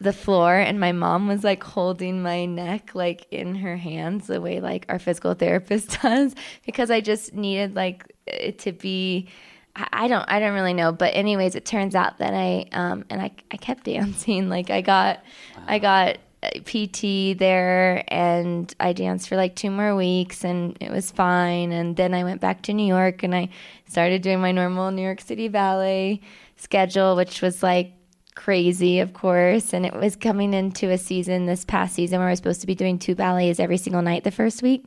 the 0.00 0.12
floor 0.12 0.56
and 0.56 0.80
my 0.80 0.90
mom 0.90 1.28
was 1.28 1.44
like 1.44 1.62
holding 1.62 2.20
my 2.20 2.46
neck 2.46 2.96
like 2.96 3.26
in 3.30 3.54
her 3.54 3.76
hands 3.76 4.26
the 4.26 4.40
way 4.40 4.60
like 4.60 4.84
our 4.88 4.98
physical 4.98 5.34
therapist 5.34 6.00
does 6.02 6.34
because 6.66 6.90
I 6.90 7.00
just 7.00 7.32
needed 7.32 7.76
like 7.76 8.12
it 8.26 8.58
to 8.60 8.72
be 8.72 9.28
I 9.76 10.08
don't 10.08 10.24
I 10.28 10.40
don't 10.40 10.52
really 10.52 10.74
know 10.74 10.90
but 10.90 11.14
anyways 11.14 11.54
it 11.54 11.64
turns 11.64 11.94
out 11.94 12.18
that 12.18 12.34
I 12.34 12.66
um 12.72 13.04
and 13.08 13.22
I 13.22 13.30
I 13.52 13.56
kept 13.56 13.84
dancing 13.84 14.48
like 14.48 14.68
I 14.68 14.80
got 14.80 15.22
I 15.66 15.78
got 15.78 16.18
PT 16.64 17.38
there 17.38 18.04
and 18.08 18.74
I 18.80 18.92
danced 18.92 19.28
for 19.28 19.36
like 19.36 19.56
two 19.56 19.70
more 19.70 19.96
weeks 19.96 20.44
and 20.44 20.76
it 20.80 20.90
was 20.90 21.10
fine 21.10 21.72
and 21.72 21.96
then 21.96 22.14
I 22.14 22.24
went 22.24 22.40
back 22.40 22.62
to 22.62 22.72
New 22.72 22.86
York 22.86 23.22
and 23.22 23.34
I 23.34 23.48
started 23.88 24.22
doing 24.22 24.40
my 24.40 24.52
normal 24.52 24.90
New 24.90 25.02
York 25.02 25.20
City 25.20 25.48
ballet 25.48 26.20
schedule 26.56 27.16
which 27.16 27.42
was 27.42 27.62
like 27.62 27.92
crazy, 28.34 29.00
of 29.00 29.12
course. 29.12 29.72
And 29.72 29.86
it 29.86 29.94
was 29.94 30.16
coming 30.16 30.54
into 30.54 30.90
a 30.90 30.98
season 30.98 31.46
this 31.46 31.64
past 31.64 31.94
season 31.94 32.18
where 32.18 32.28
I 32.28 32.32
was 32.32 32.38
supposed 32.38 32.60
to 32.62 32.66
be 32.66 32.74
doing 32.74 32.98
two 32.98 33.14
ballets 33.14 33.60
every 33.60 33.76
single 33.76 34.02
night 34.02 34.24
the 34.24 34.30
first 34.30 34.62
week. 34.62 34.84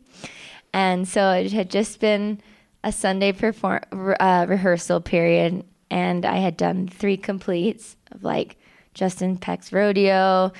And 0.73 1.07
so 1.07 1.31
it 1.31 1.51
had 1.51 1.69
just 1.69 1.99
been 1.99 2.41
a 2.83 2.91
Sunday 2.91 3.31
perform 3.31 3.81
uh, 3.91 4.45
rehearsal 4.47 5.01
period, 5.01 5.63
and 5.89 6.25
I 6.25 6.37
had 6.37 6.57
done 6.57 6.87
three 6.87 7.17
completes 7.17 7.95
of 8.11 8.23
like 8.23 8.57
Justin 8.93 9.37
Peck's 9.37 9.73
rodeo, 9.73 10.51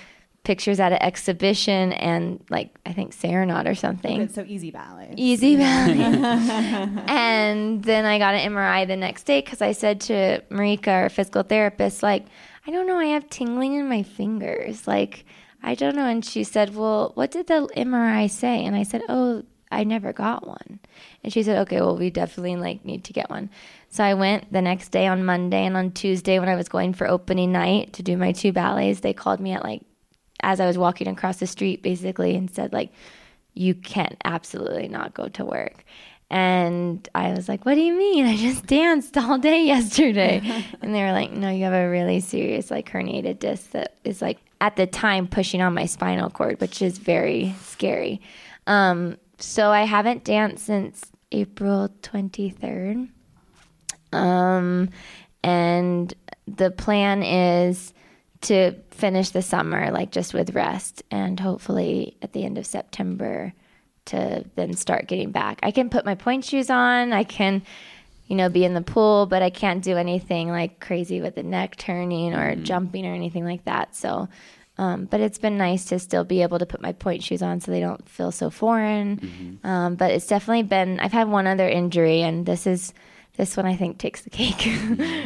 pictures 0.47 0.79
at 0.79 0.93
an 0.93 1.03
exhibition, 1.03 1.91
and 1.91 2.41
like 2.49 2.73
I 2.85 2.93
think 2.93 3.11
Serenade 3.11 3.67
or 3.67 3.75
something. 3.75 4.29
So 4.29 4.45
easy 4.47 4.71
ballet. 4.71 5.13
Easy 5.17 5.57
ballet. 5.63 5.93
and 7.09 7.83
then 7.83 8.05
I 8.05 8.17
got 8.17 8.33
an 8.33 8.53
MRI 8.53 8.87
the 8.87 8.95
next 8.95 9.23
day 9.23 9.41
because 9.41 9.61
I 9.61 9.73
said 9.73 9.99
to 10.01 10.41
Marika, 10.49 10.87
our 10.87 11.09
physical 11.09 11.43
therapist, 11.43 12.01
like, 12.01 12.27
I 12.65 12.71
don't 12.71 12.87
know, 12.87 12.97
I 12.97 13.07
have 13.07 13.29
tingling 13.29 13.75
in 13.75 13.89
my 13.89 14.03
fingers. 14.03 14.87
Like, 14.87 15.25
I 15.61 15.75
don't 15.75 15.97
know. 15.97 16.05
And 16.05 16.23
she 16.23 16.45
said, 16.45 16.73
Well, 16.73 17.11
what 17.15 17.29
did 17.31 17.47
the 17.47 17.69
MRI 17.75 18.29
say? 18.29 18.63
And 18.63 18.73
I 18.73 18.83
said, 18.83 19.01
Oh, 19.09 19.43
I 19.69 19.83
never 19.83 20.13
got 20.13 20.47
one. 20.47 20.79
And 21.25 21.33
she 21.33 21.43
said, 21.43 21.57
Okay, 21.63 21.81
well, 21.81 21.97
we 21.97 22.09
definitely 22.09 22.55
like 22.55 22.85
need 22.85 23.03
to 23.03 23.11
get 23.11 23.29
one. 23.29 23.49
So 23.89 24.01
I 24.01 24.13
went 24.13 24.53
the 24.53 24.61
next 24.61 24.93
day 24.93 25.07
on 25.07 25.25
Monday 25.25 25.65
and 25.65 25.75
on 25.75 25.91
Tuesday 25.91 26.39
when 26.39 26.47
I 26.47 26.55
was 26.55 26.69
going 26.69 26.93
for 26.93 27.05
opening 27.05 27.51
night 27.51 27.91
to 27.93 28.01
do 28.01 28.15
my 28.15 28.31
two 28.31 28.53
ballets, 28.53 29.01
they 29.01 29.11
called 29.11 29.41
me 29.41 29.51
at 29.51 29.65
like 29.65 29.81
as 30.41 30.59
I 30.59 30.65
was 30.65 30.77
walking 30.77 31.07
across 31.07 31.37
the 31.37 31.47
street 31.47 31.81
basically 31.81 32.35
and 32.35 32.49
said 32.49 32.73
like 32.73 32.91
you 33.57 33.73
can't 33.73 34.15
absolutely 34.23 34.87
not 34.87 35.13
go 35.13 35.27
to 35.29 35.43
work. 35.43 35.83
And 36.29 37.07
I 37.15 37.31
was 37.31 37.47
like, 37.47 37.65
What 37.65 37.75
do 37.75 37.81
you 37.81 37.93
mean? 37.93 38.25
I 38.25 38.35
just 38.35 38.65
danced 38.65 39.17
all 39.17 39.37
day 39.37 39.63
yesterday. 39.63 40.41
and 40.81 40.93
they 40.93 41.01
were 41.01 41.13
like, 41.13 41.31
No, 41.31 41.49
you 41.49 41.63
have 41.63 41.73
a 41.73 41.89
really 41.89 42.19
serious, 42.19 42.69
like, 42.69 42.91
herniated 42.91 43.39
disc 43.39 43.71
that 43.71 43.95
is, 44.03 44.21
like, 44.21 44.39
at 44.59 44.75
the 44.75 44.87
time 44.87 45.27
pushing 45.27 45.61
on 45.61 45.73
my 45.73 45.85
spinal 45.85 46.29
cord, 46.29 46.59
which 46.59 46.81
is 46.81 46.97
very 46.97 47.55
scary. 47.61 48.21
Um, 48.65 49.17
so 49.39 49.69
I 49.69 49.83
haven't 49.83 50.25
danced 50.25 50.65
since 50.65 51.11
April 51.31 51.89
23rd. 52.01 53.09
Um, 54.11 54.89
and 55.43 56.13
the 56.45 56.71
plan 56.71 57.23
is 57.23 57.93
to 58.41 58.73
finish 58.91 59.29
the 59.29 59.41
summer, 59.41 59.91
like, 59.91 60.11
just 60.11 60.33
with 60.33 60.53
rest, 60.53 61.03
and 61.11 61.39
hopefully 61.39 62.17
at 62.21 62.33
the 62.33 62.43
end 62.45 62.57
of 62.57 62.65
September 62.65 63.53
to 64.05 64.45
then 64.55 64.73
start 64.73 65.07
getting 65.07 65.31
back. 65.31 65.59
I 65.63 65.71
can 65.71 65.89
put 65.89 66.05
my 66.05 66.15
point 66.15 66.45
shoes 66.45 66.69
on. 66.69 67.13
I 67.13 67.23
can, 67.23 67.61
you 68.27 68.35
know, 68.35 68.47
be 68.49 68.63
in 68.63 68.73
the 68.73 68.81
pool, 68.81 69.25
but 69.25 69.41
I 69.41 69.49
can't 69.49 69.83
do 69.83 69.97
anything 69.97 70.49
like 70.49 70.79
crazy 70.79 71.19
with 71.19 71.35
the 71.35 71.43
neck 71.43 71.75
turning 71.75 72.33
or 72.33 72.55
jumping 72.55 73.05
or 73.05 73.13
anything 73.13 73.43
like 73.43 73.65
that. 73.65 73.95
So, 73.95 74.29
um, 74.77 75.05
but 75.05 75.19
it's 75.19 75.39
been 75.39 75.57
nice 75.57 75.85
to 75.85 75.99
still 75.99 76.23
be 76.23 76.41
able 76.41 76.59
to 76.59 76.65
put 76.65 76.81
my 76.81 76.93
point 76.93 77.23
shoes 77.23 77.41
on 77.41 77.59
so 77.59 77.71
they 77.71 77.79
don't 77.79 78.07
feel 78.07 78.31
so 78.31 78.49
foreign. 78.49 79.59
Um, 79.63 79.95
but 79.95 80.11
it's 80.11 80.27
definitely 80.27 80.63
been, 80.63 80.99
I've 80.99 81.11
had 81.11 81.27
one 81.27 81.47
other 81.47 81.67
injury, 81.67 82.21
and 82.21 82.45
this 82.45 82.67
is, 82.67 82.93
this 83.37 83.55
one 83.55 83.67
I 83.67 83.75
think 83.75 83.99
takes 83.99 84.21
the 84.21 84.31
cake 84.31 84.67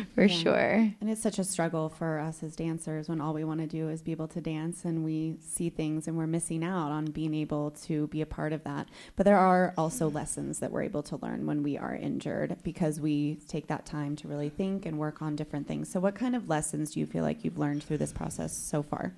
for 0.15 0.27
sure. 0.27 0.91
And 0.99 1.09
it's 1.09 1.21
such 1.21 1.39
a 1.39 1.45
struggle 1.45 1.87
for 1.87 2.19
us 2.19 2.43
as 2.43 2.57
dancers 2.57 3.07
when 3.07 3.21
all 3.21 3.33
we 3.33 3.45
want 3.45 3.61
to 3.61 3.67
do 3.67 3.87
is 3.87 4.01
be 4.01 4.11
able 4.11 4.27
to 4.29 4.41
dance 4.41 4.83
and 4.83 5.05
we 5.05 5.37
see 5.41 5.69
things 5.69 6.07
and 6.07 6.17
we're 6.17 6.27
missing 6.27 6.61
out 6.63 6.91
on 6.91 7.05
being 7.05 7.33
able 7.33 7.71
to 7.85 8.07
be 8.07 8.21
a 8.21 8.25
part 8.25 8.51
of 8.51 8.65
that. 8.65 8.89
But 9.15 9.25
there 9.25 9.37
are 9.37 9.73
also 9.77 10.09
lessons 10.09 10.59
that 10.59 10.71
we're 10.71 10.83
able 10.83 11.03
to 11.03 11.15
learn 11.21 11.45
when 11.45 11.63
we 11.63 11.77
are 11.77 11.95
injured 11.95 12.57
because 12.63 12.99
we 12.99 13.39
take 13.47 13.67
that 13.67 13.85
time 13.85 14.17
to 14.17 14.27
really 14.27 14.49
think 14.49 14.85
and 14.85 14.99
work 14.99 15.21
on 15.21 15.37
different 15.37 15.67
things. 15.67 15.89
So, 15.89 16.01
what 16.01 16.15
kind 16.15 16.35
of 16.35 16.49
lessons 16.49 16.91
do 16.91 16.99
you 16.99 17.05
feel 17.05 17.23
like 17.23 17.45
you've 17.45 17.57
learned 17.57 17.83
through 17.83 17.99
this 17.99 18.11
process 18.11 18.55
so 18.55 18.83
far? 18.83 19.13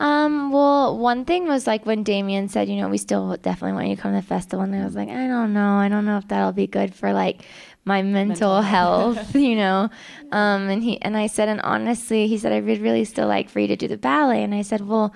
Um, 0.00 0.50
well, 0.50 0.96
one 0.96 1.26
thing 1.26 1.46
was 1.46 1.66
like 1.66 1.84
when 1.84 2.04
Damian 2.04 2.48
said, 2.48 2.70
you 2.70 2.76
know, 2.76 2.88
we 2.88 2.96
still 2.96 3.36
definitely 3.36 3.74
want 3.74 3.88
you 3.88 3.96
to 3.96 4.00
come 4.00 4.12
to 4.12 4.22
the 4.22 4.26
festival, 4.26 4.64
and 4.64 4.74
I 4.74 4.82
was 4.82 4.96
like, 4.96 5.10
I 5.10 5.26
don't 5.26 5.52
know, 5.52 5.74
I 5.74 5.90
don't 5.90 6.06
know 6.06 6.16
if 6.16 6.26
that'll 6.28 6.52
be 6.52 6.66
good 6.66 6.94
for 6.94 7.12
like 7.12 7.42
my 7.90 8.02
mental, 8.02 8.62
health, 8.62 9.34
you 9.48 9.56
know. 9.56 9.90
Um, 10.30 10.68
and 10.68 10.80
he 10.82 11.02
and 11.02 11.16
I 11.16 11.26
said, 11.26 11.48
and 11.48 11.60
honestly, 11.62 12.28
he 12.28 12.38
said 12.38 12.52
I 12.52 12.60
would 12.60 12.80
really 12.80 13.04
still 13.04 13.26
like 13.26 13.50
for 13.50 13.58
you 13.58 13.66
to 13.66 13.76
do 13.76 13.88
the 13.88 13.98
ballet, 13.98 14.44
and 14.44 14.54
I 14.54 14.62
said, 14.62 14.82
well, 14.86 15.12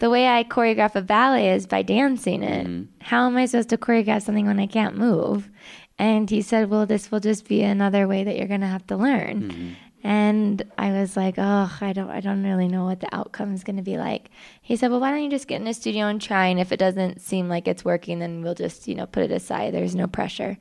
the 0.00 0.10
way 0.10 0.28
I 0.28 0.44
choreograph 0.44 0.94
a 0.94 1.00
ballet 1.00 1.50
is 1.50 1.66
by 1.66 1.82
dancing 1.82 2.42
it. 2.42 2.66
How 3.00 3.26
am 3.26 3.36
I 3.38 3.46
supposed 3.46 3.70
to 3.70 3.78
choreograph 3.78 4.22
something 4.22 4.46
when 4.46 4.60
I 4.60 4.66
can't 4.66 4.96
move? 4.96 5.48
And 5.98 6.28
he 6.28 6.42
said, 6.42 6.68
well, 6.70 6.84
this 6.86 7.10
will 7.10 7.20
just 7.20 7.48
be 7.48 7.62
another 7.62 8.06
way 8.06 8.24
that 8.24 8.36
you're 8.36 8.48
gonna 8.48 8.68
have 8.68 8.86
to 8.88 8.96
learn. 8.96 9.76
And 10.02 10.62
I 10.78 10.92
was 10.92 11.16
like, 11.16 11.34
oh, 11.36 11.76
I 11.80 11.92
don't, 11.92 12.10
I 12.10 12.20
don't 12.20 12.42
really 12.42 12.68
know 12.68 12.84
what 12.84 13.00
the 13.00 13.14
outcome 13.14 13.52
is 13.52 13.64
going 13.64 13.76
to 13.76 13.82
be 13.82 13.98
like. 13.98 14.30
He 14.62 14.74
said, 14.76 14.90
well, 14.90 15.00
why 15.00 15.10
don't 15.10 15.22
you 15.22 15.28
just 15.28 15.46
get 15.46 15.60
in 15.60 15.66
a 15.66 15.74
studio 15.74 16.06
and 16.06 16.20
try? 16.20 16.46
And 16.46 16.58
if 16.58 16.72
it 16.72 16.78
doesn't 16.78 17.20
seem 17.20 17.50
like 17.50 17.68
it's 17.68 17.84
working, 17.84 18.18
then 18.18 18.40
we'll 18.42 18.54
just, 18.54 18.88
you 18.88 18.94
know, 18.94 19.04
put 19.04 19.24
it 19.24 19.30
aside. 19.30 19.74
There's 19.74 19.94
no 19.94 20.06
pressure. 20.06 20.56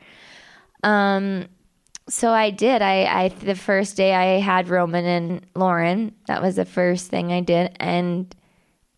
Um, 0.83 1.47
so 2.07 2.31
I 2.31 2.49
did. 2.49 2.81
I, 2.81 3.03
I 3.03 3.27
the 3.29 3.55
first 3.55 3.95
day 3.95 4.13
I 4.13 4.39
had 4.39 4.69
Roman 4.69 5.05
and 5.05 5.45
Lauren. 5.55 6.15
That 6.27 6.41
was 6.41 6.55
the 6.55 6.65
first 6.65 7.07
thing 7.07 7.31
I 7.31 7.41
did, 7.41 7.75
and 7.79 8.33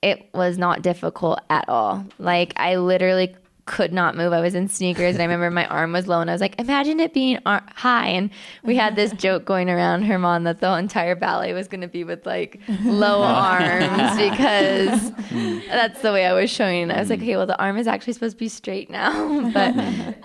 it 0.02 0.30
was 0.34 0.58
not 0.58 0.82
difficult 0.82 1.40
at 1.50 1.68
all. 1.68 2.06
Like 2.18 2.54
I 2.56 2.78
literally 2.78 3.36
could 3.66 3.94
not 3.94 4.18
move. 4.18 4.34
I 4.34 4.42
was 4.42 4.56
in 4.56 4.68
sneakers, 4.68 5.16
and 5.16 5.22
I 5.22 5.26
remember 5.26 5.52
my 5.52 5.66
arm 5.68 5.94
was 5.94 6.08
low, 6.08 6.20
and 6.20 6.30
I 6.30 6.34
was 6.34 6.42
like, 6.42 6.60
"Imagine 6.60 7.00
it 7.00 7.14
being 7.14 7.40
ar- 7.46 7.64
high." 7.76 8.08
And 8.08 8.30
we 8.64 8.76
had 8.76 8.96
this 8.96 9.12
joke 9.14 9.46
going 9.46 9.70
around 9.70 10.04
Herman 10.04 10.44
that 10.44 10.60
the 10.60 10.74
entire 10.78 11.16
ballet 11.16 11.54
was 11.54 11.68
going 11.68 11.82
to 11.82 11.88
be 11.88 12.04
with 12.04 12.26
like 12.26 12.60
low 12.84 13.22
ah. 13.24 13.60
arms 13.60 14.18
because 14.18 15.10
hmm. 15.30 15.60
that's 15.68 16.02
the 16.02 16.12
way 16.12 16.26
I 16.26 16.34
was 16.34 16.50
showing. 16.50 16.92
I 16.92 17.00
was 17.00 17.10
like, 17.10 17.20
hmm. 17.20 17.26
"Okay, 17.26 17.38
well, 17.38 17.46
the 17.46 17.60
arm 17.60 17.78
is 17.78 17.88
actually 17.88 18.14
supposed 18.14 18.38
to 18.38 18.40
be 18.40 18.50
straight 18.50 18.90
now," 18.90 19.52
but 19.54 19.76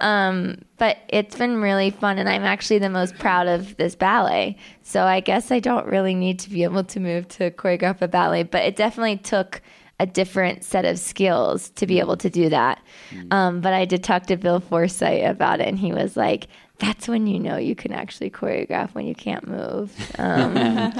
um, 0.02 0.58
but 0.78 0.98
it's 1.08 1.36
been 1.36 1.60
really 1.60 1.90
fun, 1.90 2.18
and 2.18 2.28
I'm 2.28 2.44
actually 2.44 2.78
the 2.78 2.90
most 2.90 3.16
proud 3.18 3.46
of 3.46 3.76
this 3.76 3.94
ballet. 3.94 4.56
So 4.82 5.04
I 5.04 5.20
guess 5.20 5.50
I 5.50 5.60
don't 5.60 5.86
really 5.86 6.14
need 6.14 6.38
to 6.40 6.50
be 6.50 6.62
able 6.64 6.84
to 6.84 7.00
move 7.00 7.28
to 7.28 7.50
choreograph 7.50 8.00
a 8.02 8.08
ballet, 8.08 8.44
but 8.44 8.62
it 8.62 8.76
definitely 8.76 9.18
took 9.18 9.62
a 9.98 10.06
different 10.06 10.62
set 10.62 10.84
of 10.84 10.98
skills 10.98 11.70
to 11.70 11.86
be 11.86 11.98
able 12.00 12.16
to 12.18 12.28
do 12.28 12.48
that. 12.50 12.82
Um, 13.30 13.60
but 13.60 13.72
I 13.72 13.84
did 13.84 14.04
talk 14.04 14.26
to 14.26 14.36
Bill 14.36 14.60
Forsythe 14.60 15.24
about 15.24 15.60
it, 15.60 15.68
and 15.68 15.78
he 15.78 15.92
was 15.92 16.16
like, 16.16 16.48
"That's 16.78 17.08
when 17.08 17.26
you 17.26 17.38
know 17.40 17.56
you 17.56 17.74
can 17.74 17.92
actually 17.92 18.30
choreograph 18.30 18.94
when 18.94 19.06
you 19.06 19.14
can't 19.14 19.46
move." 19.48 19.92
Um, 20.18 20.92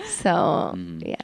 so 0.08 0.74
yeah. 1.00 1.16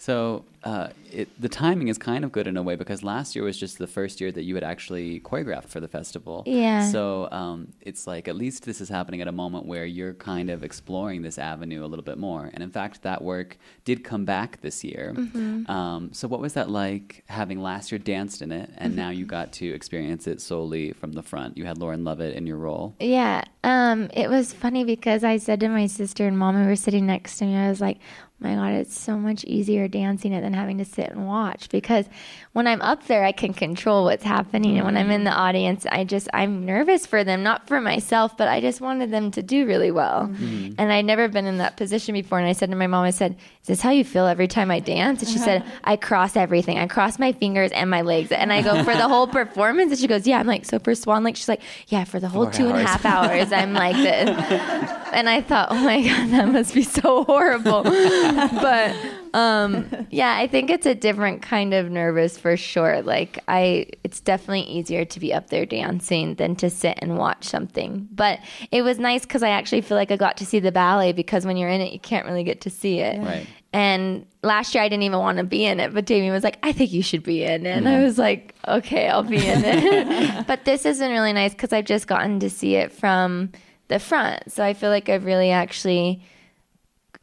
So 0.00 0.46
uh, 0.64 0.88
it, 1.12 1.28
the 1.38 1.48
timing 1.50 1.88
is 1.88 1.98
kind 1.98 2.24
of 2.24 2.32
good 2.32 2.46
in 2.46 2.56
a 2.56 2.62
way 2.62 2.74
because 2.74 3.02
last 3.02 3.36
year 3.36 3.44
was 3.44 3.58
just 3.58 3.76
the 3.76 3.86
first 3.86 4.18
year 4.18 4.32
that 4.32 4.44
you 4.44 4.54
had 4.54 4.64
actually 4.64 5.20
choreographed 5.20 5.68
for 5.68 5.78
the 5.78 5.88
festival. 5.88 6.42
Yeah. 6.46 6.90
So 6.90 7.28
um, 7.30 7.68
it's 7.82 8.06
like 8.06 8.26
at 8.26 8.34
least 8.34 8.64
this 8.64 8.80
is 8.80 8.88
happening 8.88 9.20
at 9.20 9.28
a 9.28 9.32
moment 9.32 9.66
where 9.66 9.84
you're 9.84 10.14
kind 10.14 10.48
of 10.48 10.64
exploring 10.64 11.20
this 11.20 11.38
avenue 11.38 11.84
a 11.84 11.86
little 11.86 12.02
bit 12.02 12.16
more. 12.16 12.48
And 12.54 12.62
in 12.62 12.70
fact, 12.70 13.02
that 13.02 13.20
work 13.20 13.58
did 13.84 14.02
come 14.02 14.24
back 14.24 14.62
this 14.62 14.82
year. 14.82 15.12
Mm-hmm. 15.14 15.70
Um, 15.70 16.14
so 16.14 16.26
what 16.26 16.40
was 16.40 16.54
that 16.54 16.70
like 16.70 17.22
having 17.28 17.60
last 17.60 17.92
year 17.92 17.98
danced 17.98 18.40
in 18.40 18.52
it 18.52 18.70
and 18.78 18.96
now 18.96 19.10
you 19.10 19.26
got 19.26 19.52
to 19.52 19.68
experience 19.68 20.26
it 20.26 20.40
solely 20.40 20.92
from 20.92 21.12
the 21.12 21.22
front? 21.22 21.58
You 21.58 21.66
had 21.66 21.76
Lauren 21.76 22.04
Lovett 22.04 22.34
in 22.34 22.46
your 22.46 22.56
role. 22.56 22.94
Yeah. 23.00 23.44
Um, 23.64 24.08
it 24.14 24.30
was 24.30 24.54
funny 24.54 24.84
because 24.84 25.24
I 25.24 25.36
said 25.36 25.60
to 25.60 25.68
my 25.68 25.86
sister 25.86 26.26
and 26.26 26.38
mom 26.38 26.56
who 26.56 26.66
were 26.66 26.76
sitting 26.76 27.04
next 27.04 27.36
to 27.36 27.44
me, 27.44 27.56
I 27.56 27.68
was 27.68 27.82
like, 27.82 27.98
my 28.40 28.54
God, 28.54 28.72
it's 28.72 28.98
so 28.98 29.18
much 29.18 29.44
easier 29.44 29.86
dancing 29.86 30.32
it 30.32 30.40
than 30.40 30.54
having 30.54 30.78
to 30.78 30.84
sit 30.84 31.10
and 31.10 31.26
watch 31.26 31.68
because 31.68 32.06
when 32.52 32.66
I'm 32.66 32.80
up 32.82 33.06
there, 33.06 33.22
I 33.22 33.32
can 33.32 33.52
control 33.54 34.04
what's 34.04 34.24
happening. 34.24 34.76
And 34.76 34.84
when 34.86 34.96
I'm 34.96 35.10
in 35.10 35.18
mm-hmm. 35.18 35.24
the 35.26 35.32
audience, 35.32 35.86
I 35.90 36.04
just, 36.04 36.28
I'm 36.32 36.64
nervous 36.64 37.06
for 37.06 37.22
them, 37.22 37.42
not 37.42 37.68
for 37.68 37.80
myself, 37.80 38.36
but 38.36 38.48
I 38.48 38.60
just 38.60 38.80
wanted 38.80 39.10
them 39.10 39.30
to 39.32 39.42
do 39.42 39.66
really 39.66 39.90
well. 39.90 40.22
Mm-hmm. 40.22 40.74
And 40.78 40.92
I'd 40.92 41.04
never 41.04 41.28
been 41.28 41.46
in 41.46 41.58
that 41.58 41.76
position 41.76 42.14
before. 42.14 42.38
And 42.38 42.48
I 42.48 42.52
said 42.52 42.70
to 42.70 42.76
my 42.76 42.86
mom, 42.86 43.04
I 43.04 43.10
said, 43.10 43.36
Is 43.62 43.68
this 43.68 43.80
how 43.82 43.90
you 43.90 44.04
feel 44.04 44.26
every 44.26 44.48
time 44.48 44.70
I 44.70 44.80
dance? 44.80 45.22
And 45.22 45.30
she 45.30 45.38
said, 45.38 45.62
uh-huh. 45.62 45.70
I 45.84 45.96
cross 45.96 46.34
everything. 46.34 46.78
I 46.78 46.86
cross 46.86 47.18
my 47.18 47.32
fingers 47.32 47.70
and 47.72 47.88
my 47.88 48.02
legs. 48.02 48.32
And 48.32 48.52
I 48.52 48.62
go, 48.62 48.82
For 48.82 48.94
the 48.94 49.06
whole 49.06 49.26
performance? 49.28 49.92
And 49.92 50.00
she 50.00 50.08
goes, 50.08 50.26
Yeah. 50.26 50.40
I'm 50.40 50.46
like, 50.46 50.64
So 50.64 50.78
for 50.78 50.94
Swan 50.94 51.22
Lake, 51.22 51.36
she's 51.36 51.48
like, 51.48 51.62
Yeah, 51.88 52.04
for 52.04 52.18
the 52.18 52.28
whole 52.28 52.44
Four 52.44 52.52
two 52.52 52.68
and 52.68 52.78
a 52.78 52.80
hours. 52.80 52.88
half 52.88 53.04
hours, 53.04 53.52
I'm 53.52 53.74
like 53.74 53.96
this. 53.96 54.96
And 55.12 55.28
I 55.28 55.40
thought, 55.40 55.68
Oh 55.72 55.74
my 55.74 56.02
God, 56.02 56.30
that 56.30 56.48
must 56.48 56.72
be 56.72 56.84
so 56.84 57.24
horrible. 57.24 57.82
but 58.60 58.96
um 59.34 59.86
yeah 60.10 60.36
i 60.36 60.46
think 60.46 60.70
it's 60.70 60.86
a 60.86 60.94
different 60.94 61.40
kind 61.42 61.72
of 61.72 61.90
nervous 61.90 62.36
for 62.38 62.56
sure 62.56 63.00
like 63.02 63.38
i 63.48 63.86
it's 64.02 64.20
definitely 64.20 64.62
easier 64.62 65.04
to 65.04 65.20
be 65.20 65.32
up 65.32 65.50
there 65.50 65.64
dancing 65.66 66.34
than 66.34 66.56
to 66.56 66.68
sit 66.68 66.98
and 67.00 67.16
watch 67.16 67.44
something 67.44 68.08
but 68.12 68.40
it 68.72 68.82
was 68.82 68.98
nice 68.98 69.22
because 69.22 69.42
i 69.42 69.48
actually 69.50 69.80
feel 69.80 69.96
like 69.96 70.10
i 70.10 70.16
got 70.16 70.36
to 70.36 70.44
see 70.46 70.58
the 70.60 70.72
ballet 70.72 71.12
because 71.12 71.46
when 71.46 71.56
you're 71.56 71.68
in 71.68 71.80
it 71.80 71.92
you 71.92 72.00
can't 72.00 72.26
really 72.26 72.44
get 72.44 72.60
to 72.62 72.70
see 72.70 72.98
it 73.00 73.20
Right. 73.22 73.46
and 73.72 74.26
last 74.42 74.74
year 74.74 74.82
I 74.82 74.88
didn't 74.88 75.02
even 75.04 75.18
want 75.18 75.36
to 75.36 75.44
be 75.44 75.66
in 75.66 75.80
it, 75.80 75.92
but 75.92 76.06
Damian 76.06 76.32
was 76.32 76.42
like, 76.42 76.58
I 76.62 76.72
think 76.72 76.92
you 76.92 77.02
should 77.02 77.22
be 77.22 77.44
in 77.44 77.66
it. 77.66 77.76
And 77.76 77.86
I 77.86 78.02
was 78.02 78.16
like, 78.16 78.54
okay, 78.66 79.06
I'll 79.06 79.22
be 79.22 79.36
in 79.36 79.62
it. 79.62 80.46
but 80.46 80.64
this 80.64 80.84
has 80.84 80.98
been 80.98 81.10
really 81.10 81.34
nice 81.34 81.52
because 81.52 81.70
I've 81.70 81.84
just 81.84 82.06
gotten 82.06 82.40
to 82.40 82.48
see 82.48 82.76
it 82.76 82.90
from 82.90 83.50
the 83.88 83.98
front. 83.98 84.50
So 84.50 84.64
I 84.64 84.72
feel 84.72 84.88
like 84.88 85.10
I've 85.10 85.26
really 85.26 85.50
actually, 85.50 86.22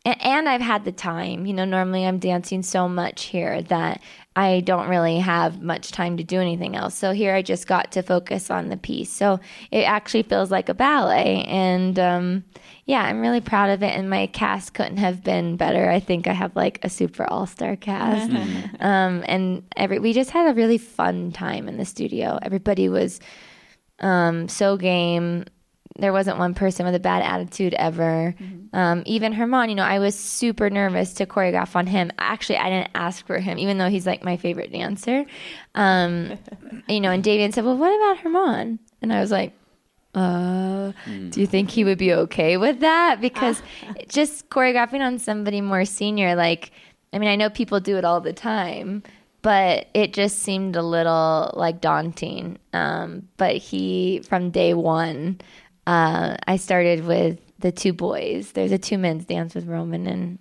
a- 0.07 0.25
and 0.25 0.47
I've 0.47 0.61
had 0.61 0.85
the 0.85 0.91
time. 0.91 1.45
You 1.45 1.53
know, 1.53 1.65
normally 1.65 2.05
I'm 2.05 2.19
dancing 2.19 2.63
so 2.63 2.87
much 2.87 3.25
here 3.25 3.61
that 3.63 4.01
I 4.35 4.61
don't 4.61 4.87
really 4.87 5.17
have 5.19 5.61
much 5.61 5.91
time 5.91 6.17
to 6.17 6.23
do 6.23 6.39
anything 6.39 6.75
else. 6.75 6.95
So 6.95 7.11
here 7.11 7.33
I 7.33 7.41
just 7.41 7.67
got 7.67 7.91
to 7.93 8.03
focus 8.03 8.51
on 8.51 8.69
the 8.69 8.77
piece. 8.77 9.11
So 9.11 9.39
it 9.71 9.81
actually 9.81 10.23
feels 10.23 10.51
like 10.51 10.69
a 10.69 10.73
ballet. 10.73 11.43
And 11.47 11.97
um, 11.97 12.43
yeah, 12.85 13.01
I'm 13.01 13.19
really 13.19 13.41
proud 13.41 13.71
of 13.71 13.83
it. 13.83 13.97
And 13.97 14.09
my 14.09 14.27
cast 14.27 14.73
couldn't 14.73 14.97
have 14.97 15.23
been 15.23 15.57
better. 15.57 15.89
I 15.89 15.99
think 15.99 16.27
I 16.27 16.33
have 16.33 16.55
like 16.55 16.79
a 16.83 16.89
super 16.89 17.25
all 17.25 17.47
star 17.47 17.75
cast. 17.75 18.31
um, 18.79 19.23
and 19.27 19.63
every 19.75 19.99
we 19.99 20.13
just 20.13 20.29
had 20.29 20.49
a 20.49 20.53
really 20.53 20.77
fun 20.77 21.31
time 21.31 21.67
in 21.67 21.77
the 21.77 21.85
studio. 21.85 22.39
Everybody 22.41 22.89
was 22.89 23.19
um, 23.99 24.47
so 24.47 24.77
game. 24.77 25.45
There 25.97 26.13
wasn't 26.13 26.37
one 26.37 26.53
person 26.53 26.85
with 26.85 26.95
a 26.95 26.99
bad 26.99 27.23
attitude 27.23 27.73
ever. 27.73 28.35
Um, 28.73 29.03
even 29.05 29.33
Herman, 29.33 29.69
you 29.69 29.75
know, 29.75 29.83
I 29.83 29.99
was 29.99 30.15
super 30.15 30.69
nervous 30.69 31.13
to 31.15 31.25
choreograph 31.25 31.75
on 31.75 31.87
him. 31.87 32.11
Actually, 32.19 32.57
I 32.57 32.69
didn't 32.69 32.91
ask 32.95 33.25
for 33.25 33.39
him, 33.39 33.57
even 33.57 33.77
though 33.77 33.89
he's 33.89 34.05
like 34.05 34.23
my 34.23 34.37
favorite 34.37 34.71
dancer. 34.71 35.25
Um, 35.75 36.37
you 36.87 36.99
know, 36.99 37.11
and 37.11 37.23
Damian 37.23 37.51
said, 37.51 37.65
"Well, 37.65 37.77
what 37.77 37.95
about 37.95 38.23
Herman?" 38.23 38.79
And 39.01 39.13
I 39.13 39.19
was 39.19 39.31
like, 39.31 39.53
uh, 40.17 40.93
do 41.29 41.39
you 41.39 41.45
think 41.45 41.69
he 41.69 41.83
would 41.83 41.99
be 41.99 42.11
okay 42.11 42.57
with 42.57 42.79
that? 42.79 43.21
Because 43.21 43.61
just 44.07 44.49
choreographing 44.49 45.01
on 45.01 45.19
somebody 45.19 45.61
more 45.61 45.85
senior, 45.85 46.35
like, 46.35 46.71
I 47.13 47.19
mean, 47.19 47.29
I 47.29 47.35
know 47.35 47.51
people 47.51 47.79
do 47.79 47.97
it 47.97 48.05
all 48.05 48.19
the 48.19 48.33
time, 48.33 49.03
but 49.43 49.87
it 49.93 50.13
just 50.13 50.39
seemed 50.39 50.75
a 50.75 50.81
little 50.81 51.51
like 51.55 51.81
daunting. 51.81 52.57
Um, 52.73 53.27
but 53.37 53.57
he, 53.57 54.21
from 54.27 54.49
day 54.49 54.73
one, 54.73 55.39
uh, 55.87 56.35
I 56.45 56.57
started 56.57 57.05
with 57.07 57.39
the 57.59 57.71
two 57.71 57.93
boys. 57.93 58.51
There's 58.51 58.73
a 58.73 58.77
two 58.77 58.97
men's 58.97 59.25
dance 59.25 59.55
with 59.55 59.65
Roman 59.65 60.05
and 60.05 60.37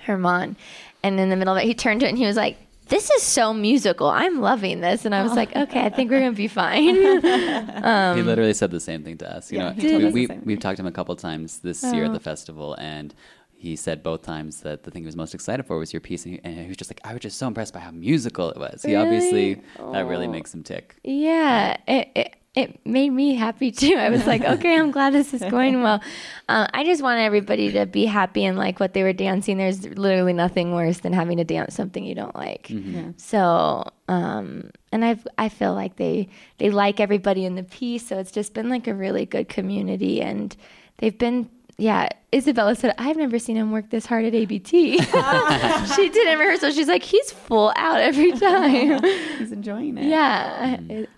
Herman. 0.00 0.56
And 1.02 1.20
in 1.20 1.28
the 1.28 1.36
middle 1.36 1.54
of 1.54 1.62
it, 1.62 1.66
he 1.66 1.74
turned 1.74 2.00
to 2.00 2.06
it 2.06 2.08
and 2.08 2.18
he 2.18 2.24
was 2.24 2.36
like, 2.36 2.56
this 2.88 3.10
is 3.10 3.22
so 3.22 3.52
musical. 3.52 4.08
I'm 4.08 4.40
loving 4.40 4.80
this. 4.80 5.04
And 5.04 5.14
I 5.14 5.22
was 5.22 5.34
like, 5.34 5.54
okay, 5.56 5.84
I 5.84 5.90
think 5.90 6.10
we're 6.10 6.20
going 6.20 6.32
to 6.32 6.36
be 6.36 6.48
fine. 6.48 6.94
he 8.16 8.22
literally 8.22 8.54
said 8.54 8.70
the 8.70 8.80
same 8.80 9.04
thing 9.04 9.18
to 9.18 9.36
us. 9.36 9.52
You 9.52 9.58
yeah, 9.58 9.72
know, 9.72 10.10
we, 10.10 10.26
we, 10.26 10.38
we've 10.42 10.60
talked 10.60 10.78
to 10.78 10.82
him 10.82 10.86
a 10.86 10.92
couple 10.92 11.14
times 11.16 11.58
this 11.58 11.84
year 11.84 12.04
at 12.04 12.12
the 12.14 12.20
festival, 12.20 12.74
and 12.74 13.14
he 13.54 13.76
said 13.76 14.02
both 14.02 14.22
times 14.22 14.60
that 14.60 14.84
the 14.84 14.90
thing 14.90 15.02
he 15.02 15.06
was 15.06 15.16
most 15.16 15.34
excited 15.34 15.64
for 15.66 15.78
was 15.78 15.92
your 15.92 16.00
piece, 16.00 16.24
and 16.24 16.34
he, 16.34 16.40
and 16.44 16.58
he 16.58 16.68
was 16.68 16.76
just 16.76 16.90
like, 16.90 17.00
I 17.04 17.12
was 17.12 17.20
just 17.20 17.38
so 17.38 17.46
impressed 17.46 17.72
by 17.72 17.80
how 17.80 17.92
musical 17.92 18.50
it 18.50 18.58
was. 18.58 18.82
He 18.82 18.94
obviously 18.94 19.62
that 19.92 20.06
really 20.06 20.28
makes 20.28 20.52
him 20.52 20.62
tick. 20.62 20.96
Yeah, 21.04 21.76
it, 21.86 22.08
it 22.14 22.41
it 22.54 22.84
made 22.86 23.10
me 23.10 23.34
happy 23.34 23.70
too. 23.72 23.94
I 23.96 24.10
was 24.10 24.26
like, 24.26 24.42
okay, 24.44 24.76
I'm 24.78 24.90
glad 24.90 25.14
this 25.14 25.32
is 25.32 25.40
going 25.42 25.82
well. 25.82 26.02
Uh, 26.50 26.66
I 26.74 26.84
just 26.84 27.02
want 27.02 27.18
everybody 27.20 27.72
to 27.72 27.86
be 27.86 28.04
happy 28.04 28.44
and 28.44 28.58
like 28.58 28.78
what 28.78 28.92
they 28.92 29.02
were 29.02 29.14
dancing. 29.14 29.56
There's 29.56 29.86
literally 29.88 30.34
nothing 30.34 30.74
worse 30.74 30.98
than 30.98 31.14
having 31.14 31.38
to 31.38 31.44
dance 31.44 31.74
something 31.74 32.04
you 32.04 32.14
don't 32.14 32.36
like. 32.36 32.70
So, 33.16 33.84
um, 34.08 34.70
and 34.92 35.02
I 35.02 35.16
I 35.38 35.48
feel 35.48 35.72
like 35.72 35.96
they 35.96 36.28
they 36.58 36.68
like 36.70 37.00
everybody 37.00 37.46
in 37.46 37.54
the 37.54 37.62
piece. 37.62 38.06
So 38.06 38.18
it's 38.18 38.30
just 38.32 38.52
been 38.52 38.68
like 38.68 38.86
a 38.86 38.94
really 38.94 39.24
good 39.24 39.48
community, 39.48 40.20
and 40.20 40.54
they've 40.98 41.16
been. 41.16 41.48
Yeah, 41.78 42.10
Isabella 42.34 42.76
said, 42.76 42.94
I've 42.98 43.16
never 43.16 43.38
seen 43.38 43.56
him 43.56 43.72
work 43.72 43.88
this 43.88 44.04
hard 44.04 44.26
at 44.26 44.34
ABT. 44.34 44.98
she 45.96 46.08
did 46.10 46.28
in 46.28 46.38
rehearsal. 46.38 46.70
She's 46.70 46.86
like, 46.86 47.02
he's 47.02 47.32
full 47.32 47.72
out 47.76 47.98
every 47.98 48.30
time. 48.38 49.02
He's 49.38 49.50
enjoying 49.52 49.96
it. 49.96 50.04
yeah. 50.04 50.76
it- 50.88 51.08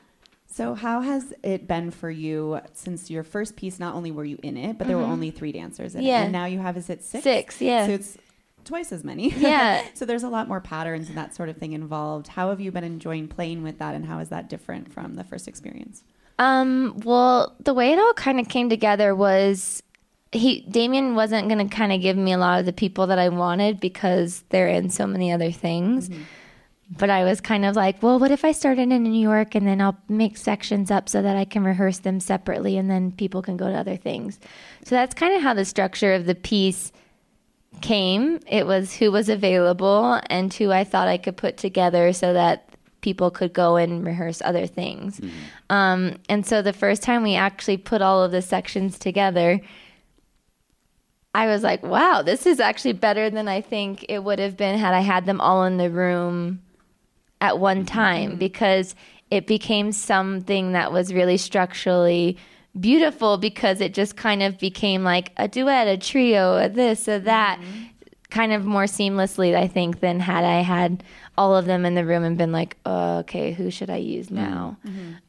So, 0.55 0.75
how 0.75 1.01
has 1.01 1.35
it 1.43 1.67
been 1.67 1.91
for 1.91 2.09
you 2.09 2.61
since 2.75 3.11
your 3.11 3.25
first 3.25 3.57
piece? 3.57 3.81
Not 3.81 3.97
only 3.97 4.13
were 4.13 4.25
you 4.25 4.39
in 4.41 4.57
it, 4.57 4.79
but 4.79 4.87
there 4.87 4.97
were 4.97 5.03
only 5.03 5.33
three 5.33 5.51
dancers 5.51 5.97
in 5.97 6.03
Mm-hmm. 6.03 6.07
Yeah. 6.07 6.21
it, 6.21 6.25
and 6.25 6.33
now 6.33 6.45
you 6.45 6.61
have 6.61 6.77
is 6.77 6.89
it 6.89 7.03
six? 7.03 7.25
Six, 7.25 7.61
yeah. 7.61 7.87
So 7.87 7.93
it's 7.95 8.17
twice 8.65 8.93
as 8.93 9.03
many. 9.03 9.31
Yeah. 9.37 9.83
so 9.95 10.05
there's 10.05 10.23
a 10.23 10.29
lot 10.29 10.47
more 10.47 10.61
patterns 10.61 11.09
and 11.09 11.19
that 11.19 11.35
sort 11.35 11.49
of 11.49 11.57
thing 11.57 11.73
involved. 11.73 12.29
How 12.29 12.51
have 12.51 12.61
you 12.61 12.71
been 12.71 12.85
enjoying 12.85 13.27
playing 13.27 13.65
with 13.65 13.79
that, 13.81 13.97
and 13.97 14.07
how 14.07 14.21
is 14.21 14.29
that 14.29 14.49
different 14.49 14.93
from 14.93 15.15
the 15.15 15.25
first 15.25 15.49
experience? 15.49 16.05
Um, 16.39 17.01
well, 17.05 17.57
the 17.59 17.75
way 17.75 17.93
it 17.93 17.99
all 17.99 18.15
kind 18.15 18.39
of 18.39 18.49
came 18.49 18.69
together 18.71 19.13
was 19.13 19.83
he 20.31 20.61
Damian 20.71 21.17
wasn't 21.17 21.49
going 21.49 21.69
to 21.69 21.75
kind 21.75 21.93
of 21.93 22.01
give 22.01 22.17
me 22.17 22.33
a 22.33 22.39
lot 22.39 22.61
of 22.61 22.67
the 22.67 22.73
people 22.73 23.09
that 23.09 23.19
I 23.19 23.29
wanted 23.29 23.81
because 23.81 24.45
they're 24.51 24.69
in 24.69 24.89
so 24.89 25.05
many 25.05 25.33
other 25.33 25.51
things. 25.51 26.11
But 26.91 27.11
I 27.11 27.25
was 27.25 27.41
kind 27.41 27.65
of 27.65 27.77
like, 27.77 28.03
well, 28.03 28.19
what 28.19 28.31
if 28.31 28.45
I 28.45 28.53
started 28.53 28.93
in 28.93 29.03
New 29.03 29.21
York 29.21 29.55
and 29.55 29.67
then 29.67 29.81
I'll 29.81 29.97
make 30.09 30.37
sections 30.37 30.91
up 30.91 31.09
so 31.09 31.23
that 31.23 31.37
I 31.37 31.45
can 31.45 31.65
rehearse 31.65 31.99
them 31.99 32.21
separately 32.21 32.77
and 32.77 32.91
then 32.91 33.11
people 33.13 33.43
can 33.43 33.57
go 33.57 33.69
to 33.69 33.77
other 33.77 33.97
things. 33.97 34.39
So 34.85 34.95
that's 34.95 35.15
kind 35.15 35.35
of 35.35 35.43
how 35.43 35.55
the 35.55 35.65
structure 35.65 36.13
of 36.13 36.27
the 36.27 36.35
piece 36.35 36.93
came. 37.81 38.39
It 38.47 38.67
was 38.67 38.95
who 38.95 39.11
was 39.11 39.29
available 39.29 40.21
and 40.29 40.53
who 40.53 40.73
I 40.73 40.85
thought 40.85 41.09
I 41.09 41.17
could 41.17 41.37
put 41.37 41.57
together 41.57 42.13
so 42.13 42.35
that 42.35 42.69
people 43.01 43.31
could 43.31 43.53
go 43.53 43.77
and 43.77 44.05
rehearse 44.05 44.41
other 44.43 44.67
things. 44.67 45.21
Um, 45.71 46.17
and 46.29 46.47
so 46.47 46.63
the 46.63 46.73
first 46.73 47.03
time 47.03 47.23
we 47.23 47.35
actually 47.35 47.77
put 47.77 48.03
all 48.03 48.23
of 48.23 48.31
the 48.31 48.43
sections 48.43 48.99
together, 48.99 49.61
I 51.35 51.47
was 51.47 51.63
like, 51.63 51.83
wow, 51.83 52.23
this 52.23 52.47
is 52.47 52.61
actually 52.61 52.93
better 52.93 53.29
than 53.29 53.49
I 53.49 53.61
think 53.61 54.07
it 54.09 54.23
would 54.23 54.39
have 54.39 54.57
been 54.57 54.79
had 54.79 54.95
I 54.95 55.01
had 55.01 55.27
them 55.27 55.41
all 55.41 55.65
in 55.65 55.79
the 55.79 55.91
room 55.91 56.61
at 57.45 57.59
one 57.59 57.79
mm-hmm, 57.79 57.87
time 57.87 58.31
mm-hmm. 58.31 58.39
because 58.39 58.95
it 59.31 59.47
became 59.47 59.93
something 59.93 60.73
that 60.73 60.93
was 60.93 61.13
really 61.13 61.37
structurally 61.37 62.37
beautiful 62.79 63.37
because 63.37 63.81
it 63.81 63.95
just 63.95 64.17
kind 64.17 64.43
of 64.43 64.59
became 64.59 65.05
like 65.05 65.33
a 65.37 65.47
duet, 65.47 65.87
a 65.87 65.97
trio, 65.97 66.57
a 66.57 66.69
this, 66.69 67.07
a 67.07 67.21
that, 67.21 67.61
mm-hmm. 67.61 67.85
kind 68.31 68.53
of 68.53 68.65
more 68.65 68.85
seamlessly, 68.85 69.55
I 69.55 69.69
think, 69.69 70.01
than 70.01 70.21
had 70.21 70.45
I 70.45 70.63
had 70.63 71.05
all 71.37 71.55
of 71.55 71.67
them 71.67 71.85
in 71.85 71.95
the 71.95 72.05
room 72.05 72.25
and 72.25 72.39
been 72.39 72.53
like, 72.53 72.77
oh, 72.87 73.19
okay, 73.19 73.53
who 73.53 73.71
should 73.71 73.91
I 73.91 73.97
use 73.97 74.31
now? 74.31 74.77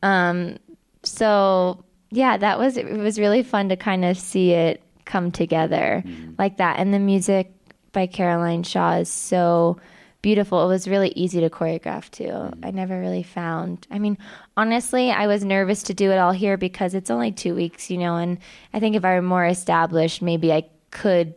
Um, 0.02 0.58
so 1.04 1.84
yeah, 2.12 2.38
that 2.38 2.58
was 2.58 2.78
it 2.78 2.90
was 2.90 3.20
really 3.20 3.44
fun 3.44 3.70
to 3.70 3.76
kind 3.76 4.06
of 4.06 4.18
see 4.18 4.52
it 4.52 4.82
come 5.06 5.32
together 5.32 6.04
like 6.40 6.58
that. 6.58 6.80
And 6.80 6.94
the 6.94 7.00
music 7.00 7.52
by 7.92 8.08
Caroline 8.08 8.64
Shaw 8.64 8.98
is 8.98 9.10
so 9.10 9.78
beautiful. 10.26 10.64
It 10.64 10.68
was 10.68 10.88
really 10.88 11.10
easy 11.10 11.40
to 11.42 11.52
choreograph 11.52 12.10
too. 12.10 12.24
Mm. 12.24 12.66
I 12.66 12.72
never 12.72 13.00
really 13.00 13.22
found. 13.22 13.86
I 13.92 14.00
mean, 14.00 14.18
honestly, 14.58 15.12
I 15.12 15.28
was 15.28 15.46
nervous 15.46 15.84
to 15.84 15.94
do 15.94 16.10
it 16.10 16.18
all 16.18 16.32
here 16.32 16.58
because 16.58 16.96
it's 16.96 17.12
only 17.12 17.32
two 17.32 17.54
weeks, 17.54 17.92
you 17.92 18.00
know. 18.00 18.16
And 18.16 18.40
I 18.74 18.80
think 18.80 18.96
if 18.96 19.06
I 19.06 19.14
were 19.14 19.22
more 19.22 19.46
established, 19.46 20.24
maybe 20.24 20.52
I 20.52 20.68
could 20.90 21.36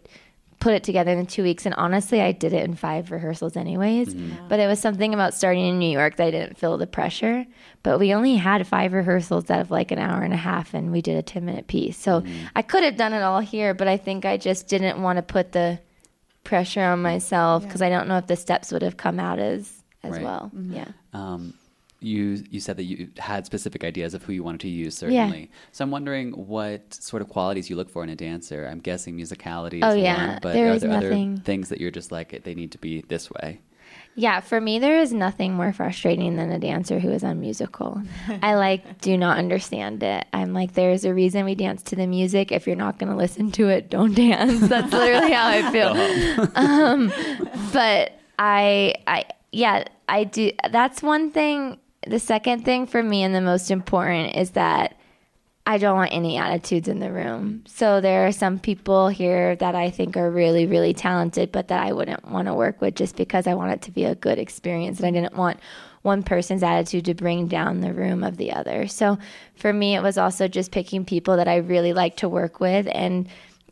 put 0.58 0.72
it 0.72 0.84
together 0.84 1.12
in 1.12 1.26
two 1.26 1.42
weeks. 1.42 1.66
And 1.66 1.74
honestly, 1.74 2.22
I 2.22 2.32
did 2.32 2.54
it 2.54 2.64
in 2.64 2.76
five 2.76 3.10
rehearsals 3.10 3.58
anyways. 3.58 4.14
Mm-hmm. 4.14 4.48
But 4.48 4.58
it 4.58 4.66
was 4.66 4.80
something 4.80 5.12
about 5.12 5.34
starting 5.34 5.66
in 5.66 5.78
New 5.78 5.90
York 5.90 6.16
that 6.16 6.28
I 6.28 6.30
didn't 6.30 6.56
feel 6.56 6.78
the 6.78 6.86
pressure. 6.86 7.44
But 7.82 7.98
we 7.98 8.14
only 8.14 8.36
had 8.36 8.66
five 8.66 8.94
rehearsals 8.94 9.50
out 9.50 9.60
of 9.60 9.70
like 9.70 9.90
an 9.90 9.98
hour 9.98 10.22
and 10.22 10.32
a 10.32 10.38
half, 10.38 10.72
and 10.72 10.92
we 10.92 11.02
did 11.02 11.18
a 11.18 11.22
10 11.22 11.44
minute 11.44 11.66
piece. 11.66 11.98
So 11.98 12.22
mm. 12.22 12.34
I 12.56 12.62
could 12.62 12.84
have 12.84 12.96
done 12.96 13.12
it 13.12 13.20
all 13.22 13.40
here, 13.40 13.74
but 13.74 13.86
I 13.86 13.98
think 13.98 14.24
I 14.24 14.38
just 14.38 14.66
didn't 14.66 15.02
want 15.02 15.18
to 15.18 15.22
put 15.22 15.52
the 15.52 15.78
pressure 16.44 16.82
on 16.82 17.02
myself 17.02 17.64
because 17.64 17.82
I 17.82 17.88
don't 17.88 18.08
know 18.08 18.16
if 18.18 18.26
the 18.26 18.36
steps 18.36 18.72
would 18.72 18.82
have 18.82 18.96
come 18.96 19.18
out 19.20 19.38
as 19.38 19.82
as 20.02 20.12
Right. 20.12 20.22
well. 20.22 20.50
Yeah. 20.54 20.88
Um, 21.12 21.54
you 22.00 22.44
you 22.50 22.60
said 22.60 22.76
that 22.76 22.84
you 22.84 23.08
had 23.18 23.44
specific 23.44 23.82
ideas 23.82 24.14
of 24.14 24.22
who 24.22 24.32
you 24.32 24.44
wanted 24.44 24.60
to 24.60 24.68
use, 24.68 24.96
certainly. 24.96 25.40
Yeah. 25.40 25.46
So 25.72 25.84
I'm 25.84 25.90
wondering 25.90 26.30
what 26.32 26.94
sort 26.94 27.22
of 27.22 27.28
qualities 27.28 27.68
you 27.68 27.74
look 27.76 27.90
for 27.90 28.04
in 28.04 28.08
a 28.10 28.14
dancer. 28.16 28.66
I'm 28.70 28.78
guessing 28.78 29.16
musicality. 29.16 29.80
Oh, 29.82 29.90
is 29.90 30.02
yeah. 30.02 30.26
one, 30.28 30.38
but 30.40 30.52
There 30.54 30.70
are 30.70 30.74
is 30.74 30.82
there 30.82 30.90
nothing- 30.90 31.32
other 31.34 31.42
things 31.42 31.68
that 31.70 31.80
you're 31.80 31.90
just 31.90 32.12
like 32.12 32.44
they 32.44 32.54
need 32.54 32.70
to 32.72 32.78
be 32.78 33.02
this 33.08 33.28
way? 33.30 33.60
Yeah, 34.18 34.40
for 34.40 34.60
me, 34.60 34.80
there 34.80 34.98
is 34.98 35.12
nothing 35.12 35.52
more 35.54 35.72
frustrating 35.72 36.34
than 36.34 36.50
a 36.50 36.58
dancer 36.58 36.98
who 36.98 37.08
is 37.12 37.22
unmusical. 37.22 38.02
I 38.42 38.56
like 38.56 39.00
do 39.00 39.16
not 39.16 39.38
understand 39.38 40.02
it. 40.02 40.26
I'm 40.32 40.52
like, 40.52 40.74
there's 40.74 41.04
a 41.04 41.14
reason 41.14 41.44
we 41.44 41.54
dance 41.54 41.84
to 41.84 41.94
the 41.94 42.08
music. 42.08 42.50
If 42.50 42.66
you're 42.66 42.74
not 42.74 42.98
going 42.98 43.10
to 43.12 43.16
listen 43.16 43.52
to 43.52 43.68
it, 43.68 43.90
don't 43.90 44.14
dance. 44.14 44.58
That's 44.68 44.92
literally 44.92 45.30
how 45.30 45.46
I 45.46 45.70
feel. 45.70 46.50
um, 46.56 47.12
but 47.72 48.18
I, 48.40 48.96
I, 49.06 49.24
yeah, 49.52 49.84
I 50.08 50.24
do. 50.24 50.50
That's 50.68 51.00
one 51.00 51.30
thing. 51.30 51.78
The 52.04 52.18
second 52.18 52.64
thing 52.64 52.88
for 52.88 53.04
me, 53.04 53.22
and 53.22 53.32
the 53.32 53.40
most 53.40 53.70
important, 53.70 54.34
is 54.34 54.50
that 54.50 54.97
I 55.68 55.76
don't 55.76 55.96
want 55.96 56.14
any 56.14 56.38
attitudes 56.38 56.88
in 56.88 56.98
the 56.98 57.12
room. 57.12 57.62
So 57.66 58.00
there 58.00 58.26
are 58.26 58.32
some 58.32 58.58
people 58.58 59.08
here 59.08 59.54
that 59.56 59.74
I 59.74 59.90
think 59.90 60.16
are 60.16 60.30
really, 60.30 60.64
really 60.64 60.94
talented, 60.94 61.52
but 61.52 61.68
that 61.68 61.86
I 61.86 61.92
wouldn't 61.92 62.26
want 62.26 62.48
to 62.48 62.54
work 62.54 62.80
with 62.80 62.94
just 62.94 63.16
because 63.16 63.46
I 63.46 63.52
want 63.52 63.72
it 63.72 63.82
to 63.82 63.90
be 63.90 64.04
a 64.04 64.14
good 64.14 64.38
experience. 64.38 64.98
And 64.98 65.06
I 65.06 65.10
didn't 65.10 65.36
want 65.36 65.60
one 66.00 66.22
person's 66.22 66.62
attitude 66.62 67.04
to 67.04 67.14
bring 67.14 67.48
down 67.48 67.82
the 67.82 67.92
room 67.92 68.24
of 68.24 68.38
the 68.38 68.50
other. 68.50 68.86
So 68.86 69.18
for 69.56 69.70
me, 69.70 69.94
it 69.94 70.02
was 70.02 70.16
also 70.16 70.48
just 70.48 70.72
picking 70.72 71.04
people 71.04 71.36
that 71.36 71.48
I 71.48 71.56
really 71.56 71.92
like 71.92 72.16
to 72.16 72.30
work 72.30 72.60
with. 72.60 72.88
And 72.90 73.28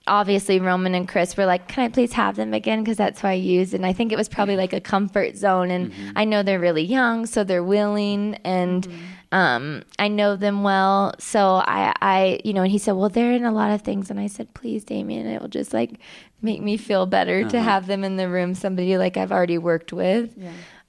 obviously, 0.06 0.60
Roman 0.60 0.94
and 0.94 1.08
Chris 1.08 1.34
were 1.34 1.46
like, 1.46 1.66
Can 1.66 1.82
I 1.84 1.88
please 1.88 2.12
have 2.12 2.36
them 2.36 2.52
again? 2.52 2.84
Because 2.84 2.98
that's 2.98 3.22
who 3.22 3.28
I 3.28 3.32
used. 3.32 3.72
And 3.72 3.86
I 3.86 3.94
think 3.94 4.12
it 4.12 4.16
was 4.16 4.28
probably 4.28 4.58
like 4.58 4.74
a 4.74 4.82
comfort 4.82 5.34
zone. 5.36 5.70
And 5.70 5.90
mm-hmm. 5.90 6.10
I 6.14 6.26
know 6.26 6.42
they're 6.42 6.60
really 6.60 6.84
young, 6.84 7.24
so 7.24 7.42
they're 7.42 7.64
willing. 7.64 8.34
And 8.44 8.86
mm-hmm. 8.86 9.04
Um, 9.32 9.82
I 9.98 10.08
know 10.08 10.36
them 10.36 10.62
well. 10.62 11.14
So 11.18 11.56
I, 11.56 11.92
I, 12.00 12.40
you 12.44 12.52
know, 12.52 12.62
and 12.62 12.70
he 12.70 12.78
said, 12.78 12.92
well, 12.92 13.08
they're 13.08 13.32
in 13.32 13.44
a 13.44 13.52
lot 13.52 13.72
of 13.72 13.82
things. 13.82 14.10
And 14.10 14.20
I 14.20 14.28
said, 14.28 14.54
please, 14.54 14.84
Damian, 14.84 15.26
it 15.26 15.40
will 15.42 15.48
just 15.48 15.74
like 15.74 15.98
make 16.42 16.62
me 16.62 16.76
feel 16.76 17.06
better 17.06 17.42
to 17.50 17.60
have 17.60 17.86
them 17.86 18.04
in 18.04 18.16
the 18.16 18.28
room, 18.28 18.54
somebody 18.54 18.96
like 18.98 19.16
I've 19.16 19.32
already 19.32 19.58
worked 19.58 19.92
with. 19.92 20.34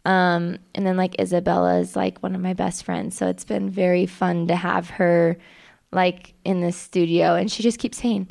Um, 0.05 0.59
and 0.75 0.85
then 0.85 0.95
like 0.97 1.19
Isabella 1.19 1.79
is 1.79 1.95
like 1.95 2.19
one 2.23 2.35
of 2.35 2.41
my 2.41 2.53
best 2.53 2.83
friends. 2.85 3.17
So 3.17 3.27
it's 3.27 3.43
been 3.43 3.69
very 3.69 4.05
fun 4.05 4.47
to 4.47 4.55
have 4.55 4.89
her 4.91 5.37
like 5.91 6.33
in 6.45 6.61
the 6.61 6.71
studio. 6.71 7.35
And 7.35 7.51
she 7.51 7.63
just 7.63 7.79
keeps 7.79 7.97
saying, 7.97 8.29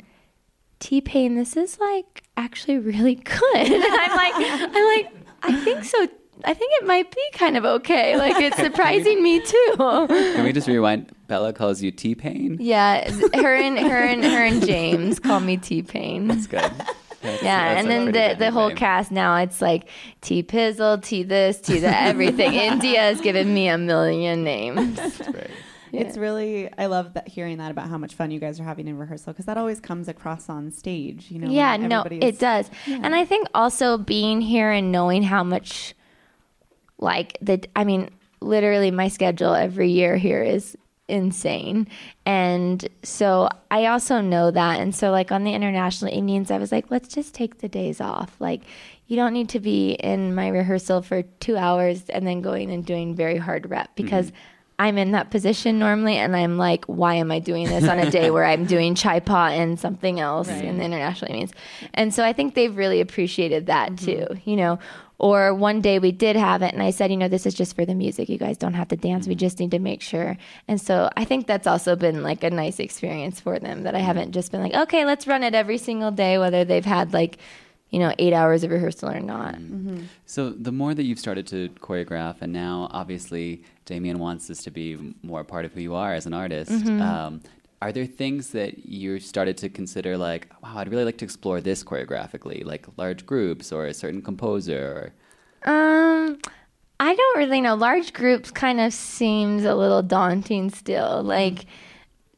T 0.79 1.01
Pain, 1.01 1.35
this 1.35 1.57
is 1.57 1.79
like 1.79 2.23
actually 2.37 2.77
really 2.79 3.15
good. 3.15 3.39
And 3.55 3.83
I'm 3.83 4.15
like, 4.15 4.33
I'm 4.37 5.03
like, 5.03 5.13
I 5.43 5.55
think 5.63 5.83
so. 5.83 6.07
I 6.43 6.53
think 6.53 6.71
it 6.81 6.85
might 6.85 7.09
be 7.13 7.21
kind 7.33 7.57
of 7.57 7.65
okay. 7.65 8.17
Like 8.17 8.35
it's 8.41 8.57
surprising 8.61 9.21
me 9.23 9.39
too. 9.39 9.73
Can 9.77 10.43
we 10.43 10.53
just 10.53 10.67
rewind? 10.67 11.11
Bella 11.27 11.51
calls 11.53 11.81
you 11.81 11.91
T 11.91 12.15
Pain. 12.15 12.57
Yeah, 12.59 13.09
her 13.35 13.55
and 13.55 13.77
her 13.79 13.97
and 14.03 14.23
her 14.23 14.45
and 14.45 14.65
James 14.65 15.19
call 15.19 15.39
me 15.39 15.57
T 15.57 15.81
Pain. 15.81 16.27
That's 16.27 16.47
good. 16.47 16.59
That's- 16.61 17.41
Yeah, 17.43 17.73
that's 17.73 17.81
and 17.81 17.89
then 17.91 18.03
pretty 18.05 18.19
the 18.19 18.27
good 18.35 18.39
the 18.39 18.51
whole 18.51 18.67
nickname. 18.69 18.77
cast 18.77 19.11
now 19.11 19.35
it's 19.37 19.61
like 19.61 19.89
T 20.21 20.43
Pizzle, 20.43 21.01
T 21.01 21.23
this, 21.23 21.59
T 21.59 21.79
that, 21.79 22.07
everything. 22.07 22.53
India 22.53 22.99
has 22.99 23.19
given 23.21 23.53
me 23.53 23.67
a 23.67 23.77
million 23.77 24.43
names. 24.43 24.95
That's 24.95 25.17
great. 25.31 25.49
It's 25.93 26.17
really 26.17 26.69
I 26.77 26.85
love 26.87 27.13
that 27.13 27.27
hearing 27.27 27.57
that 27.57 27.71
about 27.71 27.89
how 27.89 27.97
much 27.97 28.13
fun 28.13 28.29
you 28.29 28.39
guys 28.39 28.59
are 28.59 28.63
having 28.63 28.87
in 28.87 28.97
rehearsal 28.97 29.33
because 29.33 29.45
that 29.45 29.57
always 29.57 29.79
comes 29.79 30.07
across 30.07 30.47
on 30.49 30.69
stage. 30.71 31.31
You 31.31 31.39
know, 31.39 31.49
yeah, 31.49 31.75
no, 31.77 32.03
it 32.11 32.39
does. 32.39 32.69
And 32.85 33.15
I 33.15 33.25
think 33.25 33.47
also 33.55 33.97
being 33.97 34.41
here 34.41 34.69
and 34.69 34.91
knowing 34.91 35.23
how 35.23 35.43
much, 35.43 35.95
like 36.99 37.37
the, 37.41 37.63
I 37.75 37.83
mean, 37.83 38.09
literally 38.41 38.91
my 38.91 39.07
schedule 39.07 39.53
every 39.53 39.89
year 39.89 40.17
here 40.17 40.43
is 40.43 40.77
insane, 41.07 41.87
and 42.25 42.87
so 43.03 43.49
I 43.71 43.85
also 43.85 44.21
know 44.21 44.51
that. 44.51 44.79
And 44.79 44.93
so, 44.93 45.11
like 45.11 45.31
on 45.31 45.43
the 45.43 45.53
international 45.53 46.11
Indians, 46.11 46.51
I 46.51 46.57
was 46.57 46.71
like, 46.71 46.91
let's 46.91 47.07
just 47.07 47.33
take 47.33 47.59
the 47.59 47.69
days 47.69 48.01
off. 48.01 48.35
Like, 48.39 48.61
you 49.07 49.15
don't 49.15 49.33
need 49.33 49.49
to 49.49 49.59
be 49.59 49.91
in 49.91 50.35
my 50.35 50.49
rehearsal 50.49 51.01
for 51.01 51.21
two 51.39 51.55
hours 51.57 52.09
and 52.09 52.27
then 52.27 52.41
going 52.41 52.71
and 52.71 52.85
doing 52.85 53.15
very 53.15 53.37
hard 53.37 53.69
rep 53.69 53.95
because. 53.95 54.27
Mm-hmm. 54.27 54.39
I'm 54.79 54.97
in 54.99 55.11
that 55.11 55.31
position 55.31 55.79
normally, 55.79 56.17
and 56.17 56.35
I'm 56.35 56.57
like, 56.57 56.85
why 56.85 57.15
am 57.15 57.31
I 57.31 57.39
doing 57.39 57.67
this 57.67 57.87
on 57.87 57.97
a 57.97 58.11
day 58.11 58.29
where 58.29 58.45
I'm 58.45 58.65
doing 58.65 58.93
chai 59.03 59.19
pa 59.19 59.47
and 59.47 59.79
something 59.79 60.19
else 60.19 60.49
in 60.49 60.77
the 60.77 60.83
international 60.83 61.31
means? 61.31 61.51
And 61.95 62.13
so 62.13 62.23
I 62.23 62.31
think 62.31 62.53
they've 62.53 62.75
really 62.75 63.01
appreciated 63.01 63.65
that 63.65 63.93
mm-hmm. 63.93 64.05
too, 64.05 64.41
you 64.45 64.55
know. 64.55 64.79
Or 65.19 65.51
one 65.51 65.81
day 65.81 65.97
we 65.97 66.11
did 66.11 66.35
have 66.35 66.61
it, 66.61 66.73
and 66.73 66.83
I 66.83 66.91
said, 66.91 67.09
you 67.09 67.17
know, 67.17 67.27
this 67.27 67.47
is 67.47 67.55
just 67.55 67.75
for 67.75 67.85
the 67.85 67.95
music. 67.95 68.29
You 68.29 68.37
guys 68.37 68.55
don't 68.55 68.75
have 68.75 68.89
to 68.89 68.95
dance. 68.95 69.25
We 69.27 69.33
mm-hmm. 69.33 69.39
just 69.39 69.59
need 69.59 69.71
to 69.71 69.79
make 69.79 70.03
sure. 70.03 70.37
And 70.67 70.79
so 70.79 71.09
I 71.17 71.25
think 71.25 71.47
that's 71.47 71.65
also 71.65 71.95
been 71.95 72.21
like 72.21 72.43
a 72.43 72.51
nice 72.51 72.77
experience 72.77 73.39
for 73.39 73.57
them 73.57 73.81
that 73.83 73.95
I 73.95 73.97
mm-hmm. 73.97 74.05
haven't 74.05 74.31
just 74.33 74.51
been 74.51 74.61
like, 74.61 74.75
okay, 74.75 75.05
let's 75.05 75.25
run 75.25 75.41
it 75.41 75.55
every 75.55 75.79
single 75.79 76.11
day, 76.11 76.37
whether 76.37 76.63
they've 76.63 76.85
had 76.85 77.13
like, 77.13 77.39
you 77.89 77.99
know, 77.99 78.13
eight 78.19 78.33
hours 78.33 78.63
of 78.63 78.71
rehearsal 78.71 79.09
or 79.09 79.19
not. 79.19 79.55
So 80.25 80.49
the 80.49 80.71
more 80.71 80.93
that 80.93 81.03
you've 81.03 81.19
started 81.19 81.47
to 81.47 81.69
choreograph, 81.79 82.41
and 82.41 82.51
now 82.51 82.89
obviously 82.91 83.63
Damian 83.85 84.19
wants 84.19 84.47
this 84.47 84.63
to 84.63 84.71
be 84.71 85.15
more 85.23 85.41
a 85.41 85.45
part 85.45 85.65
of 85.65 85.73
who 85.73 85.81
you 85.81 85.95
are 85.95 86.13
as 86.13 86.25
an 86.25 86.33
artist. 86.33 86.71
Mm-hmm. 86.71 87.01
Um, 87.01 87.41
are 87.81 87.91
there 87.91 88.05
things 88.05 88.49
that 88.49 88.87
you 88.87 89.19
started 89.19 89.55
to 89.57 89.69
consider, 89.69 90.17
like, 90.17 90.51
wow, 90.63 90.77
I'd 90.77 90.89
really 90.89 91.05
like 91.05 91.19
to 91.19 91.25
explore 91.25 91.61
this 91.61 91.83
choreographically, 91.83 92.65
like 92.65 92.87
large 92.97 93.25
groups 93.25 93.71
or 93.71 93.85
a 93.85 93.93
certain 93.93 94.21
composer? 94.21 95.13
Um, 95.63 96.39
I 96.99 97.15
don't 97.15 97.37
really 97.37 97.61
know. 97.61 97.75
Large 97.75 98.13
groups 98.13 98.49
kind 98.49 98.79
of 98.79 98.93
seems 98.93 99.63
a 99.63 99.75
little 99.75 100.01
daunting 100.01 100.71
still. 100.71 101.21
Like 101.21 101.67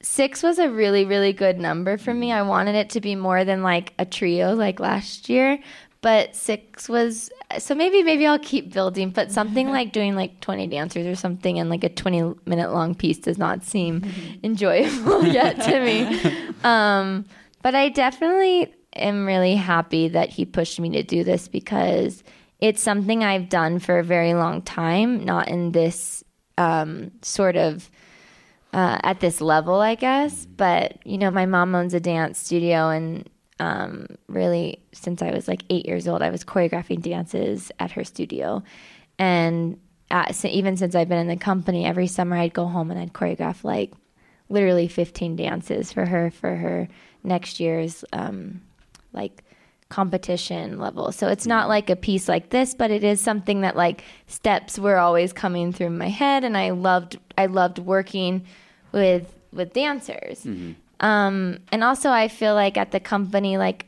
six 0.02 0.42
was 0.42 0.60
a 0.60 0.70
really, 0.70 1.06
really 1.06 1.34
good 1.34 1.60
number 1.60 1.98
for 1.98 2.14
me. 2.14 2.32
I 2.32 2.42
wanted 2.44 2.76
it 2.76 2.92
to 2.92 3.02
be 3.02 3.16
more 3.16 3.44
than 3.44 3.64
like 3.64 3.94
a 4.00 4.06
trio 4.06 4.54
like 4.54 4.80
last 4.80 5.30
year. 5.30 5.60
But 6.02 6.34
six 6.36 6.88
was 6.88 7.30
so 7.58 7.76
maybe 7.76 8.04
maybe 8.04 8.26
I'll 8.26 8.40
keep 8.40 8.72
building, 8.72 9.10
but 9.10 9.32
something 9.32 9.70
like 9.72 9.92
doing 9.92 10.16
like 10.16 10.40
twenty 10.40 10.68
dancers 10.68 11.06
or 11.06 11.16
something 11.16 11.60
and 11.60 11.70
like 11.70 11.84
a 11.84 11.90
twenty 11.90 12.34
minute 12.46 12.72
long 12.72 12.96
piece 12.96 13.18
does 13.18 13.38
not 13.38 13.64
seem 13.64 14.06
enjoyable 14.44 15.24
yet 15.26 15.62
to 15.62 15.80
me. 15.82 16.46
Um, 16.62 17.24
but 17.62 17.74
I 17.74 17.88
definitely 17.88 18.74
am 18.94 19.26
really 19.26 19.56
happy 19.56 20.10
that 20.10 20.28
he 20.28 20.44
pushed 20.44 20.78
me 20.78 20.90
to 20.90 21.04
do 21.04 21.24
this 21.24 21.48
because 21.48 22.22
it's 22.60 22.82
something 22.82 23.24
I've 23.24 23.48
done 23.48 23.80
for 23.80 23.98
a 23.98 24.04
very 24.04 24.34
long 24.34 24.62
time, 24.62 25.24
not 25.24 25.48
in 25.48 25.72
this 25.72 26.22
um, 26.58 27.12
sort 27.22 27.56
of 27.56 27.90
uh, 28.74 29.00
at 29.04 29.20
this 29.20 29.42
level, 29.42 29.76
I 29.76 29.96
guess. 29.96 30.46
But 30.46 31.06
you 31.06 31.18
know, 31.18 31.32
my 31.32 31.46
mom 31.46 31.76
owns 31.76 31.94
a 31.94 32.00
dance 32.00 32.40
studio, 32.40 32.90
and 32.90 33.30
um, 33.60 34.08
really, 34.28 34.82
since 34.94 35.22
I 35.22 35.32
was 35.32 35.48
like 35.48 35.64
eight 35.70 35.86
years 35.86 36.08
old, 36.08 36.22
I 36.22 36.30
was 36.30 36.44
choreographing 36.44 37.02
dances 37.02 37.72
at 37.80 37.92
her 37.92 38.04
studio, 38.04 38.64
and 39.18 39.80
uh, 40.12 40.32
so 40.32 40.48
even 40.48 40.78
since 40.78 40.96
I've 40.96 41.10
been 41.10 41.20
in 41.20 41.28
the 41.28 41.38
company, 41.38 41.86
every 41.86 42.08
summer 42.08 42.36
I'd 42.38 42.54
go 42.54 42.66
home 42.66 42.92
and 42.92 43.00
I'd 43.00 43.14
choreograph 43.14 43.64
like 43.64 43.94
literally 44.50 44.88
15 44.88 45.36
dances 45.36 45.94
for 45.94 46.06
her 46.06 46.32
for 46.32 46.56
her 46.56 46.88
next 47.24 47.60
year's 47.60 48.04
um, 48.12 48.62
like 49.14 49.44
competition 49.90 50.78
level. 50.80 51.12
So 51.12 51.28
it's 51.28 51.48
not 51.48 51.68
like 51.68 51.90
a 51.90 51.96
piece 51.96 52.30
like 52.30 52.50
this, 52.52 52.76
but 52.76 52.92
it 52.92 53.04
is 53.04 53.20
something 53.20 53.62
that 53.62 53.76
like 53.76 54.04
steps 54.28 54.78
were 54.78 54.98
always 54.98 55.34
coming 55.34 55.74
through 55.74 55.90
my 55.90 56.10
head 56.10 56.44
and 56.44 56.56
I 56.56 56.70
loved 56.70 57.18
I 57.38 57.48
loved 57.48 57.80
working 57.80 58.46
with 58.92 59.34
with 59.52 59.74
dancers. 59.74 60.46
Um, 61.00 61.60
and 61.72 61.84
also 61.84 62.12
I 62.12 62.28
feel 62.28 62.54
like 62.54 62.78
at 62.78 62.92
the 62.92 63.00
company 63.00 63.58
like 63.58 63.88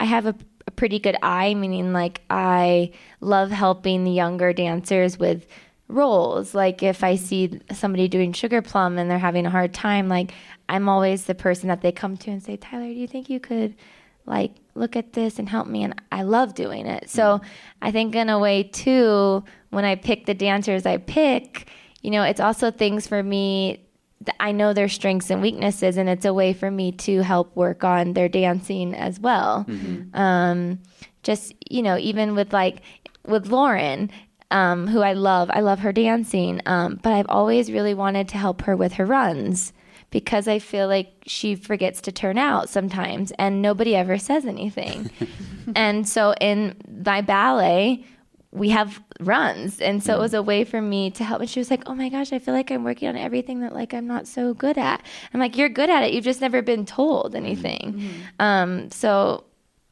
I 0.00 0.04
have 0.04 0.26
a, 0.26 0.34
a 0.66 0.70
pretty 0.72 0.98
good 0.98 1.16
eye, 1.22 1.54
meaning 1.54 1.92
like 1.92 2.22
I 2.28 2.92
love 3.20 3.50
helping 3.50 4.02
the 4.02 4.10
younger 4.10 4.52
dancers 4.52 5.16
with 5.16 5.46
roles. 5.88 6.54
Like 6.56 6.82
if 6.82 7.04
I 7.04 7.14
see 7.14 7.60
somebody 7.72 8.08
doing 8.08 8.32
sugar 8.32 8.62
plum 8.62 8.98
and 8.98 9.08
they're 9.08 9.18
having 9.18 9.46
a 9.46 9.50
hard 9.50 9.72
time, 9.72 10.08
like 10.08 10.32
I'm 10.68 10.88
always 10.88 11.26
the 11.26 11.36
person 11.36 11.68
that 11.68 11.82
they 11.82 11.92
come 11.92 12.16
to 12.16 12.30
and 12.32 12.42
say, 12.42 12.56
Tiler, 12.56 12.88
do 12.88 12.92
you 12.92 13.06
think 13.06 13.30
you 13.30 13.38
could 13.38 13.76
like 14.26 14.52
look 14.76 14.96
at 14.96 15.12
this 15.12 15.38
and 15.38 15.48
help 15.48 15.66
me. 15.66 15.82
And 15.82 15.94
I 16.12 16.22
love 16.22 16.54
doing 16.54 16.86
it. 16.86 17.10
So 17.10 17.40
I 17.82 17.90
think, 17.90 18.14
in 18.14 18.28
a 18.28 18.38
way, 18.38 18.62
too, 18.62 19.44
when 19.70 19.84
I 19.84 19.94
pick 19.94 20.26
the 20.26 20.34
dancers 20.34 20.86
I 20.86 20.98
pick, 20.98 21.68
you 22.02 22.10
know, 22.10 22.22
it's 22.22 22.40
also 22.40 22.70
things 22.70 23.06
for 23.06 23.22
me 23.22 23.82
that 24.22 24.36
I 24.40 24.52
know 24.52 24.72
their 24.72 24.88
strengths 24.88 25.30
and 25.30 25.42
weaknesses, 25.42 25.96
and 25.96 26.08
it's 26.08 26.24
a 26.24 26.32
way 26.32 26.52
for 26.52 26.70
me 26.70 26.92
to 26.92 27.22
help 27.22 27.54
work 27.54 27.84
on 27.84 28.14
their 28.14 28.28
dancing 28.28 28.94
as 28.94 29.20
well. 29.20 29.66
Um, 30.14 30.80
just, 31.22 31.52
you 31.70 31.82
know, 31.82 31.98
even 31.98 32.34
with 32.34 32.52
like, 32.52 32.82
with 33.26 33.48
Lauren, 33.48 34.10
um, 34.50 34.86
who 34.86 35.00
I 35.00 35.12
love. 35.12 35.50
I 35.52 35.60
love 35.60 35.80
her 35.80 35.92
dancing, 35.92 36.60
um, 36.66 37.00
but 37.02 37.12
I've 37.12 37.26
always 37.28 37.70
really 37.70 37.94
wanted 37.94 38.28
to 38.28 38.38
help 38.38 38.62
her 38.62 38.76
with 38.76 38.94
her 38.94 39.04
runs 39.04 39.72
because 40.16 40.48
I 40.48 40.60
feel 40.60 40.88
like 40.88 41.12
she 41.26 41.54
forgets 41.54 42.00
to 42.00 42.10
turn 42.10 42.38
out 42.38 42.70
sometimes, 42.70 43.32
and 43.32 43.60
nobody 43.60 43.94
ever 43.94 44.16
says 44.16 44.46
anything. 44.46 45.10
and 45.76 46.08
so 46.08 46.32
in 46.40 46.74
my 47.04 47.20
ballet, 47.20 48.02
we 48.50 48.70
have 48.70 48.98
runs, 49.20 49.78
and 49.78 50.02
so 50.02 50.14
it 50.14 50.18
was 50.18 50.32
a 50.32 50.42
way 50.42 50.64
for 50.64 50.80
me 50.80 51.10
to 51.10 51.22
help. 51.22 51.42
And 51.42 51.50
she 51.50 51.60
was 51.60 51.70
like, 51.70 51.82
"Oh 51.84 51.94
my 51.94 52.08
gosh, 52.08 52.32
I 52.32 52.38
feel 52.38 52.54
like 52.54 52.70
I'm 52.70 52.82
working 52.82 53.08
on 53.08 53.18
everything 53.18 53.60
that 53.60 53.74
like 53.74 53.92
I'm 53.92 54.06
not 54.06 54.26
so 54.26 54.54
good 54.54 54.78
at." 54.78 55.02
I'm 55.34 55.40
like, 55.40 55.54
"You're 55.54 55.68
good 55.68 55.90
at 55.90 56.02
it. 56.02 56.14
You've 56.14 56.24
just 56.24 56.40
never 56.40 56.62
been 56.62 56.86
told 56.86 57.34
anything." 57.34 58.10
Um, 58.38 58.90
so, 58.90 59.44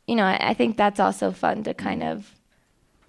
you 0.06 0.16
know, 0.16 0.24
I, 0.24 0.38
I 0.40 0.54
think 0.54 0.78
that's 0.78 1.00
also 1.00 1.32
fun 1.32 1.64
to 1.64 1.74
kind 1.74 2.02
of 2.02 2.34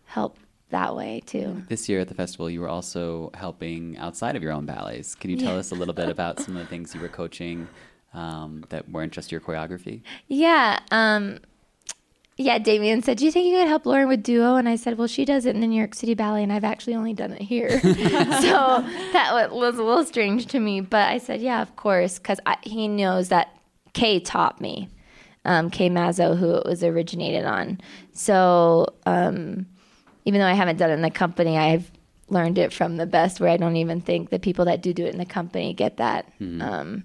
help 0.04 0.38
that 0.70 0.96
way 0.96 1.22
too. 1.26 1.64
This 1.70 1.88
year 1.88 2.00
at 2.00 2.08
the 2.08 2.16
festival, 2.16 2.50
you 2.50 2.62
were 2.62 2.70
also 2.70 3.32
helping 3.36 3.98
outside 3.98 4.36
of 4.36 4.44
your 4.44 4.52
own 4.52 4.66
ballets. 4.66 5.16
Can 5.16 5.30
you 5.30 5.38
tell 5.38 5.54
Yeah. 5.54 5.60
us 5.60 5.72
a 5.72 5.76
little 5.76 5.94
bit 5.94 6.10
about 6.16 6.40
some 6.40 6.56
of 6.58 6.62
the 6.64 6.68
things 6.68 6.94
you 6.96 7.02
were 7.02 7.08
coaching 7.10 7.68
um, 8.14 8.64
that 8.70 8.90
weren't 8.90 9.14
just 9.14 9.32
your 9.32 9.42
choreography? 9.42 10.02
Yeah. 10.28 10.80
Um, 10.92 11.40
yeah, 12.38 12.58
Damian 12.60 13.02
said, 13.02 13.18
Do 13.18 13.26
you 13.26 13.32
think 13.32 13.46
you 13.48 13.58
could 13.60 13.68
help 13.68 13.86
Lauren 13.86 14.10
with 14.10 14.22
duo? 14.24 14.56
And 14.56 14.68
I 14.68 14.76
said, 14.76 14.98
Well, 14.98 15.08
she 15.08 15.24
does 15.24 15.46
it 15.46 15.56
in 15.56 15.62
the 15.62 15.68
New 15.68 15.78
York 15.78 15.96
City 15.96 16.16
Ballet, 16.16 16.44
and 16.44 16.52
I've 16.52 16.66
actually 16.66 16.96
only 16.96 17.14
done 17.14 17.32
it 17.32 17.42
here. 17.42 17.80
so 17.80 17.88
that 19.14 19.50
was 19.52 19.78
a 19.78 19.84
little 19.84 20.04
strange 20.04 20.48
to 20.48 20.60
me. 20.60 20.82
But 20.82 21.08
I 21.10 21.18
said, 21.20 21.40
Yeah, 21.42 21.62
of 21.62 21.76
course, 21.78 22.18
because 22.20 22.40
he 22.64 22.90
knows 22.90 23.30
that 23.30 23.56
Kay 23.94 24.20
taught 24.20 24.60
me, 24.60 24.90
um, 25.46 25.70
Kay 25.70 25.90
Mazzo, 25.90 26.38
who 26.38 26.56
it 26.56 26.66
was 26.66 26.84
originated 26.84 27.46
on. 27.46 27.80
So 28.12 28.88
um, 29.06 29.66
even 30.26 30.40
though 30.42 30.48
I 30.48 30.54
haven't 30.54 30.78
done 30.78 30.90
it 30.90 30.94
in 30.94 31.02
the 31.02 31.12
company, 31.12 31.58
I've 31.58 31.90
learned 32.28 32.58
it 32.58 32.74
from 32.74 32.98
the 32.98 33.06
best, 33.06 33.40
where 33.40 33.50
I 33.50 33.58
don't 33.58 33.76
even 33.78 34.02
think 34.02 34.30
the 34.30 34.40
people 34.40 34.66
that 34.66 34.82
do 34.82 34.94
do 34.94 35.06
it 35.06 35.14
in 35.14 35.20
the 35.20 35.26
company 35.26 35.74
get 35.74 35.98
that. 35.98 36.26
Hmm. 36.40 36.62
Um, 36.62 37.04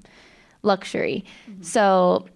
luxury. 0.62 1.24
Mm-hmm. 1.50 1.62
So 1.62 2.26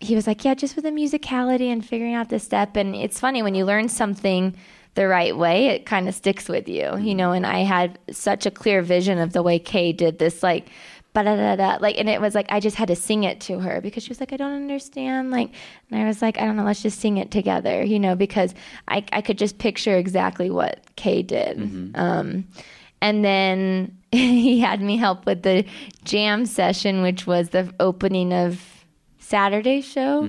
he 0.00 0.14
was 0.14 0.26
like, 0.26 0.44
Yeah, 0.44 0.54
just 0.54 0.76
with 0.76 0.84
the 0.84 0.90
musicality 0.90 1.72
and 1.72 1.84
figuring 1.84 2.14
out 2.14 2.28
the 2.28 2.38
step. 2.38 2.76
And 2.76 2.94
it's 2.94 3.20
funny 3.20 3.42
when 3.42 3.54
you 3.54 3.64
learn 3.64 3.88
something 3.88 4.56
the 4.94 5.06
right 5.06 5.36
way, 5.36 5.66
it 5.66 5.86
kind 5.86 6.08
of 6.08 6.14
sticks 6.14 6.48
with 6.48 6.68
you, 6.68 6.96
you 6.98 7.12
hmm. 7.12 7.16
know. 7.16 7.32
And 7.32 7.46
I 7.46 7.60
had 7.60 7.98
such 8.10 8.46
a 8.46 8.50
clear 8.50 8.82
vision 8.82 9.18
of 9.18 9.32
the 9.32 9.42
way 9.42 9.58
Kay 9.58 9.92
did 9.92 10.18
this, 10.18 10.42
like, 10.42 10.68
da 11.14 11.22
da 11.22 11.56
da, 11.56 11.78
like, 11.80 11.98
and 11.98 12.08
it 12.08 12.20
was 12.20 12.34
like 12.34 12.46
I 12.50 12.60
just 12.60 12.76
had 12.76 12.88
to 12.88 12.96
sing 12.96 13.24
it 13.24 13.40
to 13.42 13.58
her 13.58 13.80
because 13.80 14.02
she 14.04 14.10
was 14.10 14.20
like, 14.20 14.32
I 14.32 14.36
don't 14.36 14.52
understand, 14.54 15.30
like, 15.30 15.50
and 15.90 16.00
I 16.00 16.06
was 16.06 16.22
like, 16.22 16.38
I 16.38 16.44
don't 16.44 16.56
know, 16.56 16.64
let's 16.64 16.82
just 16.82 17.00
sing 17.00 17.16
it 17.16 17.30
together, 17.30 17.82
you 17.82 17.98
know, 17.98 18.14
because 18.14 18.54
I 18.86 19.04
I 19.12 19.20
could 19.20 19.38
just 19.38 19.58
picture 19.58 19.96
exactly 19.96 20.50
what 20.50 20.80
Kay 20.96 21.22
did. 21.22 21.58
Um, 21.94 22.46
and 23.00 23.24
then 23.24 23.96
he 24.12 24.60
had 24.60 24.80
me 24.80 24.96
help 24.96 25.26
with 25.26 25.42
the 25.42 25.64
jam 26.04 26.46
session, 26.46 27.02
which 27.02 27.26
was 27.26 27.50
the 27.50 27.72
opening 27.80 28.32
of 28.32 28.62
Saturday 29.18 29.80
show. 29.80 30.22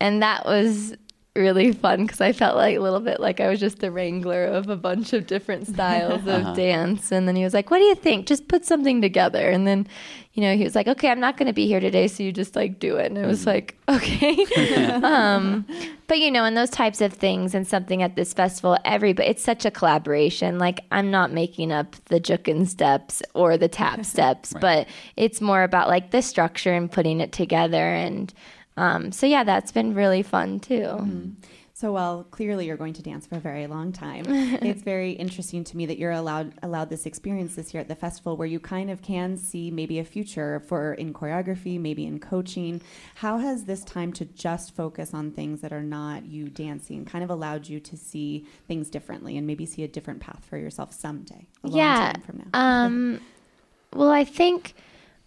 And 0.00 0.22
that 0.22 0.44
was 0.46 0.94
really 1.34 1.72
fun 1.72 2.04
because 2.04 2.20
I 2.20 2.32
felt 2.32 2.56
like 2.56 2.76
a 2.76 2.80
little 2.80 3.00
bit 3.00 3.18
like 3.18 3.40
I 3.40 3.48
was 3.48 3.58
just 3.58 3.78
the 3.78 3.90
wrangler 3.90 4.44
of 4.44 4.68
a 4.68 4.76
bunch 4.76 5.14
of 5.14 5.26
different 5.26 5.66
styles 5.66 6.26
of 6.26 6.54
dance. 6.54 7.10
And 7.10 7.26
then 7.26 7.36
he 7.36 7.44
was 7.44 7.54
like, 7.54 7.70
What 7.70 7.78
do 7.78 7.84
you 7.84 7.94
think? 7.94 8.26
Just 8.26 8.48
put 8.48 8.66
something 8.66 9.00
together. 9.00 9.48
And 9.48 9.66
then, 9.66 9.86
you 10.34 10.42
know, 10.42 10.54
he 10.54 10.62
was 10.62 10.74
like, 10.74 10.88
Okay, 10.88 11.08
I'm 11.08 11.20
not 11.20 11.38
going 11.38 11.46
to 11.46 11.54
be 11.54 11.66
here 11.66 11.80
today. 11.80 12.06
So 12.08 12.22
you 12.22 12.32
just 12.32 12.54
like 12.54 12.78
do 12.78 12.96
it. 12.96 13.06
And 13.06 13.16
it 13.16 13.26
was 13.26 13.46
like, 13.46 13.78
Okay. 13.88 14.44
um, 15.02 15.66
but, 16.06 16.18
you 16.18 16.30
know, 16.30 16.44
and 16.44 16.54
those 16.54 16.68
types 16.68 17.00
of 17.00 17.14
things 17.14 17.54
and 17.54 17.66
something 17.66 18.02
at 18.02 18.14
this 18.14 18.34
festival, 18.34 18.76
everybody, 18.84 19.30
it's 19.30 19.42
such 19.42 19.64
a 19.64 19.70
collaboration. 19.70 20.58
Like, 20.58 20.80
I'm 20.90 21.10
not 21.10 21.32
making 21.32 21.72
up 21.72 21.96
the 22.06 22.20
jookin 22.20 22.68
steps 22.68 23.22
or 23.32 23.56
the 23.56 23.68
tap 23.68 24.04
steps, 24.04 24.52
but 24.60 24.86
it's 25.16 25.40
more 25.40 25.62
about 25.62 25.88
like 25.88 26.10
the 26.10 26.20
structure 26.20 26.74
and 26.74 26.92
putting 26.92 27.20
it 27.20 27.32
together. 27.32 27.88
And, 27.88 28.34
um, 28.76 29.12
so 29.12 29.26
yeah, 29.26 29.44
that's 29.44 29.72
been 29.72 29.94
really 29.94 30.22
fun 30.22 30.60
too. 30.60 31.34
So 31.82 31.90
while 31.90 32.22
clearly 32.22 32.66
you're 32.66 32.76
going 32.76 32.92
to 32.92 33.02
dance 33.02 33.26
for 33.26 33.34
a 33.34 33.40
very 33.40 33.66
long 33.66 33.90
time, 33.90 34.24
it's 34.28 34.82
very 34.82 35.10
interesting 35.10 35.64
to 35.64 35.76
me 35.76 35.84
that 35.86 35.98
you're 35.98 36.12
allowed 36.12 36.52
allowed 36.62 36.90
this 36.90 37.06
experience 37.06 37.56
this 37.56 37.74
year 37.74 37.80
at 37.80 37.88
the 37.88 37.96
festival 37.96 38.36
where 38.36 38.46
you 38.46 38.60
kind 38.60 38.88
of 38.88 39.02
can 39.02 39.36
see 39.36 39.68
maybe 39.68 39.98
a 39.98 40.04
future 40.04 40.60
for 40.60 40.94
in 40.94 41.12
choreography, 41.12 41.80
maybe 41.80 42.06
in 42.06 42.20
coaching. 42.20 42.80
How 43.16 43.38
has 43.38 43.64
this 43.64 43.82
time 43.82 44.12
to 44.12 44.24
just 44.26 44.76
focus 44.76 45.12
on 45.12 45.32
things 45.32 45.60
that 45.62 45.72
are 45.72 45.82
not 45.82 46.24
you 46.24 46.48
dancing 46.48 47.04
kind 47.04 47.24
of 47.24 47.30
allowed 47.30 47.66
you 47.66 47.80
to 47.80 47.96
see 47.96 48.46
things 48.68 48.88
differently 48.88 49.36
and 49.36 49.44
maybe 49.44 49.66
see 49.66 49.82
a 49.82 49.88
different 49.88 50.20
path 50.20 50.44
for 50.48 50.58
yourself 50.58 50.92
someday? 50.92 51.48
A 51.64 51.66
long 51.66 51.76
yeah. 51.76 52.12
time 52.12 52.22
from 52.22 52.38
now. 52.38 52.46
Um, 52.54 53.20
well, 53.92 54.10
I 54.10 54.22
think 54.22 54.74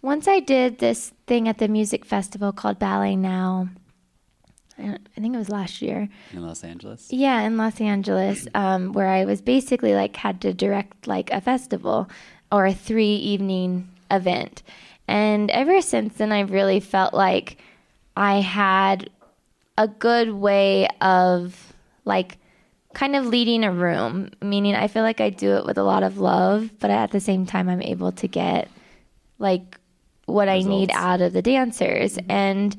once 0.06 0.28
I 0.28 0.38
did 0.38 0.78
this 0.78 1.12
thing 1.26 1.48
at 1.48 1.58
the 1.58 1.66
music 1.66 2.04
festival 2.04 2.52
called 2.52 2.78
Ballet 2.78 3.16
Now, 3.16 3.68
I, 4.78 4.98
I 5.16 5.20
think 5.20 5.34
it 5.34 5.38
was 5.38 5.50
last 5.50 5.82
year. 5.82 6.08
In 6.32 6.46
Los 6.46 6.62
Angeles? 6.62 7.08
Yeah, 7.10 7.40
in 7.40 7.56
Los 7.56 7.80
Angeles, 7.80 8.46
um, 8.54 8.92
where 8.92 9.08
I 9.08 9.24
was 9.24 9.42
basically 9.42 9.94
like 9.94 10.14
had 10.14 10.40
to 10.42 10.54
direct 10.54 11.08
like 11.08 11.32
a 11.32 11.40
festival 11.40 12.08
or 12.52 12.66
a 12.66 12.72
three 12.72 13.16
evening 13.16 13.88
event. 14.08 14.62
And 15.08 15.50
ever 15.50 15.82
since 15.82 16.14
then, 16.14 16.30
I've 16.30 16.52
really 16.52 16.78
felt 16.78 17.12
like 17.12 17.58
I 18.16 18.40
had 18.42 19.10
a 19.76 19.88
good 19.88 20.30
way 20.30 20.86
of 21.00 21.74
like 22.04 22.38
kind 22.94 23.16
of 23.16 23.26
leading 23.26 23.64
a 23.64 23.72
room, 23.72 24.30
meaning 24.40 24.76
I 24.76 24.86
feel 24.86 25.02
like 25.02 25.20
I 25.20 25.30
do 25.30 25.56
it 25.56 25.66
with 25.66 25.78
a 25.78 25.82
lot 25.82 26.04
of 26.04 26.18
love, 26.18 26.70
but 26.78 26.90
at 26.90 27.10
the 27.10 27.18
same 27.18 27.44
time, 27.44 27.68
I'm 27.68 27.82
able 27.82 28.12
to 28.12 28.28
get 28.28 28.70
like 29.40 29.80
what 30.26 30.48
I 30.48 30.60
need 30.60 30.90
out 30.92 31.20
of 31.20 31.32
the 31.32 31.42
dancers. 31.42 32.18
And 32.28 32.76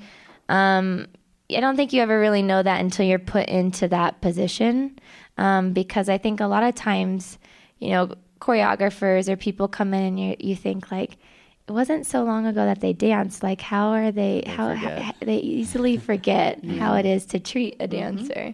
um, 0.49 1.07
I 1.55 1.59
don't 1.59 1.75
think 1.75 1.93
you 1.93 2.01
ever 2.01 2.19
really 2.19 2.41
know 2.43 2.61
that 2.61 2.79
until 2.81 3.05
you're 3.05 3.19
put 3.19 3.47
into 3.47 3.87
that 3.87 4.21
position. 4.21 4.99
Um, 5.37 5.73
because 5.73 6.09
I 6.09 6.17
think 6.17 6.39
a 6.39 6.47
lot 6.47 6.63
of 6.63 6.75
times, 6.75 7.37
you 7.79 7.89
know, 7.89 8.13
choreographers 8.39 9.29
or 9.29 9.35
people 9.35 9.67
come 9.67 9.93
in 9.93 10.03
and 10.03 10.19
you 10.19 10.35
you 10.39 10.55
think 10.55 10.91
like, 10.91 11.17
it 11.67 11.73
wasn't 11.73 12.05
so 12.05 12.23
long 12.23 12.45
ago 12.45 12.65
that 12.65 12.79
they 12.79 12.93
danced. 12.93 13.43
Like, 13.43 13.59
how 13.59 13.89
are 13.89 14.11
they? 14.11 14.43
how, 14.47 14.73
how 14.73 15.11
they 15.19 15.37
easily 15.37 15.97
forget 15.97 16.63
how 16.79 16.95
it 16.95 17.05
is 17.05 17.25
to 17.27 17.39
treat 17.39 17.75
a 17.79 17.87
dancer. 17.87 18.53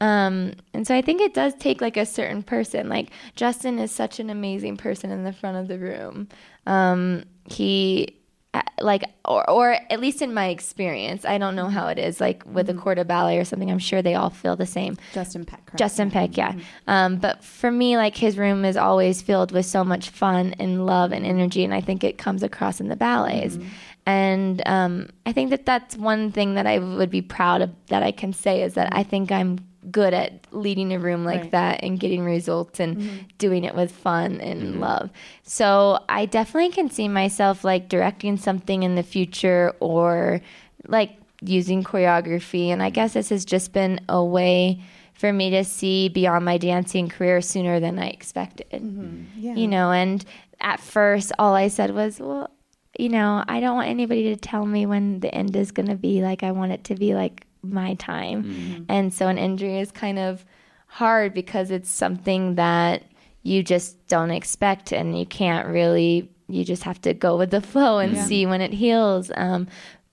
Um, 0.00 0.54
and 0.74 0.86
so 0.86 0.96
I 0.96 1.02
think 1.02 1.20
it 1.20 1.34
does 1.34 1.54
take 1.54 1.80
like 1.80 1.96
a 1.96 2.06
certain 2.06 2.42
person. 2.42 2.88
Like 2.88 3.10
Justin 3.36 3.78
is 3.78 3.92
such 3.92 4.18
an 4.18 4.30
amazing 4.30 4.76
person 4.76 5.10
in 5.10 5.22
the 5.22 5.32
front 5.32 5.58
of 5.58 5.68
the 5.68 5.78
room. 5.78 6.28
Um, 6.66 7.24
he 7.48 8.16
Uh, 8.54 8.60
like 8.82 9.04
or 9.24 9.48
or 9.48 9.78
at 9.88 9.98
least 9.98 10.20
in 10.20 10.34
my 10.34 10.48
experience, 10.48 11.24
I 11.24 11.38
don't 11.38 11.56
know 11.56 11.64
mm-hmm. 11.64 11.72
how 11.72 11.88
it 11.88 11.98
is 11.98 12.20
like 12.20 12.44
with 12.44 12.68
a 12.68 12.72
mm-hmm. 12.72 12.82
quarter 12.82 13.02
ballet 13.02 13.38
or 13.38 13.44
something. 13.44 13.70
I'm 13.70 13.78
sure 13.78 14.02
they 14.02 14.14
all 14.14 14.28
feel 14.28 14.56
the 14.56 14.66
same. 14.66 14.98
Justin 15.14 15.46
Peck, 15.46 15.64
correct? 15.64 15.78
Justin 15.78 16.10
Peck, 16.10 16.32
mm-hmm. 16.32 16.58
yeah. 16.58 16.64
Um, 16.86 17.16
but 17.16 17.42
for 17.42 17.70
me, 17.70 17.96
like 17.96 18.14
his 18.14 18.36
room 18.36 18.66
is 18.66 18.76
always 18.76 19.22
filled 19.22 19.52
with 19.52 19.64
so 19.64 19.84
much 19.84 20.10
fun 20.10 20.54
and 20.58 20.84
love 20.84 21.12
and 21.12 21.24
energy, 21.24 21.64
and 21.64 21.72
I 21.72 21.80
think 21.80 22.04
it 22.04 22.18
comes 22.18 22.42
across 22.42 22.78
in 22.78 22.88
the 22.88 22.96
ballets. 22.96 23.56
And 24.04 24.60
um, 24.66 25.08
I 25.24 25.32
think 25.32 25.50
that 25.50 25.64
that's 25.64 25.96
one 25.96 26.32
thing 26.32 26.54
that 26.54 26.66
I 26.66 26.78
would 26.78 27.10
be 27.10 27.22
proud 27.22 27.62
of 27.62 27.70
that 27.86 28.02
I 28.02 28.12
can 28.12 28.32
say 28.32 28.62
is 28.62 28.74
that 28.74 28.94
I 28.94 29.02
think 29.02 29.30
I'm 29.30 29.58
good 29.90 30.14
at 30.14 30.46
leading 30.52 30.92
a 30.92 30.98
room 30.98 31.24
like 31.24 31.42
Right. 31.42 31.50
that 31.50 31.80
and 31.82 31.98
getting 31.98 32.24
results 32.24 32.78
and 32.78 32.96
mm-hmm. 32.96 33.16
doing 33.38 33.64
it 33.64 33.74
with 33.74 33.90
fun 33.90 34.40
and 34.40 34.62
mm-hmm. 34.62 34.80
love. 34.80 35.10
So 35.42 35.98
I 36.08 36.26
definitely 36.26 36.70
can 36.70 36.90
see 36.90 37.08
myself 37.08 37.64
like 37.64 37.88
directing 37.88 38.36
something 38.36 38.82
in 38.82 38.94
the 38.94 39.02
future 39.02 39.74
or 39.80 40.40
like 40.86 41.16
using 41.40 41.82
choreography. 41.82 42.68
And 42.68 42.82
I 42.82 42.90
guess 42.90 43.14
this 43.14 43.30
has 43.30 43.44
just 43.44 43.72
been 43.72 44.00
a 44.08 44.24
way 44.24 44.80
for 45.14 45.32
me 45.32 45.50
to 45.50 45.64
see 45.64 46.08
beyond 46.08 46.44
my 46.44 46.58
dancing 46.58 47.08
career 47.08 47.40
sooner 47.40 47.80
than 47.80 47.98
I 47.98 48.08
expected. 48.08 48.70
Mm-hmm. 48.70 49.24
Yeah. 49.36 49.54
You 49.54 49.68
know, 49.68 49.90
and 49.90 50.24
at 50.60 50.80
first, 50.80 51.32
all 51.38 51.54
I 51.54 51.68
said 51.68 51.92
was, 51.92 52.20
well, 52.20 52.50
you 52.98 53.08
know, 53.08 53.42
I 53.48 53.60
don't 53.60 53.76
want 53.76 53.88
anybody 53.88 54.34
to 54.34 54.36
tell 54.36 54.64
me 54.64 54.86
when 54.86 55.20
the 55.20 55.34
end 55.34 55.56
is 55.56 55.72
going 55.72 55.88
to 55.88 55.96
be. 55.96 56.22
Like, 56.22 56.42
I 56.42 56.52
want 56.52 56.72
it 56.72 56.84
to 56.84 56.94
be 56.94 57.14
like 57.14 57.46
my 57.62 57.94
time. 57.94 58.86
And 58.88 59.12
so 59.14 59.28
an 59.28 59.38
injury 59.38 59.78
is 59.80 59.90
kind 59.92 60.18
of 60.18 60.44
hard 60.86 61.32
because 61.34 61.70
it's 61.70 61.90
something 61.90 62.56
that 62.56 63.04
you 63.42 63.62
just 63.62 64.06
don't 64.08 64.30
expect 64.30 64.92
and 64.92 65.18
you 65.18 65.26
can't 65.26 65.66
really, 65.68 66.30
you 66.48 66.64
just 66.64 66.82
have 66.84 67.00
to 67.02 67.14
go 67.14 67.36
with 67.36 67.50
the 67.50 67.60
flow 67.60 67.98
and 67.98 68.16
see 68.26 68.46
when 68.46 68.60
it 68.60 68.72
heals. 68.72 69.30
Um, 69.36 69.66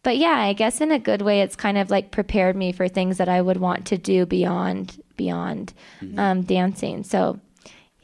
but 0.04 0.18
yeah, 0.18 0.38
I 0.38 0.54
guess 0.54 0.80
in 0.80 0.92
a 0.92 1.00
good 1.00 1.22
way, 1.22 1.42
it's 1.42 1.56
kind 1.56 1.78
of 1.78 1.90
like 1.90 2.12
prepared 2.12 2.56
me 2.56 2.72
for 2.72 2.88
things 2.88 3.18
that 3.18 3.28
I 3.28 3.42
would 3.42 3.58
want 3.58 3.86
to 3.88 3.98
do 3.98 4.26
beyond 4.26 5.02
beyond 5.18 5.74
um, 6.18 6.42
dancing. 6.44 7.04
So 7.04 7.40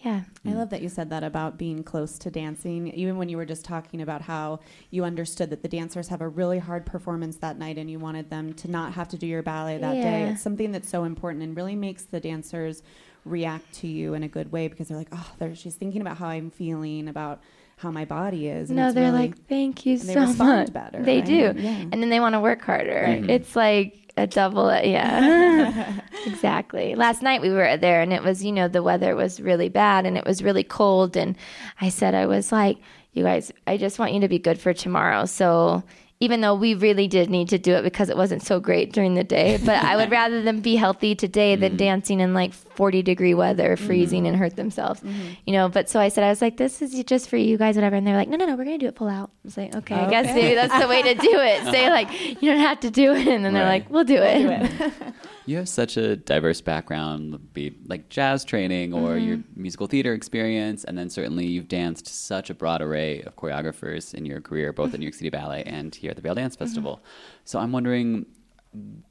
yeah. 0.05 0.21
I 0.45 0.49
mm. 0.49 0.55
love 0.55 0.69
that 0.69 0.83
you 0.83 0.89
said 0.89 1.09
that 1.09 1.23
about 1.23 1.57
being 1.57 1.83
close 1.83 2.19
to 2.19 2.29
dancing. 2.29 2.89
Even 2.89 3.17
when 3.17 3.27
you 3.27 3.37
were 3.37 3.45
just 3.45 3.65
talking 3.65 4.01
about 4.01 4.21
how 4.21 4.59
you 4.91 5.03
understood 5.03 5.49
that 5.49 5.63
the 5.63 5.67
dancers 5.67 6.09
have 6.09 6.21
a 6.21 6.27
really 6.27 6.59
hard 6.59 6.85
performance 6.85 7.37
that 7.37 7.57
night 7.57 7.79
and 7.79 7.89
you 7.89 7.97
wanted 7.97 8.29
them 8.29 8.53
to 8.53 8.69
not 8.69 8.93
have 8.93 9.07
to 9.09 9.17
do 9.17 9.25
your 9.25 9.41
ballet 9.41 9.79
that 9.79 9.93
day. 9.93 10.29
It's 10.29 10.43
something 10.43 10.71
that's 10.71 10.87
so 10.87 11.05
important 11.05 11.43
and 11.43 11.57
really 11.57 11.75
makes 11.75 12.03
the 12.03 12.19
dancers 12.19 12.83
react 13.25 13.73
to 13.73 13.87
you 13.87 14.13
in 14.13 14.21
a 14.21 14.27
good 14.27 14.51
way 14.51 14.67
because 14.67 14.87
they're 14.89 14.97
like, 14.97 15.09
oh, 15.11 15.31
there, 15.39 15.55
she's 15.55 15.73
thinking 15.73 16.01
about 16.01 16.17
how 16.17 16.27
I'm 16.27 16.51
feeling, 16.51 17.07
about 17.07 17.41
how 17.77 17.89
my 17.89 18.05
body 18.05 18.47
is. 18.47 18.69
And 18.69 18.77
no, 18.77 18.85
it's 18.85 18.95
they're 18.95 19.11
really- 19.11 19.29
like, 19.29 19.47
thank 19.47 19.87
you 19.87 19.93
and 19.93 20.01
they 20.01 20.13
so 20.13 20.21
respond 20.21 20.59
much. 20.59 20.73
better, 20.73 21.03
they 21.03 21.17
right? 21.17 21.25
do, 21.25 21.53
Yeah. 21.57 21.85
and 21.91 21.93
then 21.93 22.09
they 22.09 22.19
want 22.19 22.33
to 22.33 22.39
work 22.39 22.61
harder. 22.61 23.01
Right. 23.07 23.27
It's 23.27 23.55
like 23.55 24.04
a 24.17 24.27
double. 24.27 24.67
Uh, 24.69 24.81
yeah, 24.81 25.99
exactly. 26.25 26.95
Last 26.95 27.21
night 27.21 27.41
we 27.41 27.49
were 27.49 27.77
there, 27.77 28.01
and 28.01 28.13
it 28.13 28.23
was 28.23 28.43
you 28.43 28.51
know 28.51 28.67
the 28.67 28.83
weather 28.83 29.15
was 29.15 29.39
really 29.41 29.69
bad, 29.69 30.05
and 30.05 30.17
it 30.17 30.25
was 30.25 30.43
really 30.43 30.63
cold, 30.63 31.15
and 31.15 31.35
I 31.81 31.89
said 31.89 32.15
I 32.15 32.25
was 32.25 32.51
like, 32.51 32.77
you 33.13 33.23
guys, 33.23 33.51
I 33.67 33.77
just 33.77 33.99
want 33.99 34.13
you 34.13 34.19
to 34.21 34.27
be 34.27 34.39
good 34.39 34.59
for 34.59 34.73
tomorrow. 34.73 35.25
So. 35.25 35.83
Even 36.25 36.41
though 36.41 36.55
we 36.55 36.73
really 36.73 37.07
did 37.07 37.29
need 37.29 37.49
to 37.49 37.59
do 37.59 37.75
it 37.75 37.83
because 37.83 38.09
it 38.09 38.17
wasn't 38.17 38.41
so 38.41 38.59
great 38.59 38.91
during 38.91 39.13
the 39.13 39.23
day, 39.23 39.59
but 39.63 39.83
I 39.83 39.95
would 39.95 40.09
rather 40.09 40.41
them 40.41 40.59
be 40.59 40.75
healthy 40.75 41.13
today 41.13 41.55
than 41.55 41.71
mm-hmm. 41.71 41.77
dancing 41.77 42.19
in 42.19 42.33
like 42.33 42.51
40 42.51 43.03
degree 43.03 43.35
weather, 43.35 43.75
mm-hmm. 43.75 43.85
freezing 43.85 44.27
and 44.27 44.35
hurt 44.35 44.55
themselves, 44.55 45.01
mm-hmm. 45.01 45.33
you 45.45 45.53
know. 45.53 45.69
But 45.69 45.87
so 45.87 45.99
I 45.99 46.09
said, 46.09 46.23
I 46.23 46.29
was 46.29 46.41
like, 46.41 46.57
this 46.57 46.81
is 46.81 47.03
just 47.03 47.29
for 47.29 47.37
you 47.37 47.57
guys, 47.57 47.75
whatever. 47.75 47.95
And 47.95 48.07
they're 48.07 48.17
like, 48.17 48.27
no, 48.27 48.37
no, 48.37 48.45
no, 48.45 48.55
we're 48.55 48.65
going 48.65 48.79
to 48.79 48.85
do 48.85 48.89
it 48.89 48.95
full 48.95 49.07
out. 49.07 49.29
I 49.29 49.45
was 49.45 49.57
like, 49.57 49.75
okay, 49.75 49.95
I 49.95 50.09
guess 50.09 50.25
maybe 50.33 50.55
that's 50.55 50.79
the 50.79 50.87
way 50.87 51.01
to 51.03 51.13
do 51.13 51.39
it. 51.39 51.63
Say, 51.71 51.89
like, 51.89 52.09
you 52.41 52.49
don't 52.49 52.59
have 52.59 52.79
to 52.79 52.89
do 52.89 53.13
it. 53.13 53.27
And 53.27 53.45
then 53.45 53.53
they're 53.53 53.63
Right. 53.63 53.83
like, 53.83 53.89
we'll 53.89 54.03
do 54.03 54.17
it. 54.19 54.93
You 55.47 55.57
have 55.57 55.69
such 55.69 55.95
a 55.95 56.15
diverse 56.15 56.59
background, 56.61 57.53
be 57.53 57.77
like 57.85 58.09
jazz 58.09 58.43
training 58.43 58.93
or 58.93 59.17
your 59.17 59.39
musical 59.55 59.85
theater 59.85 60.13
experience, 60.13 60.83
and 60.83 60.97
then 60.97 61.09
certainly 61.09 61.45
you've 61.45 61.67
danced 61.67 62.07
such 62.07 62.49
a 62.49 62.55
broad 62.55 62.81
array 62.81 63.21
of 63.21 63.35
choreographers 63.35 64.15
in 64.15 64.25
your 64.25 64.41
career, 64.41 64.73
both 64.73 64.93
at 64.93 64.99
New 64.99 65.05
York 65.05 65.13
City 65.13 65.29
Ballet 65.29 65.63
and 65.63 65.93
here 65.93 66.09
at 66.09 66.15
the 66.15 66.21
Vail 66.23 66.33
Dance 66.33 66.55
Festival. 66.55 67.03
So 67.43 67.59
I'm 67.59 67.71
wondering 67.71 68.25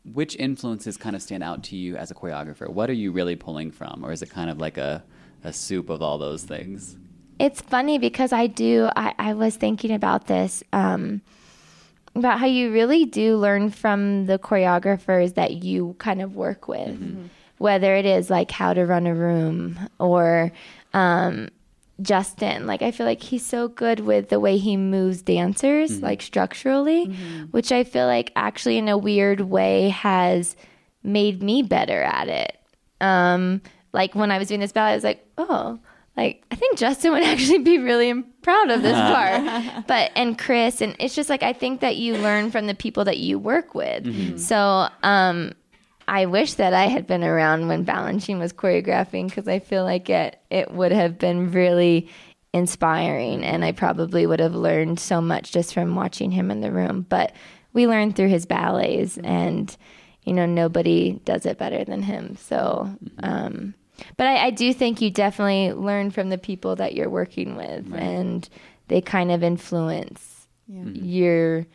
which 0.04 0.36
influences 0.36 0.96
kind 0.96 1.16
of 1.16 1.22
stand 1.22 1.42
out 1.42 1.62
to 1.64 1.76
you 1.76 1.96
as 1.96 2.10
a 2.10 2.14
choreographer? 2.14 2.68
What 2.68 2.90
are 2.90 2.94
you 2.94 3.12
really 3.12 3.36
pulling 3.36 3.70
from, 3.70 4.04
or 4.04 4.12
is 4.12 4.22
it 4.22 4.30
kind 4.30 4.50
of 4.50 4.58
like 4.58 4.76
a, 4.76 5.04
a 5.42 5.52
soup 5.52 5.88
of 5.90 6.02
all 6.02 6.18
those 6.18 6.44
things? 6.44 6.96
It's 7.38 7.60
funny 7.60 7.98
because 7.98 8.32
I 8.32 8.46
do, 8.46 8.88
I, 8.94 9.14
I 9.18 9.34
was 9.34 9.56
thinking 9.56 9.90
about 9.92 10.26
this. 10.26 10.62
Um, 10.72 11.22
about 12.14 12.38
how 12.38 12.46
you 12.46 12.72
really 12.72 13.04
do 13.04 13.36
learn 13.36 13.70
from 13.70 14.26
the 14.26 14.38
choreographers 14.38 15.34
that 15.34 15.64
you 15.64 15.96
kind 15.98 16.22
of 16.22 16.36
work 16.36 16.68
with, 16.68 16.96
whether 17.58 17.94
it 17.96 18.06
is 18.06 18.30
like 18.30 18.50
how 18.50 18.72
to 18.72 18.84
run 18.84 19.06
a 19.06 19.14
room 19.14 19.78
or 19.98 20.52
um, 20.92 21.48
Justin. 22.02 22.66
Like, 22.66 22.82
I 22.82 22.90
feel 22.90 23.06
like 23.06 23.22
he's 23.22 23.44
so 23.44 23.68
good 23.68 24.00
with 24.00 24.28
the 24.28 24.40
way 24.40 24.58
he 24.58 24.76
moves 24.76 25.22
dancers, 25.22 26.00
like 26.02 26.22
structurally, 26.22 27.06
which 27.50 27.72
I 27.72 27.84
feel 27.84 28.06
like 28.06 28.32
actually, 28.36 28.78
in 28.78 28.88
a 28.88 28.98
weird 28.98 29.40
way, 29.40 29.88
has 29.90 30.56
made 31.02 31.42
me 31.42 31.62
better 31.62 32.02
at 32.02 32.28
it. 32.28 32.58
Um, 33.00 33.60
like, 33.92 34.14
when 34.14 34.30
I 34.30 34.38
was 34.38 34.48
doing 34.48 34.60
this 34.60 34.72
ballet, 34.72 34.92
I 34.92 34.94
was 34.94 35.04
like, 35.04 35.26
oh, 35.38 35.78
like 36.16 36.44
I 36.50 36.54
think 36.54 36.78
Justin 36.78 37.12
would 37.12 37.22
actually 37.24 37.58
be 37.58 37.78
really 37.78 38.22
proud 38.42 38.70
of 38.70 38.82
this 38.82 38.96
part. 38.96 39.86
but 39.86 40.10
and 40.14 40.38
Chris 40.38 40.80
and 40.80 40.94
it's 40.98 41.14
just 41.14 41.30
like 41.30 41.42
I 41.42 41.52
think 41.52 41.80
that 41.80 41.96
you 41.96 42.16
learn 42.16 42.50
from 42.50 42.66
the 42.66 42.74
people 42.74 43.04
that 43.04 43.18
you 43.18 43.38
work 43.38 43.74
with. 43.74 44.38
So 44.38 44.88
um 45.02 45.52
I 46.06 46.26
wish 46.26 46.54
that 46.54 46.74
I 46.74 46.86
had 46.86 47.06
been 47.06 47.24
around 47.24 47.68
when 47.68 47.86
Balanchine 47.86 48.38
was 48.38 48.52
choreographing 48.52 49.26
because 49.28 49.48
I 49.48 49.58
feel 49.58 49.84
like 49.84 50.10
it 50.10 50.38
it 50.50 50.70
would 50.70 50.92
have 50.92 51.18
been 51.18 51.50
really 51.50 52.08
inspiring 52.52 53.44
and 53.44 53.64
I 53.64 53.72
probably 53.72 54.26
would 54.26 54.38
have 54.38 54.54
learned 54.54 55.00
so 55.00 55.20
much 55.20 55.50
just 55.50 55.74
from 55.74 55.96
watching 55.96 56.30
him 56.30 56.50
in 56.50 56.60
the 56.60 56.70
room. 56.70 57.04
But 57.08 57.32
we 57.72 57.88
learned 57.88 58.14
through 58.14 58.28
his 58.28 58.46
ballets 58.46 59.18
and 59.18 59.76
you 60.22 60.32
know 60.32 60.46
nobody 60.46 61.20
does 61.24 61.44
it 61.46 61.58
better 61.58 61.84
than 61.84 62.02
him. 62.02 62.36
So 62.36 62.96
um 63.22 63.74
but 64.16 64.26
I, 64.26 64.46
I 64.46 64.50
do 64.50 64.72
think 64.72 65.00
you 65.00 65.10
definitely 65.10 65.72
learn 65.72 66.10
from 66.10 66.30
the 66.30 66.38
people 66.38 66.76
that 66.76 66.94
you're 66.94 67.10
working 67.10 67.56
with 67.56 67.92
and 67.94 68.48
they 68.88 69.00
kind 69.00 69.30
of 69.30 69.42
influence 69.42 70.46
your 70.68 71.66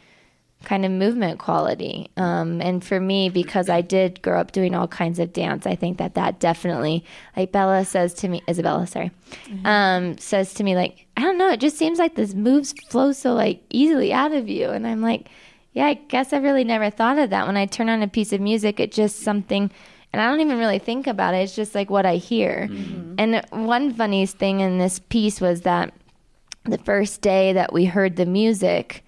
kind 0.64 0.86
of 0.86 0.92
movement 0.92 1.40
quality. 1.40 2.10
Um, 2.18 2.62
and 2.62 2.84
for 2.84 3.00
me 3.00 3.30
because 3.30 3.70
i 3.70 3.82
did 3.82 4.22
grow 4.22 4.40
up 4.40 4.52
doing 4.52 4.76
all 4.76 4.88
kinds 4.88 5.20
of 5.20 5.32
dance 5.32 5.66
i 5.66 5.76
think 5.76 5.98
that 5.98 6.16
that 6.16 6.40
definitely 6.40 7.04
like 7.38 7.52
bella 7.52 7.86
says 7.86 8.14
to 8.16 8.28
me 8.28 8.42
isabella 8.50 8.86
sorry 8.88 9.12
um, 9.64 10.18
says 10.18 10.54
to 10.56 10.64
me 10.64 10.76
like 10.76 11.06
i 11.16 11.22
don't 11.22 11.38
know 11.38 11.50
it 11.50 11.60
just 11.60 11.78
seems 11.78 12.00
like 12.00 12.16
this 12.16 12.34
moves 12.34 12.74
flow 12.90 13.12
so 13.12 13.34
like 13.34 13.62
easily 13.70 14.12
out 14.12 14.32
of 14.32 14.50
you. 14.50 14.70
And 14.70 14.86
i'm 14.86 15.02
like 15.02 15.30
yeah 15.74 15.88
i 15.88 15.94
guess 15.94 16.34
i 16.34 16.38
really 16.38 16.64
never 16.64 16.90
thought 16.90 17.18
of 17.18 17.30
that. 17.30 17.48
When 17.48 17.58
i 17.58 17.66
turn 17.66 17.90
on 17.90 18.02
a 18.02 18.08
piece 18.08 18.34
of 18.34 18.42
music 18.42 18.80
it's 18.80 18.96
just 18.96 19.20
something 19.20 19.72
and 20.12 20.22
I 20.22 20.30
don't 20.30 20.42
even 20.42 20.58
really 20.58 20.80
think 20.80 21.08
about 21.08 21.34
it. 21.34 21.40
It's 21.40 21.56
just 21.56 21.76
like 21.76 21.90
what 21.90 22.06
I 22.06 22.16
hear. 22.16 22.68
And 23.18 23.46
one 23.52 23.94
funniest 23.94 24.38
thing 24.38 24.60
in 24.60 24.78
this 24.78 25.00
piece 25.00 25.40
was 25.40 25.62
that 25.62 25.94
the 26.64 26.80
first 26.80 27.22
day 27.22 27.54
that 27.54 27.74
we 27.74 27.86
heard 27.86 28.16
the 28.16 28.26
music, 28.26 29.04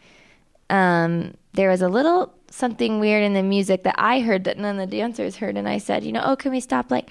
um, 0.69 1.33
there 1.53 1.69
was 1.69 1.81
a 1.81 1.89
little 1.89 2.33
something 2.49 2.99
weird 2.99 3.23
in 3.23 3.33
the 3.33 3.43
music 3.43 3.83
that 3.83 3.95
I 3.97 4.19
heard 4.19 4.43
that 4.43 4.57
none 4.57 4.79
of 4.79 4.89
the 4.89 4.97
dancers 4.97 5.37
heard. 5.37 5.57
And 5.57 5.67
I 5.67 5.77
said, 5.77 6.03
you 6.03 6.11
know, 6.11 6.21
oh, 6.23 6.35
can 6.35 6.51
we 6.51 6.59
stop? 6.59 6.91
Like, 6.91 7.09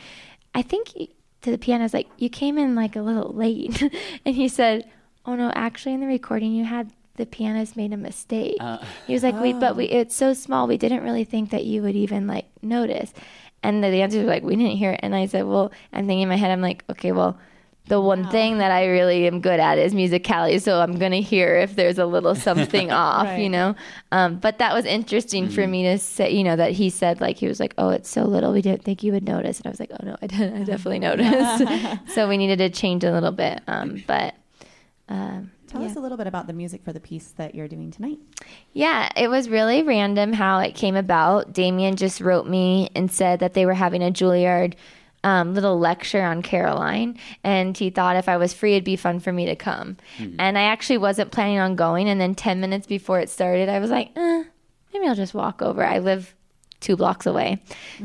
I 0.55 0.63
think 0.63 0.95
you, 0.97 1.09
to 1.43 1.57
the 1.57 1.79
was 1.79 1.95
like, 1.95 2.09
you 2.19 2.29
came 2.29 2.59
in 2.59 2.75
like 2.75 2.97
a 2.97 3.03
little 3.03 3.33
late. 3.33 3.83
and 4.25 4.35
he 4.35 4.49
said, 4.49 4.89
oh 5.27 5.35
no, 5.35 5.51
actually 5.55 5.95
in 5.95 6.01
the 6.01 6.07
recording 6.07 6.53
you 6.53 6.65
had 6.65 6.93
the 7.17 7.27
pianist 7.27 7.77
made 7.77 7.93
a 7.93 7.97
mistake. 7.97 8.57
he 9.07 9.13
was 9.13 9.23
like, 9.23 9.39
we, 9.41 9.53
but 9.53 9.77
we, 9.77 9.85
it's 9.87 10.15
so 10.15 10.33
small. 10.33 10.67
We 10.67 10.79
didn't 10.79 11.03
really 11.03 11.25
think 11.25 11.51
that 11.51 11.65
you 11.65 11.83
would 11.83 11.97
even 11.97 12.27
like 12.27 12.47
notice. 12.63 13.13
And 13.63 13.85
the 13.85 13.91
dancers 13.91 14.25
were 14.25 14.31
like, 14.31 14.43
we 14.43 14.57
didn't 14.57 14.77
hear 14.77 14.93
it. 14.93 15.01
And 15.03 15.15
I 15.15 15.27
said, 15.27 15.47
well, 15.47 15.71
I'm 15.93 16.07
thinking 16.07 16.23
in 16.23 16.29
my 16.29 16.37
head, 16.37 16.51
I'm 16.51 16.63
like, 16.63 16.85
okay, 16.91 17.13
well, 17.13 17.39
the 17.87 18.01
one 18.01 18.29
thing 18.29 18.59
that 18.59 18.71
I 18.71 18.87
really 18.87 19.27
am 19.27 19.41
good 19.41 19.59
at 19.59 19.77
is 19.77 19.93
musicality. 19.93 20.61
So 20.63 20.81
I'm 20.81 20.97
going 20.97 21.11
to 21.11 21.21
hear 21.21 21.57
if 21.57 21.75
there's 21.75 21.99
a 21.99 22.07
little 22.07 22.35
something 22.49 22.93
off, 22.93 23.39
you 23.39 23.49
know? 23.49 23.75
Um, 24.13 24.37
but 24.39 24.59
that 24.59 24.73
was 24.73 24.85
interesting 24.85 25.49
for 25.49 25.67
me 25.67 25.83
to 25.85 25.99
say, 25.99 26.31
you 26.31 26.45
know, 26.45 26.57
that 26.57 26.73
he 26.73 26.89
said, 26.89 27.21
like, 27.21 27.37
he 27.37 27.49
was 27.49 27.59
like, 27.59 27.75
oh, 27.79 27.89
it's 27.91 28.09
so 28.09 28.25
little. 28.25 28.53
We 28.53 28.63
didn't 28.63 28.85
think 28.85 29.03
you 29.03 29.13
would 29.13 29.25
notice. 29.25 29.59
And 29.59 29.67
I 29.67 29.71
was 29.71 29.81
like, 29.81 29.91
oh, 29.93 30.07
no, 30.07 30.17
I, 30.23 30.27
did, 30.29 30.55
I 30.55 30.63
definitely 30.63 30.99
noticed. 31.01 31.65
so 32.15 32.29
we 32.29 32.37
needed 32.37 32.59
to 32.59 32.71
change 32.71 33.03
a 33.03 33.13
little 33.13 33.33
bit. 33.33 33.61
Um, 33.67 34.03
but 34.07 34.37
um, 35.09 35.51
Tell 35.71 35.85
us 35.85 35.95
a 35.95 36.01
little 36.01 36.19
bit 36.19 36.27
about 36.27 36.49
the 36.49 36.53
music 36.53 36.83
for 36.83 36.93
the 36.93 36.99
piece 36.99 37.29
that 37.37 37.55
you're 37.55 37.69
doing 37.69 37.93
tonight. 37.93 38.19
Yeah, 38.73 39.09
it 39.17 39.29
was 39.29 39.49
really 39.49 39.85
random 39.85 40.33
how 40.33 40.59
it 40.59 40.75
came 40.75 40.97
about. 40.97 41.53
Damian 41.53 41.95
just 41.95 42.21
wrote 42.21 42.47
me 42.49 42.91
and 42.97 43.09
said 43.11 43.39
that 43.39 43.55
they 43.55 43.65
were 43.67 43.75
having 43.75 44.03
a 44.03 44.11
Juilliard 44.11 44.75
um, 45.23 45.55
little 45.55 45.79
lecture 45.79 46.23
on 46.23 46.43
Caroline, 46.43 47.19
and 47.45 47.77
he 47.77 47.91
thought 47.91 48.17
if 48.17 48.29
I 48.29 48.37
was 48.37 48.53
free, 48.53 48.73
it'd 48.73 48.85
be 48.85 48.97
fun 48.97 49.21
for 49.21 49.33
me 49.33 49.47
to 49.47 49.55
come. 49.55 49.97
And 50.41 50.59
I 50.59 50.63
actually 50.63 50.99
wasn't 50.99 51.31
planning 51.31 51.59
on 51.59 51.77
going. 51.77 52.09
And 52.09 52.21
then 52.21 52.35
10 52.35 52.61
minutes 52.61 52.87
before 52.89 53.21
it 53.21 53.31
started, 53.31 53.69
I 53.69 53.79
was 53.79 53.91
like, 53.91 54.11
eh, 54.17 54.45
maybe 54.93 55.07
I'll 55.07 55.15
just 55.15 55.35
walk 55.35 55.63
over. 55.63 55.85
I 55.85 55.99
live 56.01 56.35
two 56.81 56.97
blocks 56.97 57.27
away. 57.27 57.61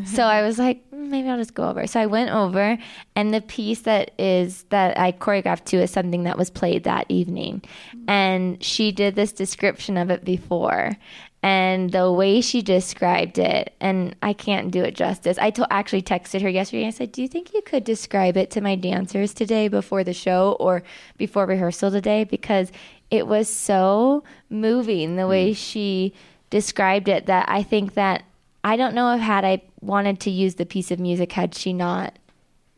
so 0.05 0.23
I 0.23 0.41
was 0.41 0.59
like, 0.59 0.83
"Mm, 0.91 1.07
maybe 1.09 1.29
I'll 1.29 1.37
just 1.37 1.53
go 1.53 1.69
over. 1.69 1.87
So 1.87 1.99
I 1.99 2.05
went 2.05 2.29
over, 2.31 2.77
and 3.15 3.33
the 3.33 3.41
piece 3.41 3.81
that 3.81 4.11
is 4.19 4.63
that 4.69 4.99
I 4.99 5.11
choreographed 5.11 5.65
to 5.65 5.77
is 5.81 5.91
something 5.91 6.23
that 6.23 6.37
was 6.37 6.49
played 6.49 6.83
that 6.83 7.05
evening. 7.09 7.61
And 8.07 8.61
she 8.63 8.91
did 8.91 9.15
this 9.15 9.31
description 9.31 9.97
of 9.97 10.09
it 10.09 10.23
before. 10.25 10.97
And 11.41 11.91
the 11.91 12.11
way 12.11 12.41
she 12.41 12.63
described 12.63 13.37
it, 13.37 13.75
and 13.79 14.15
I 14.23 14.33
can't 14.33 14.71
do 14.71 14.83
it 14.83 14.95
justice. 14.95 15.37
I 15.37 15.51
to- 15.51 15.71
actually 15.71 16.01
texted 16.01 16.41
her 16.41 16.49
yesterday. 16.49 16.81
and 16.83 16.87
I 16.87 16.97
said, 16.97 17.11
"Do 17.11 17.21
you 17.21 17.27
think 17.27 17.53
you 17.53 17.61
could 17.61 17.83
describe 17.83 18.35
it 18.35 18.49
to 18.51 18.61
my 18.61 18.75
dancers 18.75 19.31
today 19.31 19.67
before 19.67 20.03
the 20.03 20.13
show 20.13 20.57
or 20.59 20.81
before 21.17 21.45
rehearsal 21.45 21.91
today?" 21.91 22.23
Because 22.23 22.71
it 23.11 23.27
was 23.27 23.47
so 23.47 24.23
moving 24.49 25.17
the 25.17 25.27
way 25.27 25.53
she 25.53 26.13
described 26.49 27.07
it 27.07 27.27
that 27.27 27.45
I 27.47 27.61
think 27.61 27.93
that 27.93 28.23
I 28.65 28.77
don't 28.77 28.95
know 28.95 29.13
if 29.13 29.21
had 29.21 29.45
I 29.45 29.61
wanted 29.79 30.19
to 30.21 30.31
use 30.31 30.55
the 30.55 30.65
piece 30.65 30.89
of 30.89 30.99
music 30.99 31.31
had 31.31 31.53
she 31.53 31.71
not 31.71 32.17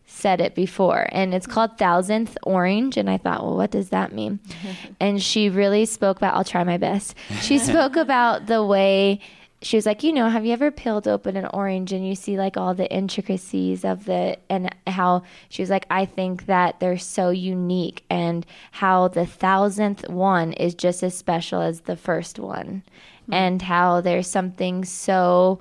said 0.05 0.41
it 0.41 0.53
before. 0.53 1.07
And 1.13 1.33
it's 1.33 1.47
called 1.47 1.77
Thousandth 1.77 2.37
Orange. 2.43 2.97
And 2.97 3.09
I 3.09 3.17
thought, 3.17 3.41
well, 3.41 3.55
what 3.55 3.71
does 3.71 3.89
that 3.89 4.11
mean? 4.11 4.41
and 4.99 5.23
she 5.23 5.49
really 5.49 5.85
spoke 5.85 6.17
about, 6.17 6.35
I'll 6.35 6.43
try 6.43 6.65
my 6.65 6.77
best. 6.77 7.15
She 7.41 7.57
spoke 7.71 7.95
about 7.95 8.47
the 8.47 8.65
way 8.65 9.21
she 9.61 9.77
was 9.77 9.85
like, 9.85 10.03
you 10.03 10.13
know, 10.13 10.29
have 10.29 10.45
you 10.45 10.53
ever 10.53 10.71
peeled 10.71 11.07
open 11.07 11.35
an 11.35 11.47
orange 11.51 11.91
and 11.91 12.07
you 12.07 12.15
see 12.15 12.37
like 12.37 12.57
all 12.57 12.75
the 12.75 12.91
intricacies 12.91 13.83
of 13.83 14.05
the, 14.05 14.37
and 14.49 14.69
how 14.85 15.23
she 15.49 15.61
was 15.61 15.69
like, 15.69 15.87
I 15.89 16.05
think 16.05 16.45
that 16.45 16.79
they're 16.79 16.99
so 16.99 17.29
unique 17.29 18.03
and 18.09 18.45
how 18.71 19.07
the 19.07 19.25
thousandth 19.25 20.07
one 20.09 20.53
is 20.53 20.75
just 20.75 21.01
as 21.01 21.17
special 21.17 21.61
as 21.61 21.81
the 21.81 21.95
first 21.95 22.37
one. 22.37 22.83
And 23.31 23.61
how 23.61 24.01
there's 24.01 24.27
something 24.27 24.85
so 24.85 25.59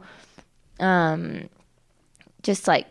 um, 0.79 1.49
just 2.43 2.69
like 2.69 2.87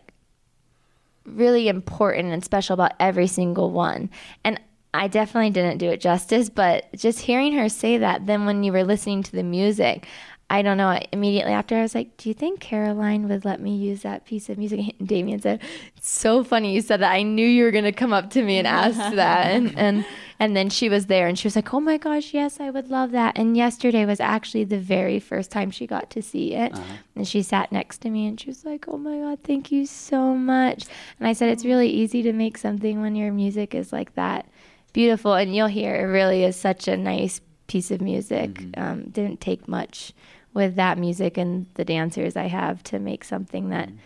really 1.25 1.67
important 1.67 2.31
and 2.31 2.43
special 2.43 2.73
about 2.73 2.93
every 2.99 3.27
single 3.27 3.71
one. 3.71 4.09
And 4.43 4.59
I 4.93 5.07
definitely 5.07 5.49
didn't 5.49 5.77
do 5.77 5.89
it 5.89 5.99
justice, 5.99 6.49
but 6.49 6.85
just 6.95 7.19
hearing 7.19 7.53
her 7.53 7.67
say 7.67 7.97
that, 7.97 8.25
then 8.25 8.45
when 8.45 8.63
you 8.63 8.71
were 8.71 8.83
listening 8.83 9.23
to 9.23 9.31
the 9.31 9.43
music, 9.43 10.07
I 10.49 10.61
don't 10.61 10.77
know. 10.77 10.99
Immediately 11.11 11.53
after, 11.53 11.75
I 11.75 11.81
was 11.81 11.95
like, 11.95 12.17
"Do 12.17 12.29
you 12.29 12.35
think 12.35 12.59
Caroline 12.59 13.27
would 13.27 13.45
let 13.45 13.59
me 13.59 13.75
use 13.75 14.03
that 14.03 14.25
piece 14.25 14.47
of 14.47 14.59
music?" 14.59 14.93
And 14.99 15.07
Damian 15.07 15.41
said, 15.41 15.61
"It's 15.97 16.09
so 16.09 16.43
funny 16.43 16.73
you 16.73 16.81
said 16.81 16.99
that. 17.01 17.11
I 17.11 17.23
knew 17.23 17.47
you 17.47 17.63
were 17.63 17.71
going 17.71 17.83
to 17.83 17.91
come 17.91 18.13
up 18.13 18.29
to 18.31 18.43
me 18.43 18.57
and 18.59 18.67
ask 18.67 18.97
that." 19.15 19.47
And 19.47 19.75
and 19.75 20.05
and 20.39 20.55
then 20.55 20.69
she 20.69 20.89
was 20.89 21.05
there, 21.05 21.27
and 21.27 21.37
she 21.37 21.47
was 21.47 21.55
like, 21.55 21.73
"Oh 21.73 21.79
my 21.79 21.97
gosh, 21.97 22.33
yes, 22.33 22.59
I 22.59 22.69
would 22.69 22.89
love 22.89 23.11
that." 23.11 23.37
And 23.37 23.55
yesterday 23.55 24.05
was 24.05 24.19
actually 24.19 24.63
the 24.63 24.79
very 24.79 25.19
first 25.19 25.51
time 25.51 25.71
she 25.71 25.87
got 25.87 26.09
to 26.11 26.21
see 26.21 26.53
it, 26.53 26.73
uh-huh. 26.73 26.97
and 27.15 27.27
she 27.27 27.41
sat 27.41 27.71
next 27.71 27.99
to 27.99 28.09
me, 28.09 28.27
and 28.27 28.39
she 28.39 28.47
was 28.47 28.65
like, 28.65 28.85
"Oh 28.87 28.97
my 28.97 29.19
god, 29.19 29.39
thank 29.43 29.71
you 29.71 29.85
so 29.85 30.35
much." 30.35 30.85
And 31.19 31.27
I 31.27 31.33
said, 31.33 31.49
"It's 31.49 31.65
really 31.65 31.89
easy 31.89 32.21
to 32.23 32.33
make 32.33 32.57
something 32.57 33.01
when 33.01 33.15
your 33.15 33.31
music 33.31 33.73
is 33.73 33.93
like 33.93 34.15
that." 34.15 34.47
Beautiful, 34.93 35.33
and 35.33 35.55
you'll 35.55 35.67
hear 35.67 35.95
it 35.95 36.03
really 36.03 36.43
is 36.43 36.55
such 36.55 36.87
a 36.87 36.95
nice 36.95 37.41
piece 37.67 37.91
of 37.91 38.01
music. 38.01 38.53
Mm-hmm. 38.53 38.81
Um, 38.81 39.03
didn't 39.09 39.41
take 39.41 39.67
much 39.67 40.13
with 40.53 40.75
that 40.75 40.97
music 40.97 41.37
and 41.37 41.67
the 41.73 41.85
dancers 41.85 42.35
I 42.35 42.47
have 42.47 42.81
to 42.83 42.97
make 42.97 43.23
something 43.23 43.69
that 43.69 43.89
mm-hmm. 43.89 43.97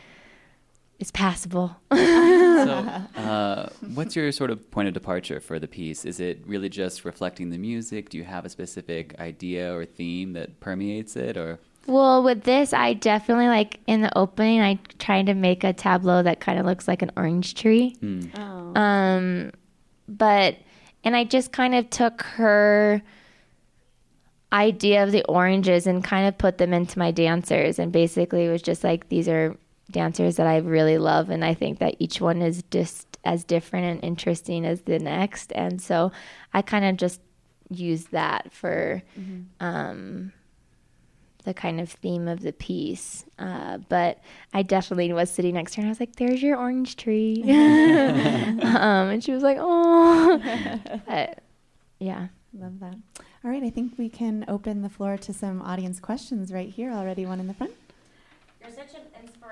Is 1.00 1.12
passable. 1.12 1.76
so, 1.92 1.98
uh, 3.16 3.70
what's 3.94 4.16
your 4.16 4.32
sort 4.32 4.52
of 4.52 4.70
point 4.70 4.88
of 4.88 4.94
departure 4.94 5.40
for 5.40 5.58
the 5.60 5.68
piece? 5.68 6.06
Is 6.06 6.20
it 6.20 6.44
really 6.46 6.70
just 6.70 7.06
reflecting 7.06 7.50
the 7.50 7.58
music? 7.58 8.10
Do 8.10 8.18
you 8.18 8.26
have 8.26 8.46
a 8.46 8.50
specific 8.50 9.18
idea 9.20 9.74
or 9.74 9.86
theme 9.86 10.34
that 10.34 10.60
permeates 10.60 11.16
it, 11.16 11.38
or? 11.38 11.60
Well, 11.88 12.22
with 12.22 12.44
this, 12.44 12.74
I 12.74 12.94
definitely 12.94 13.48
like 13.48 13.80
in 13.88 14.02
the 14.02 14.16
opening, 14.18 14.62
I 14.62 14.78
tried 15.00 15.26
to 15.28 15.34
make 15.34 15.64
a 15.64 15.74
tableau 15.74 16.22
that 16.22 16.40
kind 16.40 16.60
of 16.60 16.66
looks 16.66 16.88
like 16.88 17.02
an 17.02 17.12
orange 17.18 17.56
tree. 17.56 17.96
Um, 18.76 19.52
but, 20.08 20.58
and 21.04 21.16
I 21.16 21.24
just 21.24 21.52
kind 21.52 21.74
of 21.74 21.90
took 21.90 22.22
her 22.24 23.02
idea 24.52 25.04
of 25.04 25.12
the 25.12 25.24
oranges 25.26 25.88
and 25.88 26.04
kind 26.04 26.28
of 26.28 26.38
put 26.38 26.58
them 26.58 26.74
into 26.74 27.00
my 27.00 27.12
dancers. 27.12 27.80
And 27.80 27.92
basically, 27.92 28.46
it 28.46 28.52
was 28.52 28.62
just 28.62 28.84
like, 28.84 29.10
these 29.10 29.28
are 29.28 29.56
dancers 29.92 30.36
that 30.38 30.48
I 30.48 30.58
really 30.58 30.98
love. 30.98 31.30
And 31.30 31.44
I 31.44 31.54
think 31.54 31.80
that 31.80 31.96
each 32.00 32.22
one 32.22 32.42
is 32.42 32.64
just 32.72 33.18
as 33.24 33.44
different 33.44 33.86
and 33.86 34.04
interesting 34.04 34.66
as 34.66 34.82
the 34.82 35.00
next. 35.00 35.52
And 35.54 35.82
so 35.82 36.12
I 36.54 36.62
kind 36.62 36.86
of 36.86 36.98
just 36.98 37.22
used 37.70 38.12
that 38.12 38.52
for, 38.52 39.04
um, 39.60 40.32
the 41.46 41.54
kind 41.54 41.80
of 41.80 41.90
theme 41.90 42.28
of 42.28 42.42
the 42.42 42.52
piece. 42.52 43.26
Uh, 43.38 43.78
but 43.90 44.22
I 44.54 44.62
definitely 44.62 45.12
was 45.14 45.32
sitting 45.32 45.56
next 45.56 45.72
to 45.74 45.78
her 45.78 45.82
and 45.82 45.90
I 45.90 45.92
was 45.92 46.00
like, 46.00 46.16
there's 46.18 46.44
your 46.44 46.58
orange 46.58 46.96
tree. 46.96 47.42
um, 47.46 49.10
and 49.10 49.24
she 49.24 49.32
was 49.32 49.44
like, 49.44 49.58
oh. 49.60 50.40
But, 51.08 51.40
yeah. 52.00 52.28
Love 52.54 52.80
that. 52.80 52.96
All 53.44 53.52
right, 53.52 53.64
I 53.64 53.70
think 53.70 53.94
we 53.98 54.10
can 54.10 54.44
open 54.48 54.82
the 54.82 54.90
floor 54.90 55.18
to 55.18 55.34
some 55.34 55.62
audience 55.62 56.00
questions 56.00 56.52
right 56.52 56.70
here 56.70 56.92
already. 56.92 57.26
One 57.26 57.40
in 57.40 57.48
the 57.48 57.54
front. 57.54 57.74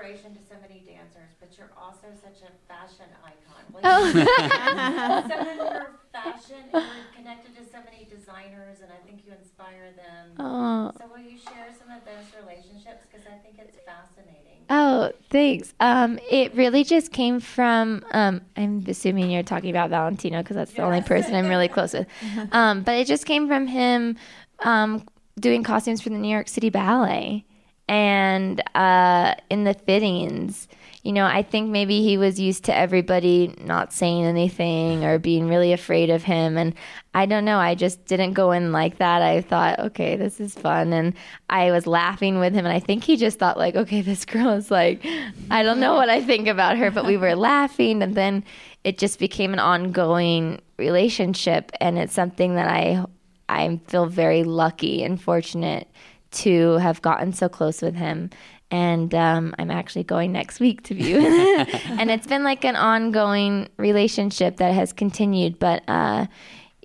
You're 0.00 0.16
such 0.16 0.24
an 0.24 0.34
inspiration 0.34 0.34
to 0.34 0.40
so 0.48 0.54
many 0.60 0.82
dancers, 0.86 1.34
but 1.40 1.50
you're 1.58 1.72
also 1.76 2.06
such 2.22 2.38
a 2.46 2.50
fashion 2.70 3.10
icon. 3.26 3.64
Well, 3.82 3.82
Oh. 3.84 4.12
so 5.32 5.50
in 5.50 5.58
your 5.58 5.86
fashion, 6.12 6.62
you're 6.72 7.12
connected 7.16 7.54
to 7.56 7.62
so 7.64 7.78
many 7.84 8.06
designers, 8.10 8.78
and 8.82 8.90
I 8.92 8.98
think 9.06 9.20
you 9.26 9.32
inspire 9.32 9.90
them. 9.96 10.36
Oh. 10.38 10.92
So 10.96 11.02
will 11.10 11.18
you 11.22 11.38
share 11.38 11.68
some 11.78 11.90
of 11.90 12.04
those 12.04 12.26
relationships? 12.40 13.02
Because 13.10 13.26
I 13.26 13.36
think 13.42 13.58
it's 13.58 13.76
fascinating. 13.84 14.66
Oh, 14.70 15.10
thanks. 15.30 15.74
Um, 15.80 16.18
it 16.30 16.54
really 16.54 16.84
just 16.84 17.12
came 17.12 17.40
from. 17.40 18.04
Um, 18.12 18.42
I'm 18.56 18.84
assuming 18.86 19.30
you're 19.30 19.42
talking 19.42 19.70
about 19.70 19.90
Valentino 19.90 20.42
because 20.42 20.56
that's 20.56 20.74
the 20.74 20.82
only 20.82 21.00
person 21.02 21.34
I'm 21.34 21.48
really 21.48 21.68
close 21.68 21.92
with. 21.94 22.06
Um, 22.52 22.82
but 22.82 22.94
it 22.96 23.06
just 23.06 23.26
came 23.26 23.46
from 23.48 23.66
him 23.66 24.16
um, 24.60 25.04
doing 25.38 25.62
costumes 25.62 26.00
for 26.00 26.08
the 26.10 26.16
New 26.18 26.28
York 26.30 26.48
City 26.48 26.70
Ballet, 26.70 27.44
and 27.88 28.62
uh, 28.76 29.34
in 29.50 29.64
the 29.64 29.74
fittings. 29.74 30.68
You 31.04 31.12
know, 31.12 31.24
I 31.24 31.42
think 31.42 31.70
maybe 31.70 32.02
he 32.02 32.18
was 32.18 32.38
used 32.38 32.64
to 32.64 32.76
everybody 32.76 33.54
not 33.64 33.94
saying 33.94 34.24
anything 34.24 35.04
or 35.04 35.18
being 35.18 35.48
really 35.48 35.72
afraid 35.72 36.10
of 36.10 36.22
him. 36.24 36.58
And 36.58 36.74
I 37.14 37.24
don't 37.24 37.46
know, 37.46 37.58
I 37.58 37.76
just 37.76 38.04
didn't 38.04 38.34
go 38.34 38.50
in 38.52 38.72
like 38.72 38.98
that. 38.98 39.22
I 39.22 39.40
thought, 39.40 39.78
okay, 39.78 40.16
this 40.16 40.38
is 40.38 40.54
fun. 40.54 40.92
And 40.92 41.14
I 41.48 41.70
was 41.70 41.86
laughing 41.86 42.40
with 42.40 42.52
him. 42.52 42.66
And 42.66 42.74
I 42.74 42.80
think 42.80 43.04
he 43.04 43.16
just 43.16 43.38
thought, 43.38 43.56
like, 43.56 43.74
okay, 43.74 44.02
this 44.02 44.24
girl 44.24 44.50
is 44.50 44.70
like, 44.70 45.06
I 45.50 45.62
don't 45.62 45.80
know 45.80 45.94
what 45.94 46.10
I 46.10 46.20
think 46.22 46.46
about 46.46 46.76
her. 46.76 46.90
But 46.90 47.06
we 47.06 47.16
were 47.16 47.36
laughing. 47.36 48.02
And 48.02 48.14
then 48.14 48.44
it 48.84 48.98
just 48.98 49.18
became 49.18 49.54
an 49.54 49.60
ongoing 49.60 50.60
relationship. 50.78 51.72
And 51.80 51.96
it's 51.96 52.12
something 52.12 52.56
that 52.56 52.68
I, 52.68 53.04
I 53.48 53.80
feel 53.86 54.06
very 54.06 54.44
lucky 54.44 55.04
and 55.04 55.18
fortunate 55.18 55.88
to 56.30 56.72
have 56.78 57.02
gotten 57.02 57.32
so 57.32 57.48
close 57.48 57.82
with 57.82 57.94
him. 57.94 58.30
And 58.70 59.14
um, 59.14 59.54
I'm 59.58 59.70
actually 59.70 60.04
going 60.04 60.32
next 60.32 60.60
week 60.60 60.82
to 60.84 60.94
view. 60.94 61.18
and 61.88 62.10
it's 62.10 62.26
been 62.26 62.44
like 62.44 62.64
an 62.64 62.76
ongoing 62.76 63.68
relationship 63.78 64.58
that 64.58 64.74
has 64.74 64.92
continued. 64.92 65.58
But 65.58 65.82
uh, 65.88 66.26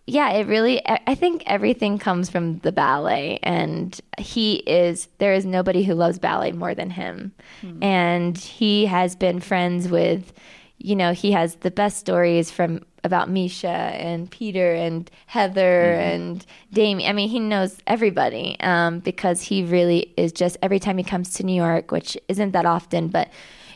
yeah, 0.05 0.31
it 0.31 0.47
really, 0.47 0.85
I 0.87 0.99
I 1.07 1.15
think 1.15 1.43
everything 1.45 1.97
comes 1.97 2.29
from 2.29 2.59
the 2.59 2.71
ballet. 2.71 3.39
And 3.43 3.99
he 4.17 4.55
is, 4.55 5.09
there 5.17 5.33
is 5.33 5.45
nobody 5.45 5.83
who 5.83 5.93
loves 5.93 6.19
ballet 6.19 6.53
more 6.53 6.73
than 6.73 6.89
him. 6.89 7.33
And 7.81 8.37
he 8.37 8.85
has 8.85 9.15
been 9.15 9.41
friends 9.41 9.89
with, 9.89 10.31
you 10.84 10.95
know, 10.97 11.13
he 11.13 11.31
has 11.31 11.55
the 11.55 11.71
best 11.71 11.97
stories 11.97 12.51
from 12.51 12.86
about 13.05 13.29
Misha 13.29 13.67
and 13.67 14.29
Peter 14.29 14.73
and 14.73 15.09
Heather 15.25 15.93
and 15.93 16.45
Damian. 16.71 17.09
I 17.09 17.13
mean, 17.13 17.29
he 17.29 17.39
knows 17.39 17.77
everybody 17.88 18.57
um, 18.59 18.99
because 18.99 19.41
he 19.41 19.63
really 19.63 20.13
is 20.17 20.31
just 20.34 20.57
every 20.61 20.79
time 20.79 20.97
he 20.97 21.03
comes 21.03 21.34
to 21.36 21.43
New 21.43 21.55
York, 21.55 21.91
which 21.91 22.17
isn't 22.27 22.51
that 22.51 22.65
often, 22.65 23.07
but 23.07 23.29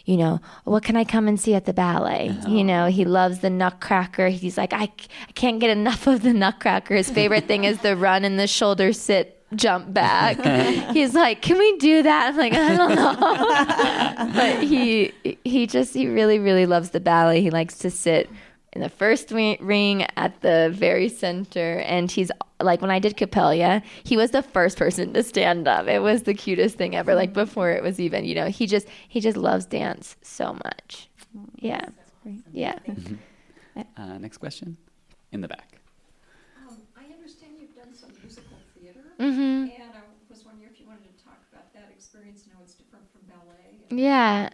you 0.04 0.16
know, 0.16 0.40
what 0.64 0.84
can 0.84 0.96
I 0.96 1.04
come 1.04 1.28
and 1.28 1.38
see 1.38 1.54
at 1.54 1.66
the 1.66 1.74
ballet? 1.74 2.34
You 2.48 2.64
know, 2.64 2.86
he 2.86 3.04
loves 3.04 3.40
the 3.40 3.50
Nutcracker. 3.50 4.30
He's 4.30 4.58
like, 4.58 4.72
I, 4.72 4.84
I 4.84 5.32
can't 5.36 5.60
get 5.60 5.70
enough 5.70 6.08
of 6.08 6.24
the 6.24 6.34
Nutcracker. 6.34 6.96
His 6.96 7.10
favorite 7.10 7.46
thing 7.46 7.66
is 7.66 7.80
the 7.80 7.98
run 7.98 8.24
and 8.24 8.40
the 8.40 8.48
shoulder 8.48 8.94
sit 8.94 9.37
jump 9.56 9.94
back. 9.94 10.38
He's 10.94 11.14
like, 11.14 11.42
can 11.42 11.58
we 11.58 11.78
do 11.78 12.04
that? 12.04 12.30
I'm 12.30 12.38
like, 12.38 12.54
I 12.54 12.76
don't 12.76 12.96
know. 12.96 14.34
but 14.36 14.64
he 14.64 15.14
he 15.44 15.68
just 15.68 15.94
he 15.94 16.08
really 16.08 16.40
really 16.40 16.66
loves 16.66 16.92
the 16.92 17.00
ballet. 17.00 17.42
He 17.42 17.50
likes 17.50 17.78
to 17.80 17.90
sit 17.90 18.30
in 18.74 18.82
the 18.82 18.90
first 18.90 19.32
ring 19.32 20.06
at 20.18 20.42
the 20.42 20.70
very 20.74 21.10
center 21.10 21.80
and 21.80 22.12
he's 22.12 22.32
like 22.62 22.82
when 22.82 22.92
I 22.92 23.00
did 23.00 23.16
Coppélia, 23.18 23.84
he 24.04 24.18
was 24.18 24.32
the 24.32 24.42
first 24.42 24.78
person 24.78 25.14
to 25.14 25.24
stand 25.24 25.68
up. 25.68 25.88
It 25.88 26.00
was 26.00 26.24
the 26.24 26.34
cutest 26.34 26.76
thing 26.76 26.96
ever 26.96 27.16
like 27.16 27.34
before 27.34 27.72
it 27.72 27.84
was 27.84 28.00
even, 28.00 28.26
you 28.26 28.36
know, 28.36 28.48
he 28.48 28.68
just 28.68 28.88
he 29.08 29.20
just 29.20 29.38
loves 29.38 29.66
dance 29.66 30.16
so 30.22 30.54
much. 30.54 31.10
Yeah. 31.56 31.86
Yeah. 32.52 32.80
Uh, 33.96 34.18
next 34.18 34.38
question, 34.38 34.76
in 35.32 35.42
the 35.42 35.48
back. 35.48 35.80
Um, 36.68 36.78
I 36.98 37.14
understand 37.14 37.54
you've 37.60 37.76
done 37.76 37.94
some 37.94 38.10
musical 38.22 38.58
Mhm. 39.20 39.26
and 39.26 39.72
I 39.94 40.02
was 40.30 40.46
wondering 40.46 40.70
if 40.72 40.80
you 40.80 40.86
wanted 40.88 41.18
to 41.18 41.24
talk 41.24 41.40
about 41.52 41.74
that 41.74 41.90
experience 41.96 42.44
and 42.44 42.54
how 42.54 42.60
it's 42.64 42.74
different 42.76 43.06
from 43.12 43.22
ballet. 43.28 43.80
Yeah. 43.90 44.50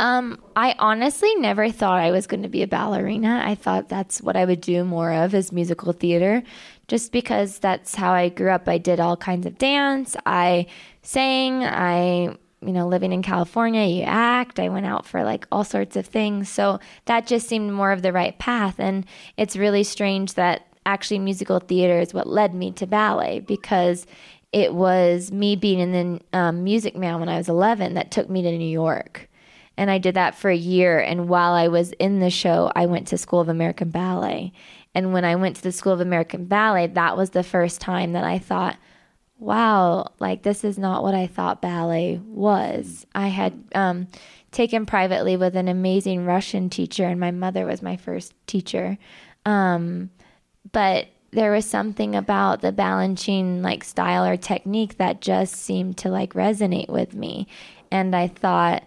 Um, 0.00 0.40
I 0.54 0.76
honestly 0.78 1.34
never 1.36 1.70
thought 1.70 1.98
I 2.00 2.12
was 2.12 2.28
going 2.28 2.44
to 2.44 2.48
be 2.48 2.62
a 2.62 2.68
ballerina. 2.68 3.42
I 3.44 3.56
thought 3.56 3.88
that's 3.88 4.22
what 4.22 4.36
I 4.36 4.44
would 4.44 4.60
do 4.60 4.84
more 4.84 5.12
of 5.12 5.34
is 5.34 5.50
musical 5.50 5.92
theater, 5.92 6.44
just 6.86 7.10
because 7.10 7.58
that's 7.58 7.96
how 7.96 8.12
I 8.12 8.28
grew 8.28 8.50
up. 8.50 8.68
I 8.68 8.78
did 8.78 9.00
all 9.00 9.16
kinds 9.16 9.44
of 9.44 9.58
dance. 9.58 10.16
I 10.24 10.66
sang. 11.02 11.64
I, 11.64 12.36
you 12.60 12.72
know, 12.72 12.86
living 12.86 13.12
in 13.12 13.22
California, 13.22 13.84
you 13.86 14.02
act. 14.04 14.60
I 14.60 14.68
went 14.68 14.86
out 14.86 15.04
for 15.04 15.24
like 15.24 15.46
all 15.50 15.64
sorts 15.64 15.96
of 15.96 16.06
things. 16.06 16.48
So 16.48 16.78
that 17.06 17.26
just 17.26 17.48
seemed 17.48 17.72
more 17.72 17.90
of 17.90 18.02
the 18.02 18.12
right 18.12 18.38
path. 18.38 18.76
And 18.78 19.04
it's 19.36 19.56
really 19.56 19.82
strange 19.82 20.34
that 20.34 20.67
actually 20.88 21.18
musical 21.18 21.60
theater 21.60 22.00
is 22.00 22.14
what 22.14 22.26
led 22.26 22.54
me 22.54 22.72
to 22.72 22.86
ballet 22.86 23.40
because 23.40 24.06
it 24.52 24.72
was 24.72 25.30
me 25.30 25.54
being 25.54 25.78
in 25.78 25.92
the 25.92 26.38
um, 26.38 26.64
Music 26.64 26.96
Man 26.96 27.20
when 27.20 27.28
I 27.28 27.36
was 27.36 27.48
11 27.48 27.94
that 27.94 28.10
took 28.10 28.30
me 28.30 28.42
to 28.42 28.58
New 28.58 28.64
York. 28.64 29.28
And 29.76 29.90
I 29.90 29.98
did 29.98 30.14
that 30.14 30.34
for 30.34 30.50
a 30.50 30.56
year. 30.56 30.98
And 30.98 31.28
while 31.28 31.52
I 31.52 31.68
was 31.68 31.92
in 31.92 32.20
the 32.20 32.30
show, 32.30 32.72
I 32.74 32.86
went 32.86 33.06
to 33.08 33.18
School 33.18 33.40
of 33.40 33.48
American 33.48 33.90
Ballet. 33.90 34.52
And 34.94 35.12
when 35.12 35.24
I 35.24 35.36
went 35.36 35.56
to 35.56 35.62
the 35.62 35.72
School 35.72 35.92
of 35.92 36.00
American 36.00 36.46
Ballet, 36.46 36.88
that 36.88 37.16
was 37.16 37.30
the 37.30 37.44
first 37.44 37.80
time 37.80 38.12
that 38.12 38.24
I 38.24 38.38
thought, 38.38 38.76
wow, 39.38 40.10
like 40.18 40.42
this 40.42 40.64
is 40.64 40.78
not 40.78 41.02
what 41.02 41.14
I 41.14 41.26
thought 41.26 41.62
ballet 41.62 42.20
was. 42.24 43.06
I 43.14 43.28
had 43.28 43.62
um, 43.74 44.08
taken 44.50 44.86
privately 44.86 45.36
with 45.36 45.54
an 45.54 45.68
amazing 45.68 46.24
Russian 46.24 46.70
teacher, 46.70 47.04
and 47.04 47.20
my 47.20 47.30
mother 47.30 47.66
was 47.66 47.82
my 47.82 47.96
first 47.96 48.34
teacher. 48.46 48.98
Um, 49.44 50.10
but 50.72 51.08
there 51.30 51.52
was 51.52 51.66
something 51.66 52.14
about 52.14 52.62
the 52.62 52.72
Balanchine 52.72 53.62
like 53.62 53.84
style 53.84 54.24
or 54.24 54.36
technique 54.36 54.96
that 54.96 55.20
just 55.20 55.54
seemed 55.54 55.98
to 55.98 56.08
like 56.08 56.32
resonate 56.32 56.88
with 56.88 57.14
me. 57.14 57.46
And 57.90 58.16
I 58.16 58.28
thought, 58.28 58.84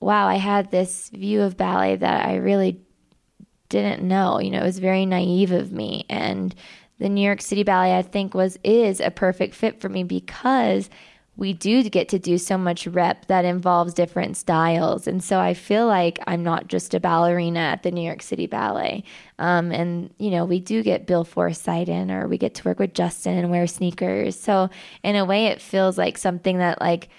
wow, 0.00 0.26
I 0.26 0.36
had 0.36 0.70
this 0.70 1.10
view 1.10 1.42
of 1.42 1.56
ballet 1.56 1.96
that 1.96 2.26
I 2.26 2.36
really 2.36 2.80
didn't 3.68 4.06
know. 4.06 4.40
You 4.40 4.50
know, 4.50 4.60
it 4.60 4.66
was 4.66 4.78
very 4.78 5.04
naive 5.04 5.52
of 5.52 5.72
me. 5.72 6.06
And 6.08 6.54
the 6.98 7.08
New 7.08 7.24
York 7.24 7.42
City 7.42 7.62
Ballet, 7.62 7.96
I 7.96 8.02
think, 8.02 8.32
was 8.32 8.58
is 8.64 9.00
a 9.00 9.10
perfect 9.10 9.54
fit 9.54 9.80
for 9.80 9.88
me 9.88 10.02
because 10.02 10.88
we 11.36 11.52
do 11.52 11.82
get 11.90 12.08
to 12.08 12.18
do 12.18 12.38
so 12.38 12.56
much 12.56 12.86
rep 12.86 13.26
that 13.26 13.44
involves 13.44 13.92
different 13.92 14.36
styles. 14.36 15.06
And 15.06 15.22
so 15.22 15.38
I 15.38 15.52
feel 15.52 15.86
like 15.86 16.18
I'm 16.26 16.42
not 16.42 16.68
just 16.68 16.94
a 16.94 17.00
ballerina 17.00 17.60
at 17.60 17.82
the 17.82 17.90
New 17.90 18.00
York 18.00 18.22
City 18.22 18.46
Ballet. 18.46 19.04
Um, 19.38 19.70
and, 19.70 20.12
you 20.18 20.30
know, 20.30 20.46
we 20.46 20.60
do 20.60 20.82
get 20.82 21.06
Bill 21.06 21.24
Forsythe 21.24 21.90
in, 21.90 22.10
or 22.10 22.26
we 22.26 22.38
get 22.38 22.54
to 22.54 22.64
work 22.64 22.78
with 22.78 22.94
Justin 22.94 23.36
and 23.36 23.50
wear 23.50 23.66
sneakers. 23.66 24.38
So 24.38 24.70
in 25.02 25.14
a 25.14 25.26
way, 25.26 25.46
it 25.46 25.60
feels 25.60 25.98
like 25.98 26.16
something 26.16 26.58
that, 26.58 26.80
like, 26.80 27.10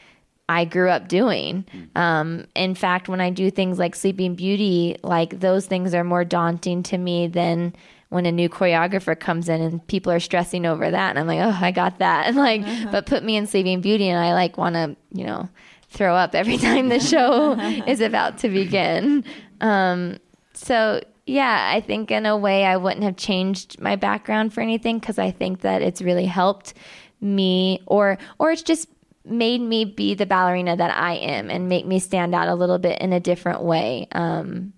I 0.49 0.63
grew 0.63 0.89
up 0.89 1.09
doing. 1.09 1.65
Um, 1.95 2.47
in 2.55 2.73
fact, 2.73 3.09
when 3.09 3.19
I 3.19 3.29
do 3.29 3.51
things 3.51 3.77
like 3.77 3.95
Sleeping 3.95 4.33
Beauty, 4.33 4.95
like 5.03 5.41
those 5.41 5.65
things 5.65 5.93
are 5.93 6.05
more 6.05 6.23
daunting 6.23 6.83
to 6.83 6.97
me 6.97 7.27
than 7.27 7.73
when 8.09 8.25
a 8.25 8.31
new 8.31 8.47
choreographer 8.47 9.19
comes 9.19 9.49
in 9.49 9.61
and 9.61 9.85
people 9.87 10.11
are 10.11 10.19
stressing 10.19 10.65
over 10.65 10.89
that 10.89 11.09
and 11.09 11.19
I'm 11.19 11.27
like, 11.27 11.39
oh, 11.39 11.57
I 11.59 11.71
got 11.71 11.99
that. 11.99 12.27
And 12.27 12.37
like, 12.37 12.63
but 12.91 13.05
put 13.05 13.23
me 13.23 13.35
in 13.35 13.47
Sleeping 13.47 13.81
Beauty 13.81 14.07
and 14.07 14.19
I 14.19 14.33
like 14.33 14.57
want 14.57 14.75
to, 14.75 14.95
you 15.11 15.25
know, 15.25 15.49
throw 15.89 16.15
up 16.15 16.35
every 16.35 16.57
time 16.57 16.89
the 16.89 16.99
show 16.99 17.53
is 17.87 18.01
about 18.01 18.37
to 18.39 18.49
begin. 18.49 19.23
Um, 19.61 20.17
so 20.53 21.01
yeah, 21.25 21.69
I 21.73 21.81
think 21.81 22.09
in 22.09 22.25
a 22.25 22.37
way 22.37 22.65
I 22.65 22.77
wouldn't 22.77 23.03
have 23.03 23.17
changed 23.17 23.81
my 23.81 23.97
background 23.97 24.53
for 24.53 24.61
anything 24.61 24.99
because 24.99 25.19
I 25.19 25.31
think 25.31 25.61
that 25.61 25.81
it's 25.81 26.01
really 26.01 26.25
helped 26.25 26.73
me 27.19 27.81
or 27.85 28.17
or 28.39 28.51
it's 28.51 28.61
just 28.61 28.87
made 29.25 29.59
me 29.59 29.83
be 29.83 30.13
the 30.13 30.25
ballerina 30.25 30.77
that 30.77 30.95
I 30.95 31.15
am 31.15 31.49
and 31.49 31.67
make 31.67 31.85
me 31.85 31.99
stand 31.99 32.33
out 32.33 32.47
a 32.47 32.55
little 32.55 32.77
bit 32.77 33.01
in 33.01 33.11
a 33.11 33.19
different 33.19 33.61
way. 33.61 34.07
Um, 34.13 34.71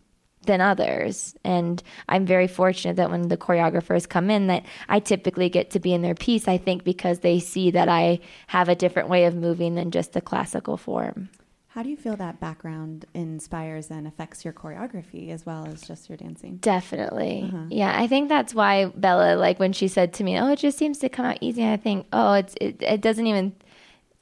than 0.46 0.62
others. 0.62 1.36
And 1.44 1.82
I'm 2.08 2.26
very 2.26 2.48
fortunate 2.48 2.96
that 2.96 3.12
when 3.12 3.28
the 3.28 3.38
choreographers 3.38 4.08
come 4.08 4.30
in 4.30 4.48
that 4.48 4.66
I 4.88 5.00
typically 5.00 5.50
get 5.50 5.72
to 5.72 5.80
be 5.80 5.94
in 5.94 6.02
their 6.02 6.16
piece, 6.16 6.48
I 6.48 6.58
think 6.58 6.84
because 6.84 7.20
they 7.20 7.40
see 7.40 7.72
that 7.72 7.90
I 7.90 8.20
have 8.48 8.70
a 8.70 8.76
different 8.76 9.10
way 9.10 9.26
of 9.26 9.36
moving 9.36 9.76
than 9.76 9.92
just 9.92 10.14
the 10.14 10.22
classical 10.22 10.78
form. 10.78 11.30
How 11.74 11.84
do 11.84 11.90
you 11.90 11.98
feel 11.98 12.16
that 12.16 12.40
background 12.40 13.06
inspires 13.14 13.92
and 13.92 14.08
affects 14.08 14.44
your 14.44 14.54
choreography 14.54 15.30
as 15.30 15.46
well 15.46 15.68
as 15.68 15.82
just 15.82 16.10
your 16.10 16.18
dancing? 16.18 16.58
Definitely. 16.58 17.44
Uh-huh. 17.46 17.66
Yeah, 17.70 17.94
I 17.96 18.08
think 18.08 18.28
that's 18.28 18.56
why 18.56 18.86
Bella, 18.86 19.36
like 19.36 19.60
when 19.60 19.72
she 19.72 19.88
said 19.88 20.14
to 20.16 20.24
me, 20.24 20.38
"Oh, 20.40 20.52
it 20.52 20.60
just 20.60 20.80
seems 20.80 20.98
to 21.00 21.10
come 21.10 21.28
out 21.28 21.38
easy," 21.42 21.66
I 21.66 21.78
think, 21.78 22.08
"Oh, 22.12 22.34
it's 22.34 22.56
it, 22.60 22.82
it 22.82 23.02
doesn't 23.02 23.28
even, 23.28 23.54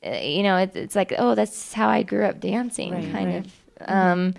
uh, 0.05 0.17
you 0.17 0.43
know, 0.43 0.57
it, 0.57 0.75
it's 0.75 0.95
like, 0.95 1.13
oh, 1.17 1.35
that's 1.35 1.71
how 1.71 1.87
I 1.87 2.03
grew 2.03 2.25
up 2.25 2.41
dancing, 2.41 2.91
right, 2.91 3.11
kind 3.11 3.27
right. 3.27 3.45
of." 3.45 3.53
Um, 3.87 4.33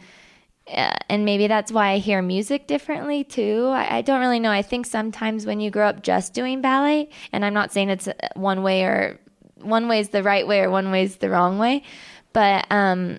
uh, 0.73 0.97
and 1.09 1.25
maybe 1.25 1.47
that's 1.47 1.73
why 1.73 1.91
I 1.93 1.99
hear 1.99 2.21
music 2.21 2.67
differently 2.67 3.25
too. 3.25 3.71
I, 3.73 3.99
I, 3.99 4.03
don't 4.03 4.21
really 4.21 4.41
know. 4.41 4.51
I 4.51 4.63
think 4.63 4.87
sometimes 4.87 5.47
when 5.47 5.61
you 5.61 5.71
grow 5.71 5.89
up 5.89 6.03
just 6.03 6.35
doing 6.35 6.61
ballet, 6.61 7.09
and 7.33 7.45
I'm 7.45 7.55
not 7.55 7.73
saying 7.73 7.89
it's 7.91 8.09
one 8.35 8.63
way 8.63 8.85
or 8.85 9.19
one 9.57 9.89
way 9.89 10.01
is 10.01 10.11
the 10.11 10.23
right 10.23 10.47
way 10.47 10.61
or 10.61 10.71
one 10.71 10.91
way 10.91 11.05
is 11.05 11.17
the 11.17 11.31
wrong 11.31 11.59
way, 11.59 11.83
but 12.33 12.67
um, 12.71 13.19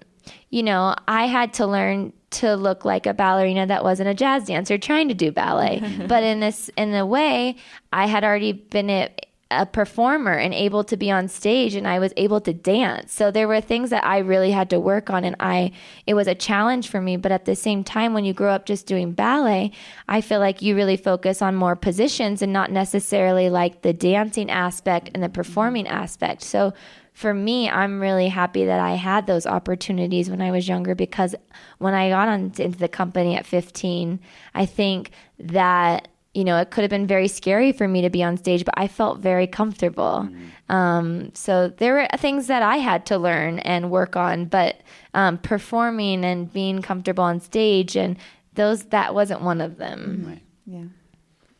you 0.49 0.63
know, 0.63 0.95
I 1.07 1.25
had 1.25 1.53
to 1.55 1.65
learn 1.65 2.13
to 2.31 2.55
look 2.55 2.85
like 2.85 3.05
a 3.05 3.13
ballerina 3.13 3.65
that 3.65 3.83
wasn't 3.83 4.09
a 4.09 4.13
jazz 4.13 4.45
dancer 4.45 4.77
trying 4.77 5.07
to 5.07 5.13
do 5.13 5.31
ballet. 5.31 5.81
but 6.07 6.23
in 6.23 6.39
this, 6.39 6.69
in 6.77 6.93
a 6.93 7.05
way, 7.05 7.55
I 7.91 8.05
had 8.05 8.23
already 8.23 8.51
been 8.51 8.89
it 8.89 9.25
a 9.51 9.65
performer 9.65 10.33
and 10.33 10.53
able 10.53 10.83
to 10.83 10.95
be 10.95 11.09
on 11.09 11.27
stage 11.27 11.73
and 11.73 11.87
I 11.87 11.97
was 11.97 12.13
able 12.17 12.39
to 12.41 12.53
dance. 12.53 13.11
So 13.11 13.31
there 13.31 13.47
were 13.47 13.61
things 13.61 13.89
that 13.89 14.05
I 14.05 14.19
really 14.19 14.51
had 14.51 14.69
to 14.69 14.79
work 14.79 15.09
on 15.09 15.23
and 15.23 15.35
I 15.39 15.71
it 16.05 16.13
was 16.13 16.27
a 16.27 16.35
challenge 16.35 16.87
for 16.87 17.01
me, 17.01 17.17
but 17.17 17.31
at 17.31 17.45
the 17.45 17.55
same 17.55 17.83
time 17.83 18.13
when 18.13 18.25
you 18.25 18.33
grow 18.33 18.51
up 18.51 18.67
just 18.67 18.85
doing 18.85 19.11
ballet, 19.11 19.71
I 20.07 20.21
feel 20.21 20.39
like 20.39 20.61
you 20.61 20.75
really 20.75 20.97
focus 20.97 21.41
on 21.41 21.55
more 21.55 21.75
positions 21.75 22.43
and 22.43 22.53
not 22.53 22.71
necessarily 22.71 23.49
like 23.49 23.81
the 23.81 23.93
dancing 23.93 24.51
aspect 24.51 25.09
and 25.15 25.23
the 25.23 25.29
performing 25.29 25.87
aspect. 25.87 26.43
So 26.43 26.73
for 27.13 27.33
me, 27.33 27.69
I'm 27.69 27.99
really 27.99 28.27
happy 28.27 28.65
that 28.65 28.79
I 28.79 28.93
had 28.93 29.25
those 29.25 29.47
opportunities 29.47 30.29
when 30.29 30.41
I 30.41 30.51
was 30.51 30.69
younger 30.69 30.93
because 30.93 31.33
when 31.79 31.95
I 31.95 32.09
got 32.09 32.27
on 32.27 32.53
into 32.55 32.77
the 32.77 32.87
company 32.87 33.35
at 33.35 33.47
15, 33.47 34.19
I 34.53 34.65
think 34.67 35.09
that 35.39 36.07
you 36.33 36.43
know, 36.43 36.57
it 36.57 36.69
could 36.69 36.83
have 36.83 36.91
been 36.91 37.07
very 37.07 37.27
scary 37.27 37.71
for 37.71 37.87
me 37.87 38.01
to 38.01 38.09
be 38.09 38.23
on 38.23 38.37
stage, 38.37 38.63
but 38.63 38.75
I 38.77 38.87
felt 38.87 39.19
very 39.19 39.47
comfortable. 39.47 40.27
Mm-hmm. 40.29 40.75
Um, 40.75 41.31
so 41.33 41.69
there 41.69 41.95
were 41.95 42.07
things 42.17 42.47
that 42.47 42.61
I 42.61 42.77
had 42.77 43.05
to 43.07 43.17
learn 43.17 43.59
and 43.59 43.89
work 43.89 44.15
on, 44.15 44.45
but 44.45 44.81
um, 45.15 45.39
performing 45.39 46.23
and 46.23 46.51
being 46.51 46.81
comfortable 46.81 47.23
on 47.23 47.39
stage 47.39 47.97
and 47.97 48.17
those 48.53 48.83
that 48.85 49.15
wasn't 49.15 49.41
one 49.41 49.59
of 49.59 49.77
them. 49.77 50.25
Right. 50.27 50.41
Yeah. 50.65 50.85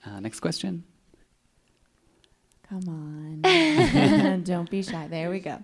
Uh, 0.06 0.20
next 0.20 0.40
question. 0.40 0.84
Come 2.70 3.42
on. 3.44 4.44
Don't 4.44 4.70
be 4.70 4.84
shy. 4.84 5.08
There 5.08 5.32
we 5.32 5.40
go. 5.40 5.64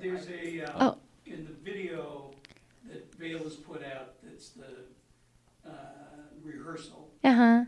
There's 0.00 0.28
a 0.28 0.62
uh, 0.62 0.72
oh. 0.80 0.98
in 1.26 1.44
the 1.44 1.52
video 1.62 2.30
that 2.88 3.14
Vail 3.16 3.40
has 3.40 3.56
put 3.56 3.82
out. 3.84 4.14
That's 4.22 4.50
the 4.50 5.68
uh, 5.68 5.72
rehearsal. 6.42 7.10
Uh 7.22 7.34
huh. 7.34 7.64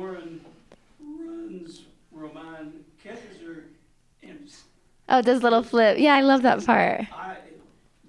Lauren 0.00 0.40
runs 1.00 1.82
Roman 2.12 2.84
catches 3.02 3.40
her 3.44 3.64
and 4.22 4.50
Oh, 5.08 5.22
does 5.22 5.42
little 5.42 5.62
flip. 5.62 5.98
Yeah, 5.98 6.14
I 6.14 6.20
love 6.20 6.42
that 6.42 6.64
part. 6.64 7.06
I, 7.12 7.36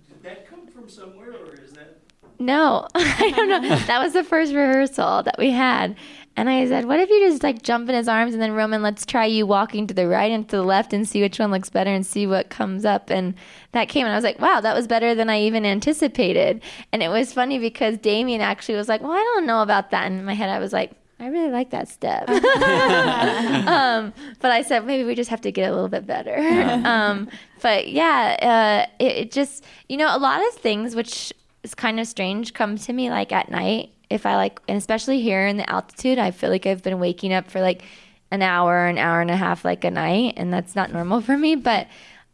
did 0.07 0.23
that 0.23 0.47
come 0.49 0.67
from 0.67 0.89
somewhere 0.89 1.31
or 1.31 1.53
is 1.53 1.73
that 1.73 1.97
No, 2.39 2.87
I 2.95 3.31
don't 3.35 3.49
know. 3.49 3.77
that 3.77 3.99
was 3.99 4.13
the 4.13 4.23
first 4.23 4.53
rehearsal 4.53 5.23
that 5.23 5.35
we 5.37 5.51
had. 5.51 5.95
And 6.35 6.49
I 6.49 6.67
said, 6.67 6.85
what 6.85 6.99
if 6.99 7.09
you 7.09 7.27
just 7.27 7.41
like 7.41 7.63
jump 7.63 7.89
in 7.89 7.95
his 7.95 8.07
arms 8.07 8.33
and 8.33 8.41
then 8.41 8.53
Roman, 8.53 8.83
let's 8.83 9.07
try 9.07 9.25
you 9.25 9.47
walking 9.47 9.87
to 9.87 9.93
the 9.93 10.07
right 10.07 10.31
and 10.31 10.47
to 10.49 10.57
the 10.57 10.63
left 10.63 10.93
and 10.93 11.07
see 11.07 11.21
which 11.21 11.39
one 11.39 11.49
looks 11.49 11.69
better 11.71 11.89
and 11.91 12.05
see 12.05 12.27
what 12.27 12.49
comes 12.51 12.85
up. 12.85 13.09
And 13.09 13.33
that 13.71 13.89
came 13.89 14.05
and 14.05 14.13
I 14.13 14.17
was 14.17 14.23
like, 14.23 14.39
wow, 14.39 14.61
that 14.61 14.75
was 14.75 14.85
better 14.87 15.15
than 15.15 15.31
I 15.31 15.41
even 15.41 15.65
anticipated. 15.65 16.61
And 16.91 17.01
it 17.01 17.09
was 17.09 17.33
funny 17.33 17.57
because 17.57 17.97
Damian 17.97 18.41
actually 18.41 18.75
was 18.75 18.87
like, 18.87 19.01
well, 19.01 19.13
I 19.13 19.17
don't 19.35 19.47
know 19.47 19.63
about 19.63 19.89
that. 19.91 20.05
And 20.05 20.19
in 20.19 20.25
my 20.25 20.35
head, 20.35 20.49
I 20.49 20.59
was 20.59 20.73
like, 20.73 20.91
I 21.19 21.27
really 21.27 21.49
like 21.49 21.71
that 21.71 21.87
step. 21.87 22.29
um, 22.29 24.13
but 24.39 24.51
I 24.51 24.61
said 24.61 24.85
maybe 24.85 25.03
we 25.03 25.15
just 25.15 25.29
have 25.29 25.41
to 25.41 25.51
get 25.51 25.69
a 25.69 25.73
little 25.73 25.89
bit 25.89 26.05
better. 26.05 26.37
um, 26.85 27.29
but 27.61 27.89
yeah, 27.89 28.85
uh, 28.89 29.03
it, 29.03 29.11
it, 29.17 29.31
just, 29.31 29.63
you 29.89 29.97
know, 29.97 30.15
a 30.15 30.19
lot 30.19 30.45
of 30.47 30.53
things 30.55 30.95
which 30.95 31.33
is 31.63 31.73
kind 31.73 31.99
of 31.99 32.07
strange 32.07 32.53
come 32.53 32.77
to 32.77 32.93
me 32.93 33.09
like 33.09 33.31
at 33.31 33.49
night. 33.49 33.89
If 34.09 34.25
I 34.25 34.35
like, 34.35 34.61
and 34.67 34.77
especially 34.77 35.21
here 35.21 35.47
in 35.47 35.57
the 35.57 35.69
altitude, 35.69 36.17
I 36.17 36.31
feel 36.31 36.49
like 36.49 36.65
I've 36.65 36.83
been 36.83 36.99
waking 36.99 37.33
up 37.33 37.49
for 37.51 37.61
like 37.61 37.83
an 38.31 38.41
hour, 38.41 38.85
an 38.85 38.97
hour 38.97 39.19
and 39.19 39.31
a 39.31 39.35
half, 39.35 39.65
like 39.65 39.83
a 39.83 39.91
night, 39.91 40.35
and 40.37 40.53
that's 40.53 40.75
not 40.75 40.93
normal 40.93 41.19
for 41.21 41.37
me. 41.37 41.55
But 41.55 41.87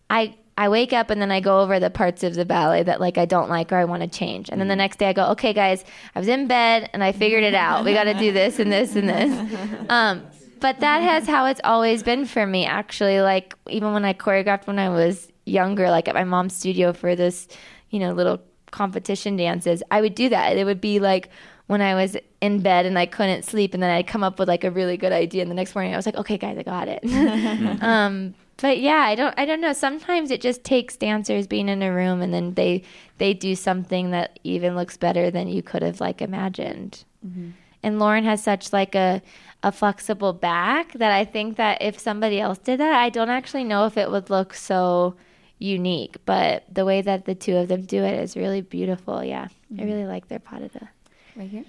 I 0.09 0.35
I 0.57 0.69
wake 0.69 0.93
up 0.93 1.09
and 1.09 1.21
then 1.21 1.31
I 1.31 1.39
go 1.39 1.61
over 1.61 1.79
the 1.79 1.89
parts 1.89 2.23
of 2.23 2.35
the 2.35 2.45
ballet 2.45 2.83
that 2.83 3.01
like 3.01 3.17
I 3.17 3.25
don't 3.25 3.49
like 3.49 3.71
or 3.71 3.77
I 3.77 3.85
want 3.85 4.03
to 4.03 4.07
change. 4.07 4.49
And 4.49 4.61
then 4.61 4.67
the 4.67 4.75
next 4.75 4.99
day 4.99 5.09
I 5.09 5.13
go, 5.13 5.25
okay, 5.31 5.53
guys, 5.53 5.83
I 6.13 6.19
was 6.19 6.27
in 6.27 6.47
bed 6.47 6.89
and 6.93 7.03
I 7.03 7.11
figured 7.11 7.43
it 7.43 7.55
out. 7.55 7.85
We 7.85 7.93
got 7.93 8.03
to 8.03 8.13
do 8.13 8.31
this 8.31 8.59
and 8.59 8.71
this 8.71 8.95
and 8.95 9.09
this. 9.09 9.49
Um, 9.89 10.23
but 10.59 10.79
that 10.79 11.01
has 11.01 11.27
how 11.27 11.45
it's 11.47 11.59
always 11.63 12.03
been 12.03 12.25
for 12.25 12.45
me. 12.45 12.65
Actually, 12.65 13.19
like 13.21 13.53
even 13.67 13.91
when 13.91 14.05
I 14.05 14.13
choreographed 14.13 14.65
when 14.65 14.79
I 14.79 14.89
was 14.89 15.27
younger, 15.45 15.89
like 15.89 16.07
at 16.07 16.15
my 16.15 16.23
mom's 16.23 16.55
studio 16.55 16.93
for 16.93 17.17
this, 17.17 17.49
you 17.89 17.99
know, 17.99 18.13
little 18.13 18.41
competition 18.71 19.35
dances, 19.35 19.83
I 19.91 19.99
would 19.99 20.15
do 20.15 20.29
that. 20.29 20.55
It 20.55 20.63
would 20.63 20.79
be 20.79 20.99
like 20.99 21.29
when 21.67 21.81
I 21.81 21.95
was 21.95 22.15
in 22.39 22.61
bed 22.61 22.85
and 22.85 22.97
I 22.97 23.05
couldn't 23.05 23.43
sleep, 23.43 23.73
and 23.73 23.83
then 23.83 23.89
I'd 23.89 24.07
come 24.07 24.23
up 24.23 24.39
with 24.39 24.47
like 24.47 24.63
a 24.63 24.71
really 24.71 24.95
good 24.95 25.11
idea, 25.11 25.41
and 25.41 25.51
the 25.51 25.55
next 25.55 25.75
morning 25.75 25.93
I 25.93 25.97
was 25.97 26.05
like, 26.05 26.15
okay, 26.15 26.37
guys, 26.37 26.57
I 26.57 26.63
got 26.63 26.87
it. 26.87 27.03
um, 27.83 28.33
but 28.63 28.79
yeah, 28.79 29.01
I 29.01 29.13
don't 29.15 29.37
I 29.37 29.43
don't 29.43 29.59
know. 29.59 29.73
Sometimes 29.73 30.31
it 30.31 30.39
just 30.39 30.63
takes 30.63 30.95
dancers 30.95 31.47
being 31.47 31.67
in 31.67 31.83
a 31.83 31.93
room 31.93 32.21
and 32.21 32.33
then 32.33 32.53
they 32.53 32.83
they 33.17 33.33
do 33.33 33.55
something 33.55 34.11
that 34.11 34.39
even 34.45 34.77
looks 34.77 34.95
better 34.95 35.29
than 35.29 35.49
you 35.49 35.61
could 35.61 35.81
have 35.81 35.99
like 35.99 36.21
imagined. 36.21 37.03
Mm-hmm. 37.27 37.49
And 37.83 37.99
Lauren 37.99 38.23
has 38.23 38.41
such 38.41 38.71
like 38.71 38.95
a 38.95 39.21
a 39.63 39.71
flexible 39.73 40.31
back 40.31 40.93
that 40.93 41.11
I 41.11 41.25
think 41.25 41.57
that 41.57 41.81
if 41.81 41.99
somebody 41.99 42.39
else 42.39 42.57
did 42.57 42.79
that, 42.79 42.93
I 42.93 43.09
don't 43.09 43.29
actually 43.29 43.65
know 43.65 43.85
if 43.85 43.97
it 43.97 44.09
would 44.09 44.29
look 44.29 44.53
so 44.53 45.15
unique. 45.59 46.15
But 46.25 46.63
the 46.73 46.85
way 46.85 47.01
that 47.01 47.25
the 47.25 47.35
two 47.35 47.57
of 47.57 47.67
them 47.67 47.81
do 47.81 48.01
it 48.01 48.17
is 48.23 48.37
really 48.37 48.61
beautiful. 48.61 49.21
Yeah, 49.23 49.47
mm-hmm. 49.71 49.81
I 49.81 49.83
really 49.83 50.05
like 50.05 50.29
their 50.29 50.39
pas 50.39 50.59
de 50.59 50.69
deux. 50.69 50.87
Right 51.35 51.49
here. 51.49 51.65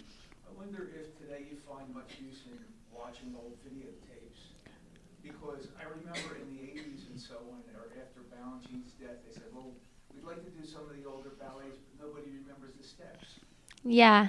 I 0.46 0.52
wonder 0.56 0.90
if 0.94 1.18
today 1.18 1.46
you 1.50 1.56
find 1.66 1.92
much 1.92 2.18
use 2.22 2.42
in 2.46 2.58
watching 2.92 3.34
old 3.34 3.54
videotapes 3.66 4.42
because 5.22 5.68
I 5.80 5.84
remember 5.88 6.36
in 6.42 6.48
the 6.52 6.60
80s 6.76 7.10
and 7.10 7.20
so 7.20 7.34
on, 7.48 7.62
or 7.78 7.88
after 7.96 8.20
Balanchine's 8.28 8.92
death, 9.00 9.22
they 9.24 9.32
said, 9.32 9.48
well, 9.54 9.72
we'd 10.12 10.24
like 10.26 10.44
to 10.44 10.50
do 10.50 10.66
some 10.66 10.82
of 10.82 10.92
the 10.92 11.08
older 11.08 11.32
ballets, 11.38 11.78
but 11.80 12.06
nobody 12.06 12.28
remembers 12.42 12.74
the 12.76 12.86
steps. 12.86 13.40
Yeah. 13.84 14.28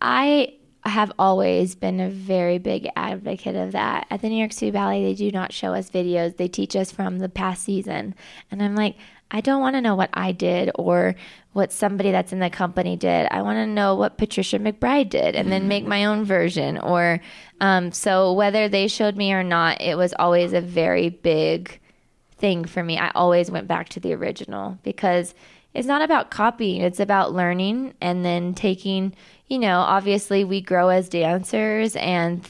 I 0.00 0.54
have 0.84 1.12
always 1.18 1.74
been 1.74 2.00
a 2.00 2.10
very 2.10 2.58
big 2.58 2.88
advocate 2.94 3.56
of 3.56 3.72
that. 3.72 4.06
At 4.10 4.20
the 4.20 4.28
New 4.28 4.36
York 4.36 4.52
City 4.52 4.70
Ballet, 4.70 5.02
they 5.02 5.14
do 5.14 5.30
not 5.30 5.52
show 5.52 5.72
us 5.72 5.90
videos. 5.90 6.36
They 6.36 6.48
teach 6.48 6.76
us 6.76 6.90
from 6.90 7.18
the 7.18 7.28
past 7.28 7.62
season. 7.64 8.14
And 8.50 8.62
I'm 8.62 8.74
like, 8.74 8.96
I 9.30 9.40
don't 9.40 9.60
want 9.60 9.76
to 9.76 9.80
know 9.80 9.94
what 9.94 10.10
I 10.12 10.32
did 10.32 10.70
or 10.74 11.14
what 11.54 11.72
somebody 11.72 12.10
that's 12.10 12.32
in 12.32 12.38
the 12.38 12.50
company 12.50 12.96
did. 12.96 13.26
I 13.30 13.42
want 13.42 13.56
to 13.56 13.66
know 13.66 13.94
what 13.94 14.18
Patricia 14.18 14.58
McBride 14.58 15.08
did 15.08 15.34
and 15.34 15.50
then 15.50 15.68
make 15.68 15.86
my 15.86 16.04
own 16.04 16.24
version. 16.24 16.78
Or 16.78 17.20
um, 17.60 17.90
so 17.90 18.32
whether 18.34 18.68
they 18.68 18.86
showed 18.86 19.16
me 19.16 19.32
or 19.32 19.42
not, 19.42 19.80
it 19.80 19.96
was 19.96 20.12
always 20.18 20.52
a 20.52 20.60
very 20.60 21.08
big 21.08 21.80
thing 22.36 22.64
for 22.64 22.82
me. 22.84 22.98
I 22.98 23.10
always 23.14 23.50
went 23.50 23.68
back 23.68 23.88
to 23.90 24.00
the 24.00 24.12
original 24.12 24.78
because 24.82 25.34
it's 25.74 25.86
not 25.86 26.02
about 26.02 26.30
copying, 26.30 26.80
it's 26.82 27.00
about 27.00 27.32
learning 27.32 27.94
and 28.00 28.24
then 28.24 28.54
taking, 28.54 29.14
you 29.48 29.58
know, 29.58 29.80
obviously 29.80 30.44
we 30.44 30.60
grow 30.60 30.88
as 30.88 31.08
dancers 31.08 31.96
and 31.96 32.48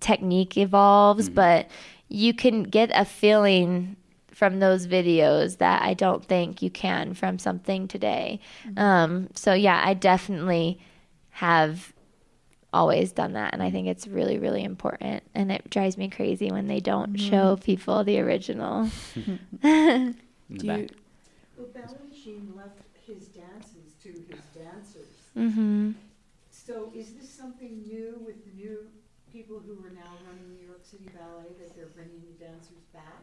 technique 0.00 0.56
evolves, 0.58 1.28
but 1.28 1.68
you 2.08 2.32
can 2.34 2.62
get 2.62 2.90
a 2.94 3.04
feeling 3.04 3.96
from 4.30 4.60
those 4.60 4.86
videos 4.86 5.56
that 5.58 5.80
I 5.82 5.94
don't 5.94 6.22
think 6.24 6.60
you 6.60 6.70
can 6.70 7.14
from 7.14 7.38
something 7.38 7.88
today. 7.88 8.38
Um, 8.76 9.28
so 9.34 9.54
yeah, 9.54 9.82
I 9.84 9.94
definitely 9.94 10.78
have 11.30 11.94
always 12.72 13.12
done 13.12 13.32
that, 13.32 13.54
and 13.54 13.62
I 13.62 13.70
think 13.70 13.86
it's 13.88 14.06
really, 14.06 14.38
really 14.38 14.62
important. 14.62 15.22
And 15.34 15.50
it 15.50 15.70
drives 15.70 15.96
me 15.96 16.10
crazy 16.10 16.50
when 16.50 16.66
they 16.68 16.80
don't 16.80 17.14
Mhm. 17.14 17.30
show 17.30 17.56
people 17.56 18.04
the 18.04 18.20
original. 18.20 18.90
The 19.62 20.14
Do 20.58 20.66
back. 20.66 20.80
you, 20.80 20.88
Left 22.34 22.82
his 23.06 23.28
dances 23.28 23.94
to 24.02 24.08
his 24.08 24.46
dancers. 24.52 25.06
hmm 25.34 25.92
So 26.50 26.90
is 26.92 27.12
this 27.12 27.28
something 27.30 27.82
new 27.86 28.20
with 28.24 28.44
the 28.44 28.50
new 28.60 28.78
people 29.32 29.60
who 29.64 29.74
are 29.84 29.90
now 29.90 30.10
running 30.26 30.52
New 30.58 30.66
York 30.66 30.80
City 30.82 31.08
Ballet, 31.14 31.54
that 31.60 31.76
they're 31.76 31.86
bringing 31.94 32.22
the 32.26 32.44
dancers 32.44 32.82
back? 32.92 33.22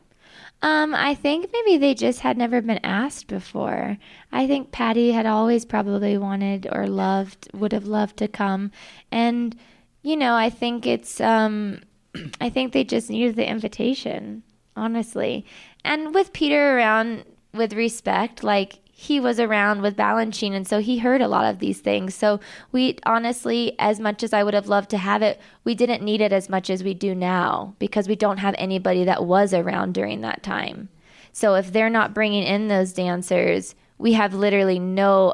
Um, 0.61 0.95
I 0.95 1.15
think 1.15 1.49
maybe 1.51 1.77
they 1.77 1.93
just 1.93 2.21
had 2.21 2.37
never 2.37 2.61
been 2.61 2.79
asked 2.83 3.27
before. 3.27 3.97
I 4.31 4.47
think 4.47 4.71
Patty 4.71 5.11
had 5.11 5.25
always 5.25 5.65
probably 5.65 6.17
wanted 6.17 6.67
or 6.71 6.87
loved, 6.87 7.49
would 7.53 7.73
have 7.73 7.85
loved 7.85 8.15
to 8.17 8.29
come. 8.29 8.71
And, 9.11 9.53
you 10.01 10.15
know, 10.15 10.35
I 10.35 10.49
think 10.49 10.87
it's, 10.87 11.19
um, 11.19 11.81
I 12.41 12.49
think 12.49 12.71
they 12.71 12.85
just 12.85 13.09
needed 13.09 13.35
the 13.35 13.49
invitation, 13.49 14.43
honestly. 14.77 15.45
And 15.83 16.13
with 16.15 16.31
Peter 16.31 16.77
around 16.77 17.25
with 17.53 17.73
respect, 17.73 18.43
like, 18.43 18.79
he 19.03 19.19
was 19.19 19.37
around 19.37 19.81
with 19.81 19.97
Balanchine, 19.97 20.53
and 20.53 20.65
so 20.65 20.79
he 20.79 20.99
heard 20.99 21.19
a 21.19 21.27
lot 21.27 21.43
of 21.43 21.59
these 21.59 21.81
things. 21.81 22.15
So 22.15 22.39
we 22.71 22.99
honestly, 23.05 23.75
as 23.77 23.99
much 23.99 24.23
as 24.23 24.31
I 24.31 24.43
would 24.43 24.53
have 24.53 24.69
loved 24.69 24.89
to 24.91 24.97
have 24.97 25.21
it, 25.21 25.41
we 25.65 25.75
didn't 25.75 26.03
need 26.03 26.21
it 26.21 26.31
as 26.31 26.47
much 26.47 26.69
as 26.69 26.85
we 26.85 26.93
do 26.93 27.13
now 27.13 27.75
because 27.79 28.07
we 28.07 28.15
don't 28.15 28.37
have 28.37 28.55
anybody 28.57 29.03
that 29.03 29.25
was 29.25 29.53
around 29.53 29.93
during 29.93 30.21
that 30.21 30.41
time. 30.41 30.87
So 31.33 31.55
if 31.55 31.73
they're 31.73 31.89
not 31.89 32.13
bringing 32.13 32.43
in 32.43 32.69
those 32.69 32.93
dancers, 32.93 33.75
we 33.97 34.13
have 34.13 34.33
literally 34.33 34.79
no 34.79 35.33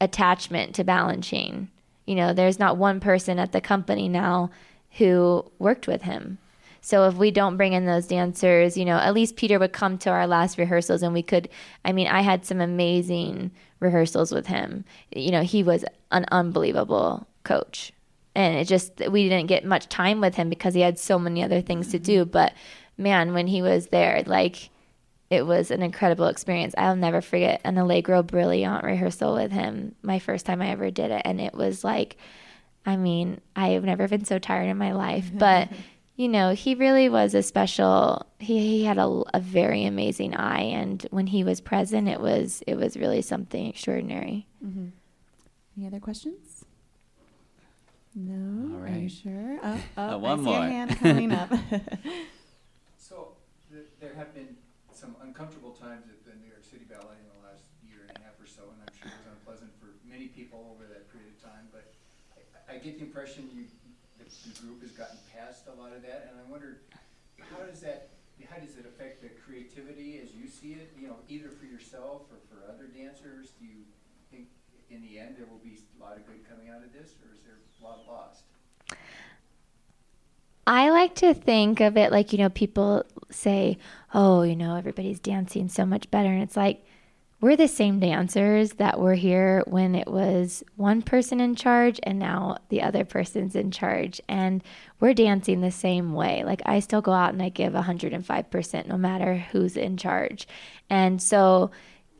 attachment 0.00 0.74
to 0.74 0.84
Balanchine. 0.84 1.68
You 2.04 2.16
know, 2.16 2.32
there's 2.32 2.58
not 2.58 2.78
one 2.78 2.98
person 2.98 3.38
at 3.38 3.52
the 3.52 3.60
company 3.60 4.08
now 4.08 4.50
who 4.92 5.48
worked 5.60 5.86
with 5.86 6.02
him. 6.02 6.38
So 6.88 7.06
if 7.06 7.16
we 7.16 7.30
don't 7.30 7.58
bring 7.58 7.74
in 7.74 7.84
those 7.84 8.06
dancers, 8.06 8.74
you 8.74 8.86
know, 8.86 8.96
at 8.96 9.12
least 9.12 9.36
Peter 9.36 9.58
would 9.58 9.74
come 9.74 9.98
to 9.98 10.08
our 10.08 10.26
last 10.26 10.56
rehearsals 10.56 11.02
and 11.02 11.12
we 11.12 11.22
could 11.22 11.50
I 11.84 11.92
mean, 11.92 12.06
I 12.06 12.22
had 12.22 12.46
some 12.46 12.62
amazing 12.62 13.50
rehearsals 13.78 14.32
with 14.32 14.46
him. 14.46 14.86
You 15.14 15.30
know, 15.30 15.42
he 15.42 15.62
was 15.62 15.84
an 16.12 16.24
unbelievable 16.32 17.26
coach. 17.44 17.92
And 18.34 18.56
it 18.56 18.64
just 18.64 19.02
we 19.10 19.28
didn't 19.28 19.48
get 19.48 19.66
much 19.66 19.90
time 19.90 20.22
with 20.22 20.36
him 20.36 20.48
because 20.48 20.72
he 20.72 20.80
had 20.80 20.98
so 20.98 21.18
many 21.18 21.44
other 21.44 21.60
things 21.60 21.88
to 21.88 21.98
do, 21.98 22.22
mm-hmm. 22.22 22.30
but 22.30 22.54
man, 22.96 23.34
when 23.34 23.48
he 23.48 23.60
was 23.60 23.88
there, 23.88 24.22
like 24.24 24.70
it 25.28 25.46
was 25.46 25.70
an 25.70 25.82
incredible 25.82 26.28
experience. 26.28 26.74
I'll 26.78 26.96
never 26.96 27.20
forget 27.20 27.60
an 27.64 27.76
Allegro 27.76 28.22
Brillante 28.22 28.82
rehearsal 28.82 29.34
with 29.34 29.52
him, 29.52 29.94
my 30.00 30.20
first 30.20 30.46
time 30.46 30.62
I 30.62 30.70
ever 30.70 30.90
did 30.90 31.10
it. 31.10 31.20
And 31.26 31.38
it 31.38 31.52
was 31.52 31.84
like, 31.84 32.16
I 32.86 32.96
mean, 32.96 33.42
I've 33.54 33.84
never 33.84 34.08
been 34.08 34.24
so 34.24 34.38
tired 34.38 34.70
in 34.70 34.78
my 34.78 34.92
life. 34.92 35.26
Mm-hmm. 35.26 35.38
But, 35.38 35.68
mm-hmm. 35.68 35.82
You 36.18 36.26
know, 36.28 36.52
he 36.52 36.74
really 36.74 37.08
was 37.08 37.32
a 37.32 37.42
special, 37.44 38.26
he, 38.40 38.58
he 38.58 38.84
had 38.84 38.98
a, 38.98 39.06
a 39.32 39.38
very 39.40 39.84
amazing 39.84 40.34
eye. 40.34 40.62
And 40.62 41.06
when 41.10 41.28
he 41.28 41.44
was 41.44 41.60
present, 41.60 42.08
it 42.08 42.20
was, 42.20 42.60
it 42.66 42.74
was 42.74 42.96
really 42.96 43.22
something 43.22 43.66
extraordinary. 43.66 44.46
Mhm. 44.64 44.90
Any 45.76 45.86
other 45.86 46.00
questions? 46.00 46.64
No. 48.16 48.76
All 48.78 48.82
Are 48.82 48.88
you 48.98 49.08
sure? 49.08 49.60
Oh, 49.62 49.80
oh, 49.96 50.02
Uh, 50.02 50.12
I 50.12 50.16
one 50.16 50.38
see 50.40 50.44
more. 50.44 50.58
a 50.58 50.68
hand 50.68 50.98
coming 50.98 51.32
up. 51.32 51.50
So, 52.98 53.28
th- 53.72 53.86
there 54.00 54.12
have 54.14 54.34
been 54.34 54.56
some 54.92 55.14
uncomfortable 55.22 55.70
times 55.70 56.04
at 56.10 56.18
the 56.26 56.34
New 56.42 56.50
York 56.50 56.64
City 56.66 56.84
Ballet 56.90 57.14
in 57.22 57.26
the 57.30 57.40
last 57.46 57.64
year 57.86 58.04
and 58.10 58.18
a 58.18 58.20
half 58.26 58.34
or 58.42 58.44
so, 58.44 58.66
and 58.68 58.82
I'm 58.84 58.92
sure 58.98 59.06
it 59.08 59.16
was 59.16 59.32
unpleasant 59.38 59.70
for 59.80 59.94
many 60.04 60.26
people 60.28 60.74
over 60.74 60.84
that 60.90 61.06
period 61.14 61.30
of 61.32 61.40
time, 61.40 61.70
but 61.72 61.94
I, 62.68 62.74
I 62.74 62.78
get 62.82 62.98
the 62.98 63.06
impression 63.06 63.48
you, 63.54 63.64
the, 64.46 64.60
group 64.60 64.82
has 64.82 64.92
gotten 64.92 65.18
past 65.34 65.64
a 65.66 65.74
lot 65.80 65.94
of 65.94 66.02
that, 66.02 66.30
and 66.30 66.38
I 66.38 66.50
wondered, 66.50 66.80
how 67.38 67.64
does 67.64 67.80
that, 67.80 68.10
how 68.48 68.58
does 68.58 68.76
it 68.76 68.86
affect 68.86 69.22
the 69.22 69.28
creativity 69.28 70.20
as 70.22 70.34
you 70.34 70.48
see 70.48 70.74
it, 70.74 70.92
you 70.98 71.06
know, 71.06 71.16
either 71.28 71.48
for 71.48 71.66
yourself 71.66 72.22
or 72.30 72.38
for 72.48 72.70
other 72.70 72.86
dancers? 72.86 73.52
Do 73.60 73.66
you 73.66 73.82
think 74.30 74.48
in 74.90 75.02
the 75.02 75.18
end 75.18 75.36
there 75.36 75.46
will 75.46 75.62
be 75.62 75.78
a 75.78 76.02
lot 76.02 76.16
of 76.16 76.26
good 76.26 76.48
coming 76.48 76.68
out 76.68 76.82
of 76.82 76.92
this, 76.92 77.14
or 77.24 77.34
is 77.34 77.40
there 77.44 77.58
a 77.58 77.84
lot 77.84 78.06
lost? 78.06 78.42
I 80.66 80.90
like 80.90 81.14
to 81.16 81.32
think 81.32 81.80
of 81.80 81.96
it 81.96 82.12
like, 82.12 82.32
you 82.32 82.38
know, 82.38 82.50
people 82.50 83.04
say, 83.30 83.78
oh, 84.12 84.42
you 84.42 84.54
know, 84.54 84.76
everybody's 84.76 85.18
dancing 85.18 85.68
so 85.68 85.86
much 85.86 86.10
better. 86.10 86.28
And 86.28 86.42
it's 86.42 86.58
like, 86.58 86.84
we're 87.40 87.56
the 87.56 87.68
same 87.68 88.00
dancers 88.00 88.72
that 88.74 88.98
were 88.98 89.14
here 89.14 89.62
when 89.66 89.94
it 89.94 90.08
was 90.08 90.64
one 90.74 91.02
person 91.02 91.40
in 91.40 91.54
charge 91.54 92.00
and 92.02 92.18
now 92.18 92.58
the 92.68 92.82
other 92.82 93.04
person's 93.04 93.54
in 93.54 93.70
charge. 93.70 94.20
And 94.28 94.62
we're 94.98 95.14
dancing 95.14 95.60
the 95.60 95.70
same 95.70 96.14
way. 96.14 96.42
Like, 96.44 96.62
I 96.66 96.80
still 96.80 97.00
go 97.00 97.12
out 97.12 97.32
and 97.32 97.42
I 97.42 97.48
give 97.48 97.74
105% 97.74 98.86
no 98.86 98.98
matter 98.98 99.36
who's 99.36 99.76
in 99.76 99.96
charge. 99.96 100.48
And 100.90 101.22
so, 101.22 101.70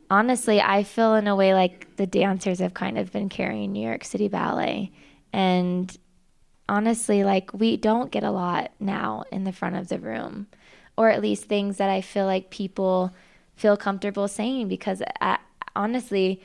honestly, 0.09 0.61
I 0.61 0.85
feel 0.85 1.17
in 1.17 1.27
a 1.27 1.35
way 1.35 1.53
like 1.53 1.97
the 1.97 2.07
dancers 2.07 2.61
have 2.61 2.75
kind 2.75 2.97
of 2.97 3.11
been 3.11 3.29
carrying 3.29 3.73
New 3.73 3.85
York 3.85 4.05
City 4.05 4.29
Ballet. 4.29 4.93
And 5.33 5.97
honestly, 6.69 7.25
like 7.25 7.53
we 7.53 7.77
don't 7.77 8.13
get 8.13 8.23
a 8.23 8.31
lot 8.31 8.71
now 8.79 9.25
in 9.33 9.43
the 9.43 9.53
front 9.53 9.75
of 9.75 9.89
the 9.89 9.99
room, 9.99 10.47
or 10.97 11.09
at 11.09 11.23
least 11.23 11.45
things 11.47 11.79
that 11.79 11.91
I 11.91 12.03
feel 12.03 12.27
like 12.27 12.51
people 12.51 13.13
feel 13.59 13.77
comfortable 13.77 14.29
saying 14.29 14.69
because 14.69 15.03
I, 15.21 15.39
honestly, 15.75 16.41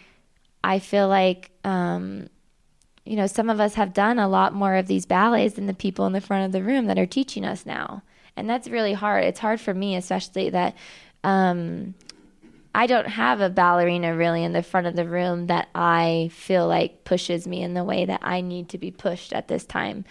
I 0.63 0.79
feel 0.79 1.07
like, 1.07 1.51
um, 1.63 2.27
you 3.05 3.15
know, 3.15 3.27
some 3.27 3.49
of 3.49 3.59
us 3.59 3.75
have 3.75 3.93
done 3.93 4.17
a 4.17 4.27
lot 4.27 4.53
more 4.53 4.75
of 4.75 4.87
these 4.87 5.05
ballets 5.05 5.55
than 5.55 5.67
the 5.67 5.73
people 5.73 6.05
in 6.05 6.13
the 6.13 6.21
front 6.21 6.45
of 6.45 6.51
the 6.51 6.63
room 6.63 6.87
that 6.87 6.97
are 6.97 7.05
teaching 7.05 7.45
us 7.45 7.65
now. 7.65 8.01
And 8.35 8.49
that's 8.49 8.67
really 8.67 8.93
hard. 8.93 9.25
It's 9.25 9.39
hard 9.39 9.61
for 9.61 9.73
me, 9.73 9.95
especially 9.95 10.49
that 10.49 10.75
um, 11.23 11.93
I 12.73 12.87
don't 12.87 13.07
have 13.07 13.41
a 13.41 13.49
ballerina 13.49 14.15
really 14.15 14.43
in 14.43 14.53
the 14.53 14.63
front 14.63 14.87
of 14.87 14.95
the 14.95 15.07
room 15.07 15.47
that 15.47 15.69
I 15.75 16.31
feel 16.33 16.67
like 16.67 17.03
pushes 17.03 17.45
me 17.45 17.61
in 17.61 17.75
the 17.75 17.83
way 17.83 18.05
that 18.05 18.21
I 18.23 18.41
need 18.41 18.69
to 18.69 18.79
be 18.79 18.89
pushed 18.89 19.33
at 19.33 19.47
this 19.47 19.65
time. 19.65 20.05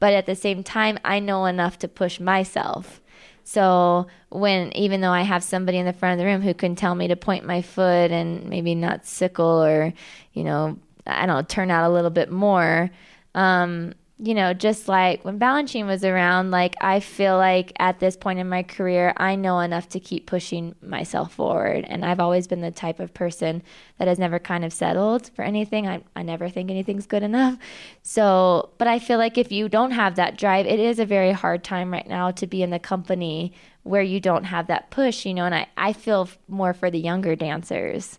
But 0.00 0.12
at 0.12 0.26
the 0.26 0.34
same 0.34 0.64
time, 0.64 0.98
I 1.04 1.20
know 1.20 1.44
enough 1.44 1.78
to 1.80 1.88
push 1.88 2.18
myself. 2.18 3.00
So 3.48 4.08
when 4.28 4.76
even 4.76 5.00
though 5.00 5.10
I 5.10 5.22
have 5.22 5.42
somebody 5.42 5.78
in 5.78 5.86
the 5.86 5.94
front 5.94 6.12
of 6.12 6.18
the 6.18 6.26
room 6.26 6.42
who 6.42 6.52
can 6.52 6.76
tell 6.76 6.94
me 6.94 7.08
to 7.08 7.16
point 7.16 7.46
my 7.46 7.62
foot 7.62 8.10
and 8.10 8.46
maybe 8.50 8.74
not 8.74 9.06
sickle 9.06 9.64
or, 9.64 9.94
you 10.34 10.44
know, 10.44 10.78
I 11.06 11.24
don't 11.24 11.34
know, 11.34 11.42
turn 11.42 11.70
out 11.70 11.90
a 11.90 11.94
little 11.94 12.10
bit 12.10 12.30
more, 12.30 12.90
um, 13.34 13.94
you 14.20 14.34
know, 14.34 14.52
just 14.52 14.88
like 14.88 15.24
when 15.24 15.38
Balanchine 15.38 15.86
was 15.86 16.02
around, 16.02 16.50
like 16.50 16.74
I 16.80 16.98
feel 16.98 17.36
like 17.36 17.72
at 17.78 18.00
this 18.00 18.16
point 18.16 18.40
in 18.40 18.48
my 18.48 18.64
career, 18.64 19.12
I 19.16 19.36
know 19.36 19.60
enough 19.60 19.88
to 19.90 20.00
keep 20.00 20.26
pushing 20.26 20.74
myself 20.82 21.34
forward. 21.34 21.84
And 21.88 22.04
I've 22.04 22.18
always 22.18 22.48
been 22.48 22.60
the 22.60 22.72
type 22.72 22.98
of 22.98 23.14
person 23.14 23.62
that 23.98 24.08
has 24.08 24.18
never 24.18 24.40
kind 24.40 24.64
of 24.64 24.72
settled 24.72 25.30
for 25.36 25.42
anything. 25.42 25.86
I, 25.86 26.02
I 26.16 26.22
never 26.22 26.48
think 26.48 26.68
anything's 26.68 27.06
good 27.06 27.22
enough. 27.22 27.58
So, 28.02 28.70
but 28.76 28.88
I 28.88 28.98
feel 28.98 29.18
like 29.18 29.38
if 29.38 29.52
you 29.52 29.68
don't 29.68 29.92
have 29.92 30.16
that 30.16 30.36
drive, 30.36 30.66
it 30.66 30.80
is 30.80 30.98
a 30.98 31.06
very 31.06 31.30
hard 31.30 31.62
time 31.62 31.92
right 31.92 32.08
now 32.08 32.32
to 32.32 32.46
be 32.46 32.64
in 32.64 32.70
the 32.70 32.80
company 32.80 33.52
where 33.84 34.02
you 34.02 34.18
don't 34.18 34.44
have 34.44 34.66
that 34.66 34.90
push, 34.90 35.26
you 35.26 35.34
know. 35.34 35.44
And 35.44 35.54
I, 35.54 35.68
I 35.76 35.92
feel 35.92 36.28
more 36.48 36.74
for 36.74 36.90
the 36.90 36.98
younger 36.98 37.36
dancers. 37.36 38.18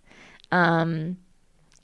Um, 0.52 1.18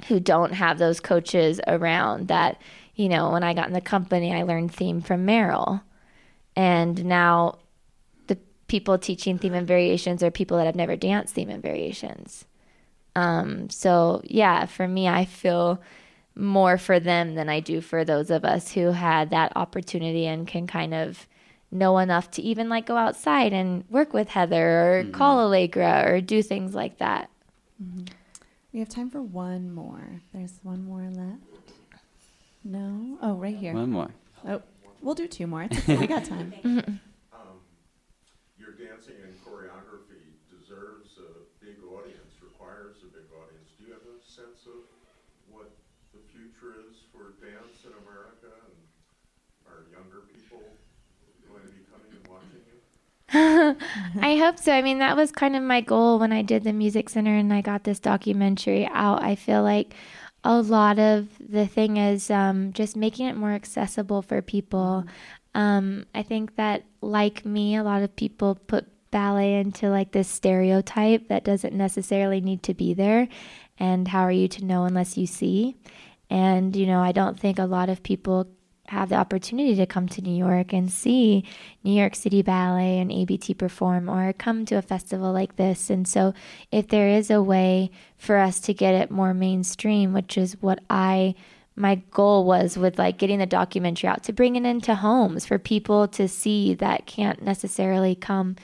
who 0.07 0.19
don't 0.19 0.51
have 0.53 0.77
those 0.77 0.99
coaches 0.99 1.61
around 1.67 2.27
that 2.27 2.59
you 2.95 3.09
know 3.09 3.31
when 3.31 3.43
i 3.43 3.53
got 3.53 3.67
in 3.67 3.73
the 3.73 3.81
company 3.81 4.33
i 4.33 4.43
learned 4.43 4.73
theme 4.73 5.01
from 5.01 5.25
Merrill 5.25 5.81
and 6.55 7.05
now 7.05 7.57
the 8.27 8.37
people 8.67 8.97
teaching 8.97 9.37
theme 9.37 9.53
and 9.53 9.67
variations 9.67 10.23
are 10.23 10.31
people 10.31 10.57
that 10.57 10.65
have 10.65 10.75
never 10.75 10.95
danced 10.95 11.35
theme 11.35 11.49
and 11.49 11.61
variations 11.61 12.45
um, 13.15 13.69
so 13.69 14.21
yeah 14.25 14.65
for 14.65 14.87
me 14.87 15.07
i 15.07 15.25
feel 15.25 15.81
more 16.37 16.77
for 16.77 16.99
them 16.99 17.35
than 17.35 17.47
I 17.47 17.61
do 17.61 17.79
for 17.79 18.03
those 18.03 18.29
of 18.29 18.43
us 18.43 18.73
who 18.73 18.91
had 18.91 19.29
that 19.29 19.53
opportunity 19.55 20.25
and 20.25 20.45
can 20.45 20.67
kind 20.67 20.93
of 20.93 21.25
know 21.71 21.97
enough 21.97 22.29
to 22.31 22.41
even 22.41 22.67
like 22.67 22.85
go 22.85 22.97
outside 22.97 23.53
and 23.53 23.85
work 23.89 24.13
with 24.13 24.27
Heather 24.27 24.99
or 24.99 25.03
Mm-hmm. 25.03 25.11
call 25.13 25.39
Allegra 25.39 26.03
or 26.05 26.19
do 26.19 26.41
things 26.43 26.75
like 26.75 26.97
that. 26.97 27.29
We 28.73 28.79
have 28.79 28.89
time 28.89 29.09
for 29.09 29.21
one 29.21 29.73
more. 29.73 30.21
There's 30.33 30.59
one 30.61 30.83
more 30.83 31.09
left. 31.09 31.24
No? 32.65 33.17
Oh, 33.21 33.35
right 33.35 33.55
here. 33.55 33.73
One 33.73 33.91
more. 33.91 34.09
Oh, 34.47 34.61
we'll 35.01 35.13
do 35.15 35.27
two 35.27 35.45
more. 35.47 35.63
It's 35.63 35.77
okay. 35.77 35.97
We 35.97 36.07
got 36.07 36.25
time. 36.33 36.53
Um, 36.65 37.61
your 38.57 38.73
dancing 38.73 39.21
and 39.21 39.37
choreography 39.45 40.25
deserves 40.49 41.13
a 41.21 41.45
big 41.63 41.77
audience, 41.85 42.33
requires 42.41 42.97
a 43.05 43.09
big 43.13 43.29
audience. 43.29 43.69
Do 43.77 43.85
you 43.85 43.93
have 43.93 44.01
a 44.01 44.17
sense 44.25 44.65
of 44.65 44.81
what 45.47 45.69
the 46.11 46.19
future 46.33 46.73
is 46.89 46.97
for 47.13 47.37
dance 47.37 47.85
in 47.85 47.93
America? 48.01 48.49
And 48.49 48.73
are 49.69 49.85
younger 49.93 50.25
people 50.33 50.81
going 51.47 51.61
to 51.61 51.69
be 51.69 51.85
coming 51.85 52.17
and 52.17 52.25
watching 52.25 52.65
you? 52.65 52.81
I 54.21 54.37
hope 54.37 54.57
so. 54.59 54.73
I 54.73 54.81
mean, 54.81 54.99
that 54.99 55.15
was 55.15 55.31
kind 55.31 55.55
of 55.55 55.63
my 55.63 55.81
goal 55.81 56.19
when 56.19 56.31
I 56.31 56.41
did 56.41 56.63
the 56.63 56.73
music 56.73 57.09
center 57.09 57.35
and 57.35 57.53
I 57.53 57.61
got 57.61 57.83
this 57.83 57.99
documentary 57.99 58.87
out. 58.87 59.21
I 59.21 59.35
feel 59.35 59.61
like 59.63 59.93
a 60.45 60.61
lot 60.61 60.99
of 60.99 61.27
the 61.39 61.65
thing 61.65 61.97
is 61.97 62.29
um, 62.29 62.71
just 62.71 62.95
making 62.95 63.25
it 63.25 63.35
more 63.35 63.51
accessible 63.51 64.21
for 64.21 64.41
people. 64.41 65.03
Um, 65.55 66.05
I 66.13 66.21
think 66.21 66.55
that, 66.55 66.83
like 67.01 67.45
me, 67.45 67.75
a 67.75 67.83
lot 67.83 68.03
of 68.03 68.15
people 68.15 68.55
put 68.55 68.87
ballet 69.09 69.55
into 69.55 69.89
like 69.89 70.11
this 70.11 70.27
stereotype 70.27 71.29
that 71.29 71.43
doesn't 71.43 71.73
necessarily 71.73 72.41
need 72.41 72.61
to 72.63 72.73
be 72.73 72.93
there. 72.93 73.27
And 73.79 74.07
how 74.07 74.21
are 74.21 74.31
you 74.31 74.47
to 74.49 74.65
know 74.65 74.85
unless 74.85 75.17
you 75.17 75.25
see? 75.25 75.75
And, 76.29 76.75
you 76.75 76.85
know, 76.85 76.99
I 77.01 77.11
don't 77.11 77.39
think 77.39 77.57
a 77.57 77.65
lot 77.65 77.89
of 77.89 78.03
people 78.03 78.47
have 78.87 79.09
the 79.09 79.15
opportunity 79.15 79.75
to 79.75 79.85
come 79.85 80.07
to 80.09 80.21
New 80.21 80.35
York 80.35 80.73
and 80.73 80.91
see 80.91 81.43
New 81.83 81.93
York 81.93 82.15
City 82.15 82.41
Ballet 82.41 82.99
and 82.99 83.11
ABT 83.11 83.53
perform 83.55 84.09
or 84.09 84.33
come 84.33 84.65
to 84.65 84.75
a 84.75 84.81
festival 84.81 85.31
like 85.31 85.55
this. 85.55 85.89
And 85.89 86.07
so, 86.07 86.33
if 86.71 86.87
there 86.87 87.09
is 87.09 87.29
a 87.31 87.41
way 87.41 87.91
for 88.17 88.37
us 88.37 88.59
to 88.61 88.73
get 88.73 88.95
it 88.95 89.11
more 89.11 89.33
mainstream, 89.33 90.13
which 90.13 90.37
is 90.37 90.57
what 90.61 90.79
I 90.89 91.35
my 91.77 91.95
goal 92.11 92.45
was 92.45 92.77
with 92.77 92.97
like 92.97 93.17
getting 93.17 93.39
the 93.39 93.45
documentary 93.45 94.07
out 94.07 94.23
to 94.23 94.31
bring 94.31 94.55
it 94.55 94.65
into 94.65 94.95
homes 94.95 95.45
for 95.45 95.59
people 95.59 96.07
to 96.07 96.27
see 96.27 96.73
that 96.75 97.05
can't 97.05 97.41
necessarily 97.41 98.15
come 98.15 98.55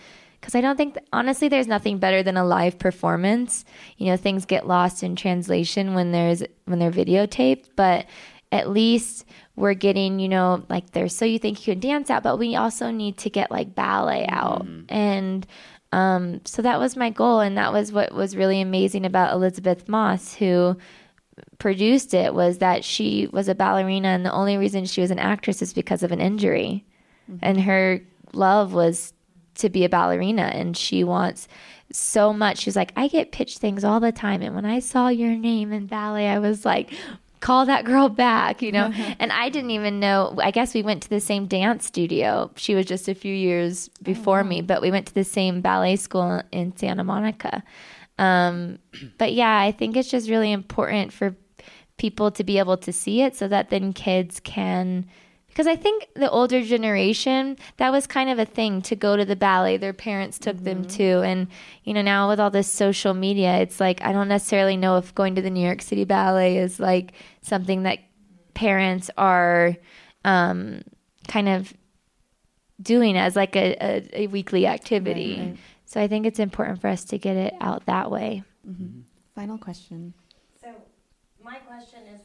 because 0.42 0.56
I 0.56 0.62
don't 0.62 0.76
think 0.76 0.98
honestly 1.14 1.48
there's 1.48 1.68
nothing 1.68 2.00
better 2.00 2.24
than 2.24 2.36
a 2.36 2.44
live 2.44 2.80
performance. 2.80 3.64
You 3.98 4.08
know, 4.08 4.18
things 4.18 4.46
get 4.46 4.68
lost 4.68 5.04
in 5.04 5.16
translation 5.16 5.94
when 5.94 6.12
there's 6.12 6.44
when 6.66 6.80
they're 6.80 6.92
videotaped, 6.92 7.68
but 7.76 8.08
at 8.52 8.70
least 8.70 9.26
we're 9.56 9.74
getting, 9.74 10.20
you 10.20 10.30
know, 10.30 10.64
like 10.70 10.92
there's 10.92 11.16
so 11.16 11.26
you 11.26 11.40
think 11.40 11.66
you 11.66 11.74
can 11.74 11.80
dance 11.80 12.10
out, 12.10 12.24
but 12.24 12.38
we 12.38 12.56
also 12.56 12.92
need 12.92 13.18
to 13.18 13.30
get 13.30 13.52
like 13.52 13.76
ballet 13.76 14.26
out. 14.28 14.66
And 14.90 15.46
um, 15.92 16.42
so 16.46 16.62
that 16.62 16.80
was 16.80 16.96
my 16.96 17.10
goal 17.10 17.40
and 17.40 17.58
that 17.58 17.74
was 17.74 17.92
what 17.92 18.14
was 18.14 18.36
really 18.36 18.62
amazing 18.62 19.06
about 19.06 19.34
Elisabeth 19.34 19.90
Moss 19.90 20.34
who 20.34 20.78
produced 21.60 22.14
it 22.14 22.34
was 22.34 22.60
that 22.60 22.84
she 22.84 23.28
was 23.32 23.48
a 23.48 23.56
ballerina 23.56 24.10
and 24.10 24.26
the 24.26 24.32
only 24.32 24.58
reason 24.58 24.86
she 24.86 25.02
was 25.02 25.12
an 25.12 25.20
actress 25.20 25.62
is 25.62 25.74
because 25.74 26.04
of 26.04 26.12
an 26.12 26.22
injury. 26.22 26.86
And 27.42 27.62
her 27.62 28.02
love 28.34 28.74
was 28.74 29.14
to 29.56 29.70
be 29.70 29.86
a 29.86 29.90
ballerina 29.90 30.44
and 30.44 30.76
she 30.76 31.04
wants 31.04 31.48
so 31.92 32.34
much. 32.34 32.60
She's 32.60 32.76
like, 32.76 32.94
I 32.96 33.08
get 33.08 33.32
pitched 33.32 33.60
things 33.60 33.84
all 33.84 34.00
the 34.00 34.12
time. 34.12 34.42
And 34.42 34.56
when 34.56 34.66
I 34.66 34.80
saw 34.80 35.10
your 35.10 35.36
name 35.36 35.72
in 35.72 35.88
ballet, 35.88 36.28
I 36.28 36.40
was 36.40 36.66
like, 36.66 36.94
call 37.42 37.66
that 37.66 37.84
girl 37.84 38.08
back, 38.08 38.62
you 38.62 38.72
know? 38.72 38.92
and 39.20 39.32
I 39.32 39.50
didn't 39.50 39.72
even 39.72 40.00
know, 40.00 40.38
I 40.42 40.52
guess 40.52 40.74
we 40.74 40.84
went 40.84 41.04
to 41.04 41.10
the 41.10 41.20
same 41.20 41.48
dance 41.48 41.86
studio. 41.86 42.52
She 42.56 42.76
was 42.76 42.86
just 42.86 43.10
a 43.10 43.16
few 43.16 43.34
years 43.34 43.90
before 44.02 44.44
me, 44.44 44.62
but 44.62 44.82
we 44.82 44.92
went 44.92 45.08
to 45.08 45.14
the 45.14 45.24
same 45.24 45.60
ballet 45.62 45.98
school 45.98 46.42
in 46.52 46.76
Santa 46.78 47.04
Monica. 47.04 47.64
Um, 48.18 48.80
but 49.18 49.34
yeah, 49.34 49.60
I 49.60 49.72
think 49.72 49.98
it's 49.98 50.10
just 50.10 50.30
really 50.30 50.52
important 50.52 51.12
for 51.12 51.36
people 51.98 52.32
to 52.32 52.44
be 52.44 52.58
able 52.58 52.78
to 52.78 52.94
see 52.94 53.22
it 53.22 53.36
so 53.36 53.48
that 53.48 53.70
then 53.70 53.94
kids 53.94 54.40
can 54.40 55.06
because 55.52 55.68
I 55.68 55.76
think 55.76 56.08
the 56.16 56.30
older 56.30 56.62
generation 56.64 57.58
that 57.78 57.92
was 57.92 58.08
kind 58.08 58.30
of 58.30 58.40
a 58.40 58.46
thing 58.46 58.82
to 58.84 58.96
go 58.96 59.16
to 59.16 59.26
the 59.26 59.36
ballet 59.36 59.78
their 59.78 59.94
parents 59.94 60.40
took 60.40 60.58
them 60.64 60.86
to 60.86 61.22
and 61.22 61.48
you 61.84 61.94
know 61.94 62.02
now 62.02 62.30
with 62.30 62.40
all 62.40 62.50
this 62.50 62.72
social 62.72 63.14
media 63.14 63.58
it's 63.60 63.80
like 63.80 64.02
I 64.02 64.12
don't 64.14 64.28
necessarily 64.30 64.78
know 64.78 64.98
if 64.98 65.14
going 65.14 65.36
to 65.36 65.42
the 65.42 65.50
New 65.50 65.64
York 65.66 65.82
City 65.82 66.06
Ballet 66.06 66.58
is 66.58 66.80
like 66.80 67.14
something 67.42 67.84
that 67.84 68.00
parents 68.54 69.10
are 69.18 69.76
um, 70.26 70.82
kind 71.28 71.50
of 71.50 71.74
doing 72.82 73.18
as 73.18 73.36
like 73.36 73.56
a, 73.56 73.76
a, 73.82 74.24
a 74.24 74.28
weekly 74.28 74.66
activity 74.68 75.38
Right, 75.38 75.48
right. 75.50 75.58
so 75.86 76.02
I 76.02 76.08
think 76.08 76.26
it's 76.26 76.40
important 76.40 76.82
for 76.82 76.88
us 76.88 77.04
to 77.06 77.18
get 77.18 77.38
it 77.38 77.54
out 77.62 77.86
that 77.86 78.10
way 78.10 78.44
Mm-hmm. 78.68 79.02
Final 79.34 79.58
question. 79.58 80.14
So 80.62 80.70
my 81.44 81.56
question 81.56 82.00
is 82.14 82.22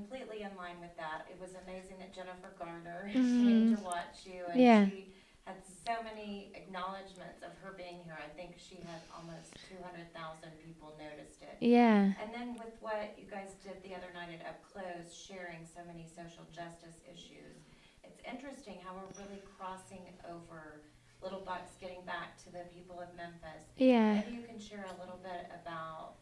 completely 0.00 0.42
in 0.44 0.52
line 0.60 0.76
with 0.80 0.92
that. 1.00 1.24
It 1.32 1.40
was 1.40 1.56
amazing 1.64 1.96
that 2.04 2.12
Jennifer 2.12 2.52
Garner 2.60 3.08
came 3.12 3.72
Mhm. 3.72 3.76
to 3.78 3.82
watch 3.82 4.26
you 4.28 4.44
and 4.52 4.60
Yeah. 4.60 4.84
she 4.88 5.14
had 5.48 5.56
so 5.64 6.02
many 6.02 6.52
acknowledgments 6.54 7.40
of 7.42 7.56
her 7.62 7.72
being 7.72 8.02
here. 8.04 8.18
I 8.20 8.28
think 8.36 8.58
she 8.58 8.76
had 8.84 9.00
almost 9.16 9.56
200,000 9.70 10.52
people 10.60 10.92
noticed 10.98 11.40
it. 11.40 11.56
Yeah. 11.60 12.12
And 12.20 12.34
then 12.34 12.56
with 12.56 12.76
what 12.82 13.16
you 13.16 13.24
guys 13.30 13.54
did 13.64 13.80
the 13.82 13.94
other 13.94 14.12
night 14.12 14.28
at 14.38 14.44
Up 14.44 14.60
Close, 14.68 15.14
sharing 15.16 15.64
so 15.64 15.80
many 15.86 16.04
social 16.04 16.44
justice 16.52 16.98
issues, 17.08 17.56
it's 18.04 18.20
interesting 18.28 18.76
how 18.84 18.92
we're 19.00 19.24
really 19.24 19.40
crossing 19.56 20.02
over 20.28 20.82
Lil 21.22 21.40
Buck's 21.46 21.76
getting 21.80 22.04
back 22.04 22.36
to 22.44 22.50
the 22.52 22.64
people 22.74 23.00
of 23.00 23.08
Memphis. 23.14 23.64
Yeah. 23.76 24.14
Maybe 24.20 24.36
you 24.36 24.42
can 24.42 24.58
share 24.60 24.84
a 24.84 25.00
little 25.00 25.18
bit 25.22 25.46
about 25.62 26.16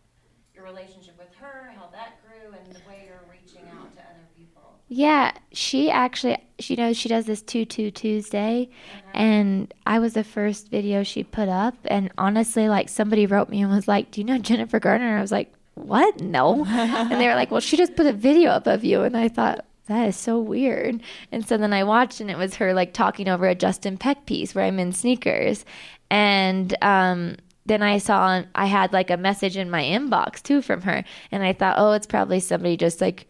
your 0.55 0.65
relationship 0.65 1.19
with 1.19 1.35
her, 1.41 1.73
how 1.77 1.89
that 1.93 2.19
grew, 2.23 2.53
and 2.53 2.67
the 2.75 2.79
way 2.89 3.05
you're 3.07 3.25
reaching 3.31 3.69
out 3.71 3.95
to 3.95 4.01
other 4.01 4.27
people. 4.37 4.63
Yeah, 4.89 5.33
she 5.53 5.91
actually, 5.91 6.39
she 6.59 6.77
knows 6.77 6.97
she 6.97 7.09
does 7.09 7.27
this 7.27 7.43
Tutu 7.43 7.91
Tuesday, 7.91 8.69
and 9.13 9.73
I 9.87 9.99
was 9.99 10.15
the 10.15 10.25
first 10.25 10.71
video 10.71 11.03
she 11.03 11.25
put 11.25 11.49
up. 11.49 11.75
And 11.87 12.13
honestly, 12.19 12.69
like 12.69 12.89
somebody 12.89 13.27
wrote 13.27 13.49
me 13.49 13.63
and 13.63 13.71
was 13.71 13.89
like, 13.89 14.11
"Do 14.11 14.21
you 14.21 14.25
know 14.25 14.39
Jennifer 14.39 14.79
Garner?" 14.79 15.19
I 15.19 15.21
was 15.21 15.33
like, 15.33 15.53
"What? 15.75 16.21
No." 16.21 16.65
and 16.69 17.21
they 17.21 17.27
were 17.27 17.35
like, 17.35 17.51
"Well, 17.51 17.61
she 17.61 17.77
just 17.77 17.97
put 17.97 18.07
a 18.07 18.13
video 18.13 18.51
up 18.51 18.67
of 18.67 18.85
you," 18.85 19.03
and 19.03 19.17
I 19.17 19.29
thought. 19.29 19.65
That 19.87 20.09
is 20.09 20.17
so 20.17 20.41
weird. 20.41 21.03
And 21.31 21.47
so 21.47 21.59
then 21.59 21.75
I 21.75 21.85
watched, 21.85 22.23
and 22.23 22.31
it 22.31 22.39
was 22.39 22.55
her 22.55 22.73
like 22.73 22.95
talking 22.95 23.29
over 23.29 23.47
a 23.47 23.55
Justin 23.55 23.99
Peck 23.99 24.25
piece 24.25 24.55
where 24.55 24.65
I'm 24.65 24.79
in 24.79 24.93
sneakers. 24.93 25.67
And 26.11 26.75
um, 26.81 27.37
then 27.67 27.83
I 27.83 27.99
saw 27.99 28.43
I 28.55 28.67
had 28.67 28.93
like 28.93 29.11
a 29.11 29.17
message 29.17 29.57
in 29.57 29.71
my 29.71 29.83
inbox 29.83 30.43
too 30.43 30.63
from 30.63 30.83
her, 30.83 31.05
and 31.31 31.43
I 31.43 31.53
thought, 31.53 31.77
oh, 31.79 31.93
it's 31.93 32.07
probably 32.07 32.41
somebody 32.41 32.77
just 32.77 33.01
like 33.01 33.27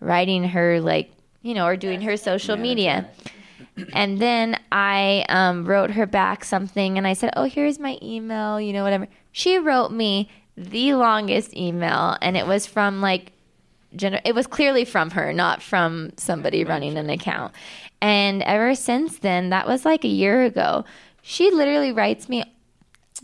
writing 0.00 0.44
her 0.44 0.80
like 0.80 1.10
you 1.42 1.54
know 1.54 1.66
or 1.66 1.76
doing 1.76 2.02
her 2.02 2.16
social 2.16 2.56
media. 2.56 3.08
And 3.92 4.18
then 4.18 4.58
I 4.72 5.24
um, 5.28 5.64
wrote 5.64 5.92
her 5.92 6.06
back 6.06 6.44
something, 6.44 6.98
and 6.98 7.06
I 7.06 7.12
said, 7.12 7.32
oh, 7.36 7.44
here's 7.44 7.78
my 7.78 7.96
email, 8.02 8.60
you 8.60 8.72
know, 8.72 8.82
whatever. 8.82 9.06
She 9.30 9.58
wrote 9.58 9.92
me 9.92 10.28
the 10.56 10.94
longest 10.94 11.56
email, 11.56 12.16
and 12.20 12.36
it 12.36 12.46
was 12.46 12.66
from 12.66 13.00
like 13.00 13.32
gener- 13.96 14.20
it 14.24 14.34
was 14.34 14.46
clearly 14.46 14.84
from 14.84 15.10
her, 15.10 15.32
not 15.32 15.62
from 15.62 16.10
somebody 16.16 16.64
running 16.64 16.96
an 16.96 17.10
account. 17.10 17.52
And 18.00 18.42
ever 18.42 18.74
since 18.74 19.18
then, 19.18 19.50
that 19.50 19.66
was 19.66 19.84
like 19.84 20.04
a 20.04 20.08
year 20.08 20.42
ago, 20.42 20.84
she 21.22 21.50
literally 21.50 21.92
writes 21.92 22.28
me 22.28 22.44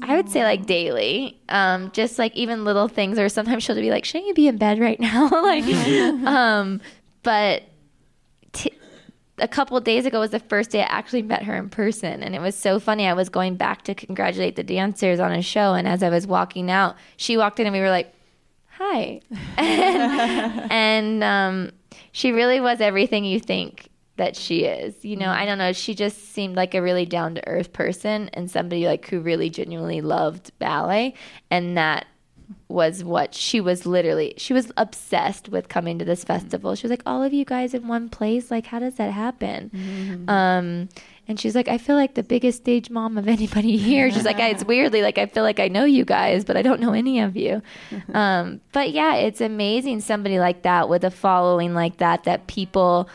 I 0.03 0.17
would 0.17 0.29
say 0.29 0.43
like 0.43 0.67
daily, 0.67 1.41
um, 1.49 1.91
just 1.93 2.19
like 2.19 2.35
even 2.35 2.65
little 2.65 2.89
things, 2.89 3.19
or 3.19 3.29
sometimes 3.29 3.63
she'll 3.63 3.77
be 3.77 3.91
like, 3.91 4.05
"Shouldn't 4.05 4.27
you 4.27 4.35
be 4.35 4.49
in 4.49 4.57
bed 4.57 4.81
right 4.81 4.99
now?" 4.99 5.29
like, 5.31 5.65
um, 6.27 6.81
but 7.23 7.63
t- 8.53 8.73
a 9.39 9.49
couple 9.49 9.77
of 9.77 9.85
days 9.85 10.05
ago 10.05 10.21
was 10.21 10.31
the 10.31 10.41
first 10.41 10.71
day 10.71 10.81
I 10.81 10.87
actually 10.87 11.23
met 11.23 11.45
her 11.45 11.55
in 11.57 11.69
person, 11.69 12.23
and 12.23 12.35
it 12.35 12.41
was 12.41 12.57
so 12.57 12.81
funny. 12.81 13.07
I 13.07 13.13
was 13.13 13.29
going 13.29 13.55
back 13.57 13.83
to 13.85 13.95
congratulate 13.95 14.57
the 14.57 14.65
dancers 14.65 15.21
on 15.21 15.33
a 15.33 15.43
show, 15.43 15.75
and 15.75 15.87
as 15.87 16.03
I 16.03 16.09
was 16.09 16.27
walking 16.27 16.71
out, 16.71 16.97
she 17.17 17.37
walked 17.37 17.61
in, 17.61 17.67
and 17.67 17.75
we 17.75 17.81
were 17.81 17.91
like, 17.91 18.13
"Hi," 18.79 19.21
and, 19.57 20.73
and 20.73 21.25
um, 21.25 21.73
she 22.11 22.33
really 22.33 22.61
was 22.61 22.81
everything 22.81 23.25
you 23.25 23.39
think 23.39 23.91
that 24.17 24.37
she 24.37 24.65
is. 24.65 25.05
You 25.05 25.17
know, 25.17 25.29
I 25.31 25.45
don't 25.45 25.59
know. 25.59 25.73
She 25.73 25.95
just 25.95 26.33
seemed 26.33 26.57
like 26.57 26.75
a 26.75 26.83
really 26.83 27.05
down 27.07 27.35
to 27.35 27.49
earth 27.49 27.73
person 27.73 28.29
and 28.33 28.51
somebody 28.51 28.87
like 28.87 29.09
who 29.09 29.21
really 29.21 29.51
genuinely 29.51 30.01
loved 30.01 30.53
ballet. 30.59 31.15
And 31.51 31.77
that 31.77 32.07
was 32.69 33.03
what 33.03 33.35
she 33.35 33.61
was 33.61 33.87
literally, 33.87 34.35
she 34.37 34.53
was 34.53 34.71
obsessed 34.77 35.49
with 35.49 35.69
coming 35.69 35.99
to 35.99 36.05
this 36.05 36.25
festival. 36.25 36.75
She 36.75 36.85
was 36.87 36.91
like, 36.91 37.03
all 37.07 37.23
of 37.23 37.33
you 37.33 37.45
guys 37.45 37.73
in 37.75 37.89
one 37.89 38.09
place. 38.09 38.51
Like, 38.51 38.67
how 38.67 38.79
does 38.79 38.95
that 38.97 39.13
happen? 39.13 40.25
Um, 40.29 40.89
And 41.27 41.41
she's 41.41 41.55
like, 41.55 41.69
I 41.69 41.79
feel 41.79 41.97
like 41.97 42.15
the 42.15 42.23
biggest 42.23 42.59
stage 42.59 42.91
mom 42.91 43.17
of 43.17 43.27
anybody 43.29 43.77
here. 43.89 44.11
She's 44.11 44.27
like, 44.27 44.39
it's 44.39 44.65
weirdly 44.73 45.01
like 45.01 45.17
I 45.17 45.25
feel 45.27 45.43
like 45.43 45.59
I 45.59 45.69
know 45.69 45.85
you 45.85 46.05
guys, 46.05 46.45
but 46.45 46.57
I 46.57 46.63
don't 46.63 46.81
know 46.81 46.93
any 46.93 47.19
of 47.21 47.37
you. 47.37 47.63
Um, 48.13 48.61
but 48.73 48.91
yeah, 48.93 49.15
it's 49.17 49.41
amazing 49.41 50.01
somebody 50.01 50.39
like 50.39 50.63
that 50.63 50.89
with 50.89 51.03
a 51.03 51.11
following 51.11 51.75
like 51.75 51.97
that 51.97 52.25
that 52.25 52.47
people 52.47 53.09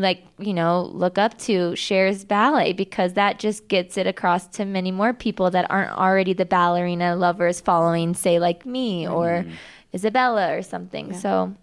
like 0.00 0.24
you 0.38 0.52
know 0.52 0.90
look 0.92 1.18
up 1.18 1.38
to 1.38 1.74
shares 1.76 2.24
ballet 2.24 2.72
because 2.72 3.12
that 3.12 3.38
just 3.38 3.68
gets 3.68 3.96
it 3.96 4.06
across 4.06 4.46
to 4.48 4.64
many 4.64 4.90
more 4.90 5.12
people 5.12 5.50
that 5.50 5.70
aren't 5.70 5.92
already 5.92 6.32
the 6.32 6.44
ballerina 6.44 7.14
lovers 7.14 7.60
following 7.60 8.12
say 8.14 8.38
like 8.38 8.66
me 8.66 9.06
or 9.06 9.44
mm-hmm. 9.44 9.52
Isabella 9.94 10.56
or 10.56 10.62
something. 10.62 11.12
Yeah. 11.12 11.18
So 11.18 11.54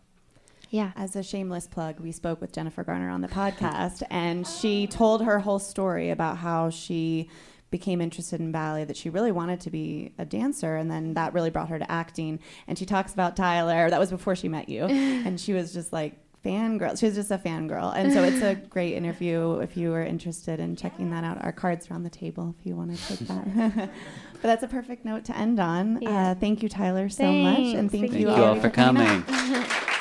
yeah. 0.69 0.91
As 0.95 1.17
a 1.17 1.21
shameless 1.21 1.67
plug, 1.67 1.99
we 1.99 2.13
spoke 2.13 2.39
with 2.39 2.53
Jennifer 2.53 2.83
Garner 2.83 3.09
on 3.09 3.19
the 3.19 3.27
podcast, 3.27 4.03
and 4.09 4.47
she 4.47 4.87
told 4.87 5.23
her 5.23 5.39
whole 5.39 5.59
story 5.59 6.09
about 6.09 6.37
how 6.37 6.69
she 6.69 7.29
became 7.71 8.01
interested 8.01 8.39
in 8.39 8.51
ballet, 8.51 8.85
that 8.85 8.97
she 8.97 9.09
really 9.09 9.31
wanted 9.31 9.59
to 9.61 9.69
be 9.69 10.13
a 10.17 10.25
dancer, 10.25 10.77
and 10.77 10.89
then 10.89 11.13
that 11.13 11.33
really 11.33 11.49
brought 11.49 11.69
her 11.69 11.77
to 11.77 11.91
acting. 11.91 12.39
And 12.67 12.77
she 12.77 12.85
talks 12.85 13.13
about 13.13 13.35
Tiler, 13.35 13.89
that 13.89 13.99
was 13.99 14.09
before 14.09 14.35
she 14.35 14.47
met 14.47 14.69
you, 14.69 14.83
and 14.85 15.39
she 15.39 15.51
was 15.51 15.73
just 15.73 15.91
like, 15.91 16.17
fangirl. 16.45 16.99
She 16.99 17.05
was 17.05 17.15
just 17.15 17.31
a 17.31 17.37
fangirl. 17.37 17.95
And 17.95 18.11
so 18.11 18.23
it's 18.23 18.41
a 18.41 18.55
great 18.69 18.93
interview 18.93 19.59
if 19.59 19.77
you 19.77 19.93
are 19.93 20.03
interested 20.03 20.59
in 20.59 20.75
checking 20.75 21.09
that 21.11 21.23
out. 21.23 21.43
Our 21.43 21.51
cards 21.51 21.89
are 21.89 21.93
on 21.93 22.03
the 22.03 22.09
table 22.09 22.55
if 22.59 22.65
you 22.65 22.75
want 22.75 22.95
to 22.97 23.07
take 23.07 23.27
that. 23.27 23.55
but 24.33 24.41
that's 24.41 24.63
a 24.63 24.67
perfect 24.67 25.05
note 25.05 25.25
to 25.25 25.37
end 25.37 25.59
on. 25.59 26.05
Uh, 26.05 26.35
thank 26.39 26.63
you, 26.63 26.69
Tiler, 26.69 27.09
so 27.09 27.31
much. 27.31 27.59
And 27.59 27.91
thank, 27.91 28.03
Thank 28.03 28.13
you 28.13 28.19
you 28.21 28.29
all 28.29 28.43
all 28.43 28.59
for 28.59 28.69
coming. 28.69 29.23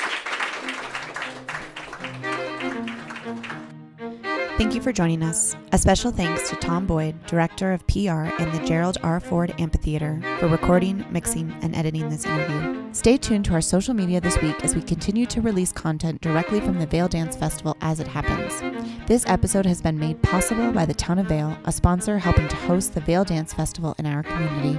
Thank 4.61 4.75
you 4.75 4.83
for 4.83 4.93
joining 4.93 5.23
us. 5.23 5.57
A 5.73 5.79
special 5.79 6.13
thanks 6.13 6.51
to 6.51 6.57
Tom 6.57 6.85
Boyd, 6.85 7.25
Director 7.25 7.73
of 7.73 7.87
PR 7.87 8.29
in 8.43 8.53
the 8.53 8.63
Gerald 8.67 8.99
R. 9.03 9.19
Ford 9.19 9.55
Amphitheater, 9.59 10.21
for 10.39 10.49
recording, 10.49 11.03
mixing, 11.11 11.51
and 11.63 11.75
editing 11.75 12.11
this 12.11 12.27
interview. 12.27 12.93
Stay 12.93 13.17
tuned 13.17 13.47
to 13.47 13.55
our 13.55 13.63
social 13.63 13.95
media 13.95 14.21
this 14.21 14.39
week 14.43 14.63
as 14.63 14.77
we 14.77 14.83
continue 14.83 15.25
to 15.25 15.41
release 15.41 15.73
content 15.73 16.21
directly 16.21 16.61
from 16.61 16.79
the 16.79 16.87
Vail 16.87 17.09
Dance 17.09 17.37
Festival 17.37 17.75
as 17.81 18.01
it 18.01 18.07
happens. 18.07 18.61
This 19.09 19.25
episode 19.27 19.65
has 19.65 19.81
been 19.81 19.99
made 19.99 20.21
possible 20.21 20.71
by 20.73 20.85
the 20.85 20.93
Town 20.93 21.19
of 21.19 21.29
Vail, 21.29 21.57
a 21.65 21.73
sponsor 21.73 22.19
helping 22.19 22.47
to 22.49 22.57
host 22.57 22.93
the 22.93 23.01
Vail 23.01 23.25
Dance 23.25 23.55
Festival 23.55 23.95
in 23.99 24.05
our 24.05 24.23
community. 24.23 24.79